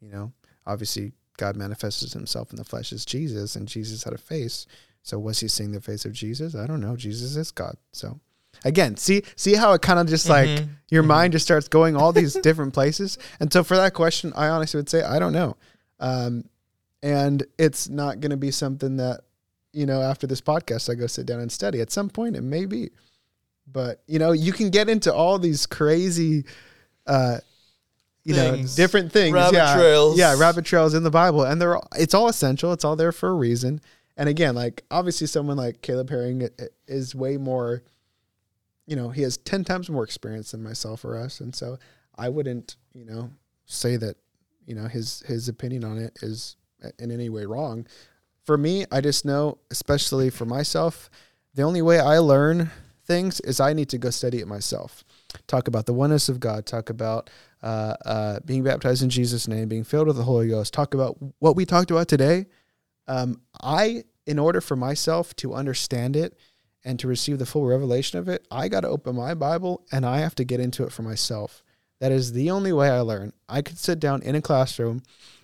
you 0.00 0.10
know, 0.10 0.32
obviously 0.66 1.12
God 1.36 1.56
manifested 1.56 2.12
himself 2.12 2.50
in 2.50 2.56
the 2.56 2.64
flesh 2.64 2.92
as 2.92 3.04
Jesus, 3.04 3.56
and 3.56 3.66
Jesus 3.66 4.04
had 4.04 4.12
a 4.12 4.18
face. 4.18 4.66
So 5.02 5.18
was 5.18 5.40
he 5.40 5.48
seeing 5.48 5.72
the 5.72 5.80
face 5.80 6.04
of 6.04 6.12
Jesus? 6.12 6.54
I 6.54 6.66
don't 6.66 6.80
know. 6.80 6.94
Jesus 6.96 7.34
is 7.36 7.50
God. 7.50 7.76
So 7.92 8.20
again, 8.64 8.96
see 8.96 9.22
see 9.36 9.54
how 9.54 9.72
it 9.72 9.82
kind 9.82 9.98
of 9.98 10.06
just 10.06 10.28
like 10.28 10.48
Mhm. 10.50 10.68
your 10.90 11.02
Mhm. 11.02 11.06
mind 11.06 11.32
just 11.32 11.44
starts 11.46 11.66
going 11.68 11.96
all 11.96 12.12
these 12.12 12.34
different 12.34 12.74
places. 12.74 13.18
And 13.40 13.52
so 13.52 13.64
for 13.64 13.76
that 13.76 13.94
question, 13.94 14.32
I 14.36 14.48
honestly 14.48 14.78
would 14.78 14.88
say 14.88 15.02
I 15.02 15.18
don't 15.18 15.32
know. 15.32 15.56
Um, 16.00 16.44
and 17.02 17.44
it's 17.58 17.88
not 17.88 18.20
going 18.20 18.30
to 18.30 18.36
be 18.36 18.50
something 18.50 18.96
that 18.96 19.20
you 19.72 19.86
know 19.86 20.00
after 20.00 20.26
this 20.26 20.40
podcast 20.40 20.90
I 20.90 20.94
go 20.94 21.06
sit 21.06 21.26
down 21.26 21.40
and 21.40 21.50
study. 21.50 21.80
At 21.80 21.92
some 21.92 22.10
point, 22.10 22.36
it 22.36 22.42
may 22.42 22.64
be, 22.64 22.90
but 23.70 24.02
you 24.06 24.18
know 24.18 24.32
you 24.32 24.52
can 24.52 24.70
get 24.70 24.88
into 24.88 25.12
all 25.12 25.38
these 25.38 25.66
crazy. 25.66 26.44
Uh, 27.06 27.38
you 28.24 28.34
Things. 28.34 28.76
know, 28.76 28.82
different 28.82 29.10
things. 29.10 29.32
Rabbit 29.32 29.56
yeah. 29.56 29.74
trails. 29.74 30.18
Yeah, 30.18 30.38
rabbit 30.38 30.66
trails 30.66 30.92
in 30.92 31.02
the 31.02 31.10
Bible, 31.10 31.44
and 31.44 31.58
they're 31.58 31.76
all, 31.76 31.88
it's 31.96 32.12
all 32.12 32.28
essential. 32.28 32.74
It's 32.74 32.84
all 32.84 32.94
there 32.94 33.12
for 33.12 33.30
a 33.30 33.34
reason. 33.34 33.80
And 34.18 34.28
again, 34.28 34.54
like 34.54 34.84
obviously, 34.90 35.26
someone 35.28 35.56
like 35.56 35.80
Caleb 35.80 36.10
Herring 36.10 36.48
is 36.86 37.14
way 37.14 37.38
more. 37.38 37.82
You 38.86 38.96
know, 38.96 39.08
he 39.10 39.22
has 39.22 39.38
ten 39.38 39.64
times 39.64 39.88
more 39.88 40.04
experience 40.04 40.50
than 40.50 40.62
myself 40.62 41.04
or 41.04 41.16
us, 41.16 41.40
and 41.40 41.54
so 41.54 41.78
I 42.16 42.28
wouldn't, 42.28 42.76
you 42.92 43.04
know, 43.04 43.30
say 43.64 43.96
that, 43.96 44.16
you 44.68 44.74
know, 44.74 44.86
his 44.86 45.22
his 45.26 45.48
opinion 45.48 45.82
on 45.82 45.98
it 45.98 46.18
is 46.22 46.56
in 46.98 47.10
any 47.10 47.28
way 47.30 47.46
wrong. 47.46 47.86
For 48.44 48.58
me, 48.58 48.84
I 48.92 49.00
just 49.00 49.24
know, 49.24 49.58
especially 49.70 50.30
for 50.30 50.44
myself, 50.44 51.10
the 51.54 51.62
only 51.62 51.82
way 51.82 51.98
I 51.98 52.18
learn 52.18 52.70
things 53.04 53.40
is 53.40 53.60
I 53.60 53.72
need 53.72 53.88
to 53.88 53.98
go 53.98 54.10
study 54.10 54.38
it 54.38 54.46
myself. 54.46 55.04
Talk 55.46 55.68
about 55.68 55.86
the 55.86 55.94
oneness 55.94 56.28
of 56.28 56.38
God. 56.38 56.66
Talk 56.66 56.90
about 56.90 57.30
uh, 57.62 57.94
uh, 58.04 58.40
being 58.44 58.62
baptized 58.62 59.02
in 59.02 59.10
Jesus' 59.10 59.48
name, 59.48 59.68
being 59.68 59.84
filled 59.84 60.06
with 60.06 60.16
the 60.16 60.22
Holy 60.22 60.48
Ghost. 60.48 60.72
Talk 60.72 60.94
about 60.94 61.16
what 61.38 61.56
we 61.56 61.64
talked 61.64 61.90
about 61.90 62.08
today. 62.08 62.46
Um, 63.06 63.40
I, 63.60 64.04
in 64.26 64.38
order 64.38 64.60
for 64.60 64.76
myself 64.76 65.34
to 65.36 65.54
understand 65.54 66.14
it 66.14 66.38
and 66.84 66.98
to 67.00 67.08
receive 67.08 67.38
the 67.38 67.46
full 67.46 67.66
revelation 67.66 68.18
of 68.18 68.28
it, 68.28 68.46
I 68.50 68.68
got 68.68 68.80
to 68.80 68.88
open 68.88 69.16
my 69.16 69.34
Bible 69.34 69.86
and 69.90 70.04
I 70.04 70.18
have 70.18 70.34
to 70.36 70.44
get 70.44 70.60
into 70.60 70.84
it 70.84 70.92
for 70.92 71.02
myself. 71.02 71.62
That 72.00 72.12
is 72.12 72.32
the 72.32 72.50
only 72.50 72.72
way 72.72 72.88
I 72.88 73.00
learn. 73.00 73.32
I 73.48 73.62
could 73.62 73.78
sit 73.78 73.98
down 73.98 74.22
in 74.22 74.34
a 74.34 74.42
classroom 74.42 75.02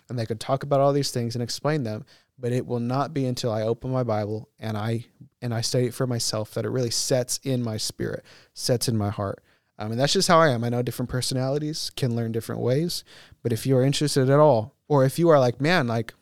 and 0.09 0.17
they 0.17 0.25
could 0.25 0.39
talk 0.39 0.63
about 0.63 0.79
all 0.79 0.93
these 0.93 1.11
things 1.11 1.35
and 1.35 1.43
explain 1.43 1.83
them, 1.83 2.05
but 2.37 2.51
it 2.51 2.65
will 2.65 2.79
not 2.79 3.13
be 3.13 3.25
until 3.25 3.51
I 3.51 3.63
open 3.63 3.91
my 3.91 4.03
Bible 4.03 4.49
and 4.59 4.77
I 4.77 5.05
and 5.41 5.53
I 5.53 5.61
study 5.61 5.87
it 5.87 5.93
for 5.93 6.07
myself 6.07 6.53
that 6.53 6.65
it 6.65 6.69
really 6.69 6.91
sets 6.91 7.39
in 7.43 7.61
my 7.61 7.77
spirit, 7.77 8.23
sets 8.53 8.87
in 8.87 8.97
my 8.97 9.09
heart. 9.09 9.43
Um, 9.77 9.91
and 9.91 9.99
that's 9.99 10.13
just 10.13 10.27
how 10.27 10.39
I 10.39 10.49
am. 10.49 10.63
I 10.63 10.69
know 10.69 10.81
different 10.81 11.09
personalities 11.09 11.91
can 11.95 12.15
learn 12.15 12.31
different 12.31 12.61
ways, 12.61 13.03
but 13.43 13.51
if 13.51 13.65
you 13.65 13.75
are 13.77 13.83
interested 13.83 14.29
at 14.29 14.39
all, 14.39 14.73
or 14.87 15.03
if 15.03 15.19
you 15.19 15.29
are 15.29 15.39
like, 15.39 15.59
man, 15.59 15.87
like 15.87 16.13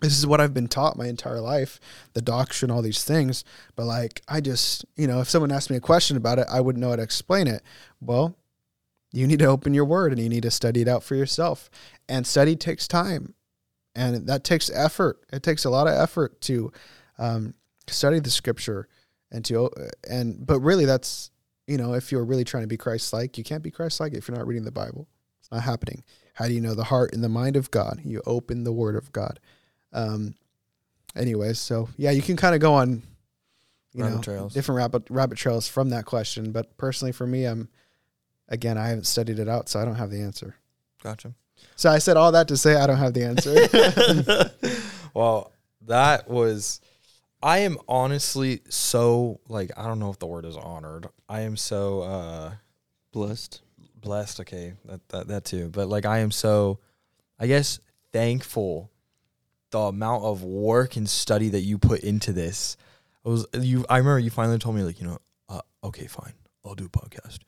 this 0.00 0.18
is 0.18 0.26
what 0.26 0.40
I've 0.40 0.52
been 0.52 0.68
taught 0.68 0.98
my 0.98 1.06
entire 1.06 1.40
life, 1.40 1.80
the 2.12 2.20
doctrine, 2.20 2.70
all 2.70 2.82
these 2.82 3.04
things, 3.04 3.44
but 3.76 3.86
like 3.86 4.20
I 4.28 4.40
just, 4.40 4.84
you 4.96 5.06
know, 5.06 5.20
if 5.20 5.30
someone 5.30 5.52
asked 5.52 5.70
me 5.70 5.76
a 5.76 5.80
question 5.80 6.16
about 6.16 6.38
it, 6.38 6.46
I 6.50 6.60
wouldn't 6.60 6.80
know 6.80 6.90
how 6.90 6.96
to 6.96 7.02
explain 7.02 7.46
it. 7.46 7.62
Well, 8.00 8.36
you 9.12 9.26
need 9.26 9.38
to 9.40 9.46
open 9.46 9.74
your 9.74 9.84
word 9.84 10.12
and 10.12 10.20
you 10.20 10.28
need 10.28 10.42
to 10.42 10.50
study 10.50 10.80
it 10.80 10.88
out 10.88 11.02
for 11.02 11.14
yourself. 11.14 11.70
And 12.08 12.26
study 12.26 12.56
takes 12.56 12.88
time, 12.88 13.34
and 13.94 14.26
that 14.26 14.42
takes 14.44 14.70
effort. 14.70 15.20
It 15.32 15.42
takes 15.42 15.64
a 15.64 15.70
lot 15.70 15.86
of 15.86 15.94
effort 15.94 16.40
to 16.42 16.72
um, 17.18 17.54
study 17.86 18.18
the 18.18 18.30
scripture 18.30 18.88
and 19.30 19.44
to 19.44 19.70
and 20.08 20.44
but 20.46 20.60
really 20.60 20.84
that's 20.84 21.30
you 21.66 21.78
know 21.78 21.94
if 21.94 22.10
you're 22.10 22.24
really 22.24 22.44
trying 22.44 22.64
to 22.64 22.68
be 22.68 22.76
Christ-like, 22.76 23.38
you 23.38 23.44
can't 23.44 23.62
be 23.62 23.70
Christ-like 23.70 24.14
if 24.14 24.28
you're 24.28 24.36
not 24.36 24.46
reading 24.46 24.64
the 24.64 24.72
Bible. 24.72 25.08
It's 25.40 25.50
not 25.52 25.62
happening. 25.62 26.02
How 26.34 26.46
do 26.48 26.54
you 26.54 26.60
know 26.60 26.74
the 26.74 26.84
heart 26.84 27.14
and 27.14 27.22
the 27.22 27.28
mind 27.28 27.56
of 27.56 27.70
God? 27.70 28.00
You 28.04 28.22
open 28.26 28.64
the 28.64 28.72
Word 28.72 28.96
of 28.96 29.12
God. 29.12 29.38
Um. 29.92 30.34
Anyways, 31.14 31.58
so 31.58 31.90
yeah, 31.98 32.10
you 32.10 32.22
can 32.22 32.38
kind 32.38 32.54
of 32.54 32.62
go 32.62 32.72
on, 32.72 33.02
you 33.92 34.02
Rabbit 34.02 34.14
know, 34.14 34.22
trails. 34.22 34.54
different 34.54 34.78
rabbit 34.78 35.02
rabbit 35.10 35.36
trails 35.36 35.68
from 35.68 35.90
that 35.90 36.06
question. 36.06 36.52
But 36.52 36.74
personally, 36.78 37.12
for 37.12 37.26
me, 37.26 37.44
I'm 37.44 37.68
again, 38.52 38.78
I 38.78 38.88
haven't 38.88 39.06
studied 39.06 39.40
it 39.40 39.48
out, 39.48 39.68
so 39.68 39.80
I 39.80 39.84
don't 39.84 39.96
have 39.96 40.10
the 40.10 40.20
answer. 40.20 40.54
Gotcha. 41.02 41.34
So 41.74 41.90
I 41.90 41.98
said 41.98 42.16
all 42.16 42.30
that 42.32 42.46
to 42.48 42.56
say 42.56 42.76
I 42.76 42.86
don't 42.86 42.98
have 42.98 43.14
the 43.14 43.24
answer. 43.24 44.50
well, 45.14 45.50
that 45.86 46.28
was. 46.28 46.80
I 47.42 47.58
am 47.58 47.78
honestly 47.88 48.60
so 48.68 49.40
like 49.48 49.72
I 49.76 49.86
don't 49.88 49.98
know 49.98 50.10
if 50.10 50.18
the 50.20 50.28
word 50.28 50.44
is 50.44 50.56
honored. 50.56 51.08
I 51.28 51.40
am 51.40 51.56
so 51.56 52.02
uh 52.02 52.52
Blessed. 53.12 53.62
blessed. 54.00 54.40
Okay, 54.40 54.74
that 54.84 55.08
that 55.08 55.28
that 55.28 55.44
too. 55.44 55.68
But 55.68 55.88
like 55.88 56.06
I 56.06 56.18
am 56.18 56.30
so, 56.30 56.78
I 57.40 57.48
guess 57.48 57.80
thankful 58.12 58.90
the 59.70 59.80
amount 59.80 60.22
of 60.24 60.44
work 60.44 60.96
and 60.96 61.08
study 61.08 61.48
that 61.48 61.60
you 61.60 61.78
put 61.78 62.00
into 62.00 62.32
this. 62.32 62.76
I 63.24 63.28
was 63.30 63.46
you. 63.54 63.84
I 63.90 63.98
remember 63.98 64.18
you 64.20 64.30
finally 64.30 64.58
told 64.58 64.76
me 64.76 64.82
like 64.82 65.00
you 65.00 65.06
know, 65.08 65.18
uh, 65.48 65.62
okay, 65.82 66.06
fine, 66.06 66.34
I'll 66.64 66.74
do 66.74 66.84
a 66.86 66.88
podcast, 66.88 67.38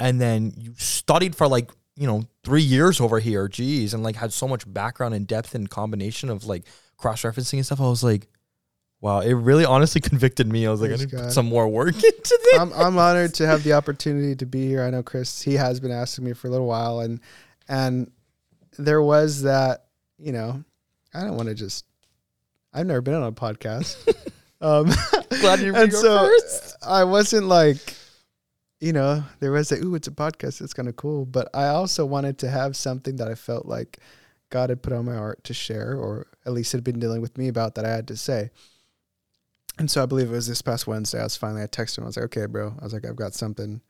and 0.00 0.20
then 0.20 0.52
you 0.56 0.74
studied 0.76 1.36
for 1.36 1.48
like 1.48 1.70
you 1.96 2.06
know 2.06 2.24
three 2.44 2.62
years 2.62 3.00
over 3.00 3.18
here. 3.18 3.48
Geez, 3.48 3.94
and 3.94 4.02
like 4.02 4.16
had 4.16 4.32
so 4.32 4.48
much 4.48 4.70
background 4.72 5.14
and 5.14 5.26
depth 5.26 5.54
and 5.54 5.68
combination 5.68 6.30
of 6.30 6.44
like 6.44 6.64
cross 6.96 7.22
referencing 7.22 7.54
and 7.54 7.66
stuff. 7.66 7.80
I 7.80 7.84
was 7.84 8.04
like. 8.04 8.28
Wow, 9.00 9.20
it 9.20 9.32
really 9.32 9.64
honestly 9.64 10.00
convicted 10.10 10.48
me. 10.48 10.66
I 10.66 10.72
was 10.72 10.80
like, 10.80 10.90
I 10.90 10.96
need 10.96 11.10
to 11.10 11.16
put 11.18 11.30
some 11.30 11.46
more 11.46 11.68
work 11.68 11.94
into 12.04 12.40
this. 12.42 12.58
I'm 12.58 12.72
I'm 12.72 12.98
honored 12.98 13.32
to 13.34 13.46
have 13.46 13.62
the 13.62 13.74
opportunity 13.74 14.34
to 14.34 14.44
be 14.44 14.66
here. 14.66 14.82
I 14.82 14.90
know 14.90 15.04
Chris, 15.04 15.40
he 15.40 15.54
has 15.54 15.78
been 15.78 15.92
asking 15.92 16.24
me 16.24 16.32
for 16.32 16.48
a 16.48 16.50
little 16.50 16.66
while 16.66 16.98
and 16.98 17.20
and 17.68 18.10
there 18.76 19.02
was 19.02 19.42
that, 19.42 19.84
you 20.18 20.32
know, 20.32 20.64
I 21.14 21.22
don't 21.22 21.36
want 21.36 21.48
to 21.48 21.54
just 21.54 21.84
I've 22.72 22.86
never 22.86 23.00
been 23.00 23.14
on 23.14 23.22
a 23.22 23.32
podcast. 23.32 23.96
um 24.60 24.90
Glad 25.40 25.60
you 25.60 25.74
and 25.74 25.92
so 25.92 26.18
first. 26.18 26.76
I 26.82 27.04
wasn't 27.04 27.46
like 27.46 27.94
you 28.80 28.92
know, 28.92 29.24
there 29.40 29.50
was 29.50 29.72
a 29.72 29.84
ooh, 29.84 29.94
it's 29.94 30.08
a 30.08 30.12
podcast, 30.12 30.60
it's 30.60 30.74
kind 30.74 30.88
of 30.88 30.96
cool, 30.96 31.26
but 31.26 31.48
I 31.54 31.68
also 31.68 32.06
wanted 32.06 32.38
to 32.38 32.50
have 32.50 32.76
something 32.76 33.16
that 33.16 33.28
I 33.28 33.34
felt 33.34 33.66
like 33.66 33.98
God 34.50 34.70
had 34.70 34.82
put 34.82 34.92
on 34.92 35.04
my 35.04 35.16
heart 35.16 35.44
to 35.44 35.54
share 35.54 35.96
or 35.96 36.28
at 36.46 36.52
least 36.52 36.72
had 36.72 36.84
been 36.84 36.98
dealing 36.98 37.20
with 37.20 37.36
me 37.36 37.48
about 37.48 37.74
that 37.74 37.84
I 37.84 37.90
had 37.90 38.08
to 38.08 38.16
say. 38.16 38.50
And 39.78 39.90
so 39.90 40.02
I 40.02 40.06
believe 40.06 40.28
it 40.28 40.32
was 40.32 40.46
this 40.46 40.62
past 40.62 40.86
Wednesday. 40.86 41.20
I 41.20 41.24
was 41.24 41.36
finally, 41.36 41.62
I 41.62 41.66
texted 41.66 41.98
him. 41.98 42.04
I 42.04 42.06
was 42.08 42.16
like, 42.16 42.24
okay, 42.26 42.46
bro. 42.46 42.74
I 42.80 42.84
was 42.84 42.92
like, 42.92 43.06
I've 43.06 43.16
got 43.16 43.34
something, 43.34 43.80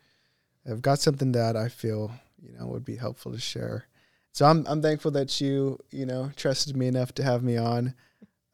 I've 0.69 0.83
got 0.83 0.99
something 0.99 1.33
that 1.33 1.57
I 1.57 1.69
feel, 1.69 2.11
you 2.43 2.59
know, 2.59 2.67
would 2.67 2.85
be 2.85 2.97
helpful 2.97 3.33
to 3.33 3.39
share. 3.39 3.87
So 4.33 4.47
I'm, 4.47 4.67
I'm 4.67 4.83
thankful 4.83 5.11
that 5.13 5.41
you, 5.41 5.79
you 5.91 6.07
know, 6.07 6.31
trusted 6.37 6.77
me 6.77 6.89
enough 6.89 7.13
to 7.15 7.23
have 7.23 7.43
me 7.43 7.57
on. 7.57 7.95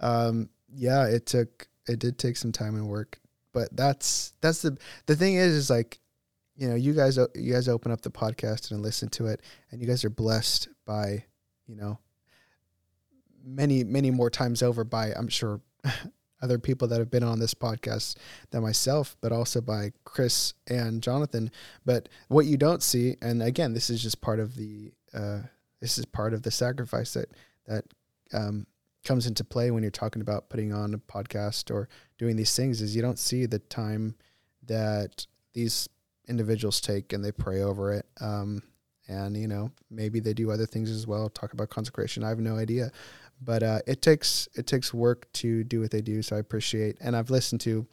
Um, 0.01 0.49
yeah, 0.72 1.07
it 1.07 1.26
took, 1.26 1.68
it 1.89 1.99
did 1.99 2.18
take 2.18 2.37
some 2.37 2.53
time 2.53 2.74
and 2.74 2.89
work, 2.89 3.20
but 3.53 3.74
that's, 3.76 4.35
that's 4.41 4.62
the, 4.62 4.76
the 5.07 5.16
thing 5.16 5.35
is, 5.35 5.53
is 5.55 5.70
like, 5.70 5.99
you 6.57 6.68
know, 6.68 6.74
you 6.74 6.92
guys, 6.92 7.18
you 7.34 7.52
guys 7.52 7.68
open 7.68 7.92
up 7.92 8.02
the 8.02 8.11
podcast 8.11 8.70
and 8.70 8.80
listen 8.82 9.09
to 9.11 9.26
it 9.26 9.42
and 9.70 9.80
you 9.80 9.86
guys 9.86 10.05
are 10.05 10.11
blessed 10.11 10.68
by, 10.86 11.24
you 11.66 11.76
know, 11.76 11.98
many, 13.44 13.84
many 13.84 14.11
more 14.11 14.30
times 14.30 14.62
over 14.62 14.84
by, 14.84 15.12
I'm 15.12 15.28
sure, 15.28 15.61
other 16.44 16.59
people 16.59 16.86
that 16.88 16.98
have 16.98 17.11
been 17.11 17.24
on 17.24 17.38
this 17.38 17.55
podcast 17.55 18.16
than 18.50 18.62
myself, 18.62 19.16
but 19.22 19.32
also 19.32 19.62
by 19.62 19.92
Chris 20.05 20.52
and 20.68 21.02
Jonathan. 21.02 21.50
But 21.86 22.11
what 22.28 22.44
you 22.44 22.59
don't 22.59 22.82
see, 22.82 23.16
and 23.22 23.42
again, 23.42 23.72
this 23.72 23.88
is 23.88 24.02
just 24.02 24.20
part 24.20 24.38
of 24.38 24.55
the 24.55 24.92
uh, 25.14 25.40
this 25.80 25.96
is 25.96 26.05
part 26.05 26.34
of 26.34 26.42
the 26.42 26.50
sacrifice 26.50 27.14
that 27.14 27.30
that 27.66 27.84
um, 28.32 28.66
comes 29.05 29.26
into 29.26 29.42
play 29.42 29.70
when 29.70 29.82
you're 29.82 29.90
talking 29.90 30.20
about 30.20 30.50
putting 30.50 30.72
on 30.72 30.92
a 30.92 30.98
podcast 30.98 31.74
or 31.74 31.88
doing 32.18 32.36
these 32.36 32.55
things. 32.55 32.82
Is 32.82 32.94
you 32.94 33.02
don't 33.02 33.18
see 33.18 33.46
the 33.46 33.59
time 33.59 34.14
that 34.66 35.26
these 35.55 35.88
individuals 36.29 36.81
take 36.81 37.12
and 37.12 37.25
they 37.25 37.33
pray 37.33 37.62
over 37.62 37.93
it. 37.93 38.07
Um, 38.20 38.62
and 39.09 39.37
you 39.37 39.49
know 39.49 39.70
maybe 39.91 40.20
they 40.20 40.35
do 40.35 40.51
other 40.51 40.66
things 40.66 40.91
as 40.91 41.07
well. 41.07 41.29
Talk 41.29 41.53
about 41.53 41.70
consecration. 41.70 42.25
I 42.25 42.29
have 42.29 42.39
no 42.39 42.57
idea, 42.57 42.91
but 43.43 43.62
uh, 43.62 43.81
it 43.87 44.03
takes 44.03 44.49
it 44.55 44.66
takes 44.66 44.95
work 44.95 45.31
to 45.35 45.64
do 45.64 45.81
what 45.81 45.91
they 45.91 46.01
do. 46.01 46.22
So 46.22 46.37
I 46.37 46.39
appreciate, 46.39 46.97
and 47.01 47.16
I've 47.16 47.31
listened 47.31 47.61
to. 47.62 47.87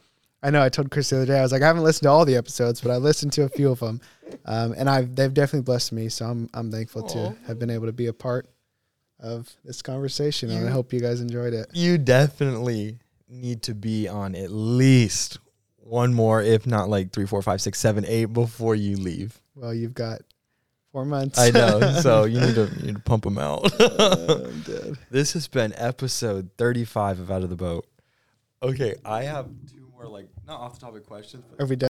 I 0.44 0.50
know 0.50 0.60
I 0.60 0.70
told 0.70 0.90
Chris 0.90 1.10
the 1.10 1.16
other 1.16 1.26
day 1.26 1.38
I 1.38 1.42
was 1.42 1.52
like 1.52 1.62
I 1.62 1.66
haven't 1.66 1.84
listened 1.84 2.04
to 2.04 2.10
all 2.10 2.24
the 2.24 2.36
episodes, 2.36 2.80
but 2.80 2.90
I 2.90 2.96
listened 2.96 3.32
to 3.34 3.44
a 3.44 3.48
few 3.48 3.70
of 3.70 3.80
them, 3.80 4.00
um, 4.44 4.74
and 4.76 4.88
I've 4.88 5.14
they've 5.14 5.32
definitely 5.32 5.64
blessed 5.64 5.92
me. 5.92 6.08
So 6.08 6.26
I'm 6.26 6.48
I'm 6.54 6.70
thankful 6.70 7.02
to 7.08 7.36
have 7.46 7.58
been 7.58 7.70
able 7.70 7.86
to 7.86 7.92
be 7.92 8.06
a 8.06 8.12
part 8.12 8.48
of 9.20 9.54
this 9.64 9.82
conversation, 9.82 10.50
and 10.50 10.66
I 10.66 10.70
hope 10.70 10.92
you 10.92 11.00
guys 11.00 11.20
enjoyed 11.20 11.54
it. 11.54 11.68
you 11.72 11.98
definitely 11.98 12.98
need 13.28 13.62
to 13.62 13.74
be 13.74 14.08
on 14.08 14.34
at 14.34 14.50
least 14.50 15.38
one 15.92 16.14
more, 16.14 16.40
if 16.40 16.66
not 16.66 16.88
like 16.88 17.12
three, 17.12 17.26
four, 17.26 17.42
five, 17.42 17.60
six, 17.60 17.78
seven, 17.78 18.06
eight 18.08 18.24
before 18.24 18.74
you 18.74 18.96
leave. 18.96 19.38
Well, 19.54 19.74
you've 19.74 19.94
got 19.94 20.22
four 20.90 21.04
months. 21.04 21.38
I 21.38 21.50
know, 21.50 21.80
so 22.00 22.24
you 22.24 22.40
need 22.40 22.54
to 22.54 22.70
you 22.78 22.86
need 22.86 22.94
to 22.94 23.02
pump 23.02 23.24
them 23.24 23.36
out. 23.36 23.78
Uh, 23.78 24.38
I'm 24.46 24.60
dead. 24.62 24.98
this 25.10 25.34
has 25.34 25.48
been 25.48 25.74
episode 25.76 26.48
thirty-five 26.56 27.20
of 27.20 27.30
Out 27.30 27.42
of 27.42 27.50
the 27.50 27.56
Boat. 27.56 27.86
Okay, 28.62 28.94
I 29.04 29.24
have 29.24 29.50
two 29.70 29.86
more 29.92 30.06
like 30.06 30.28
not 30.46 30.60
off 30.60 30.80
the 30.80 30.86
topic 30.86 31.06
questions, 31.06 31.44
but 31.50 31.62
Are 31.62 31.66
we 31.66 31.76
done? 31.76 31.80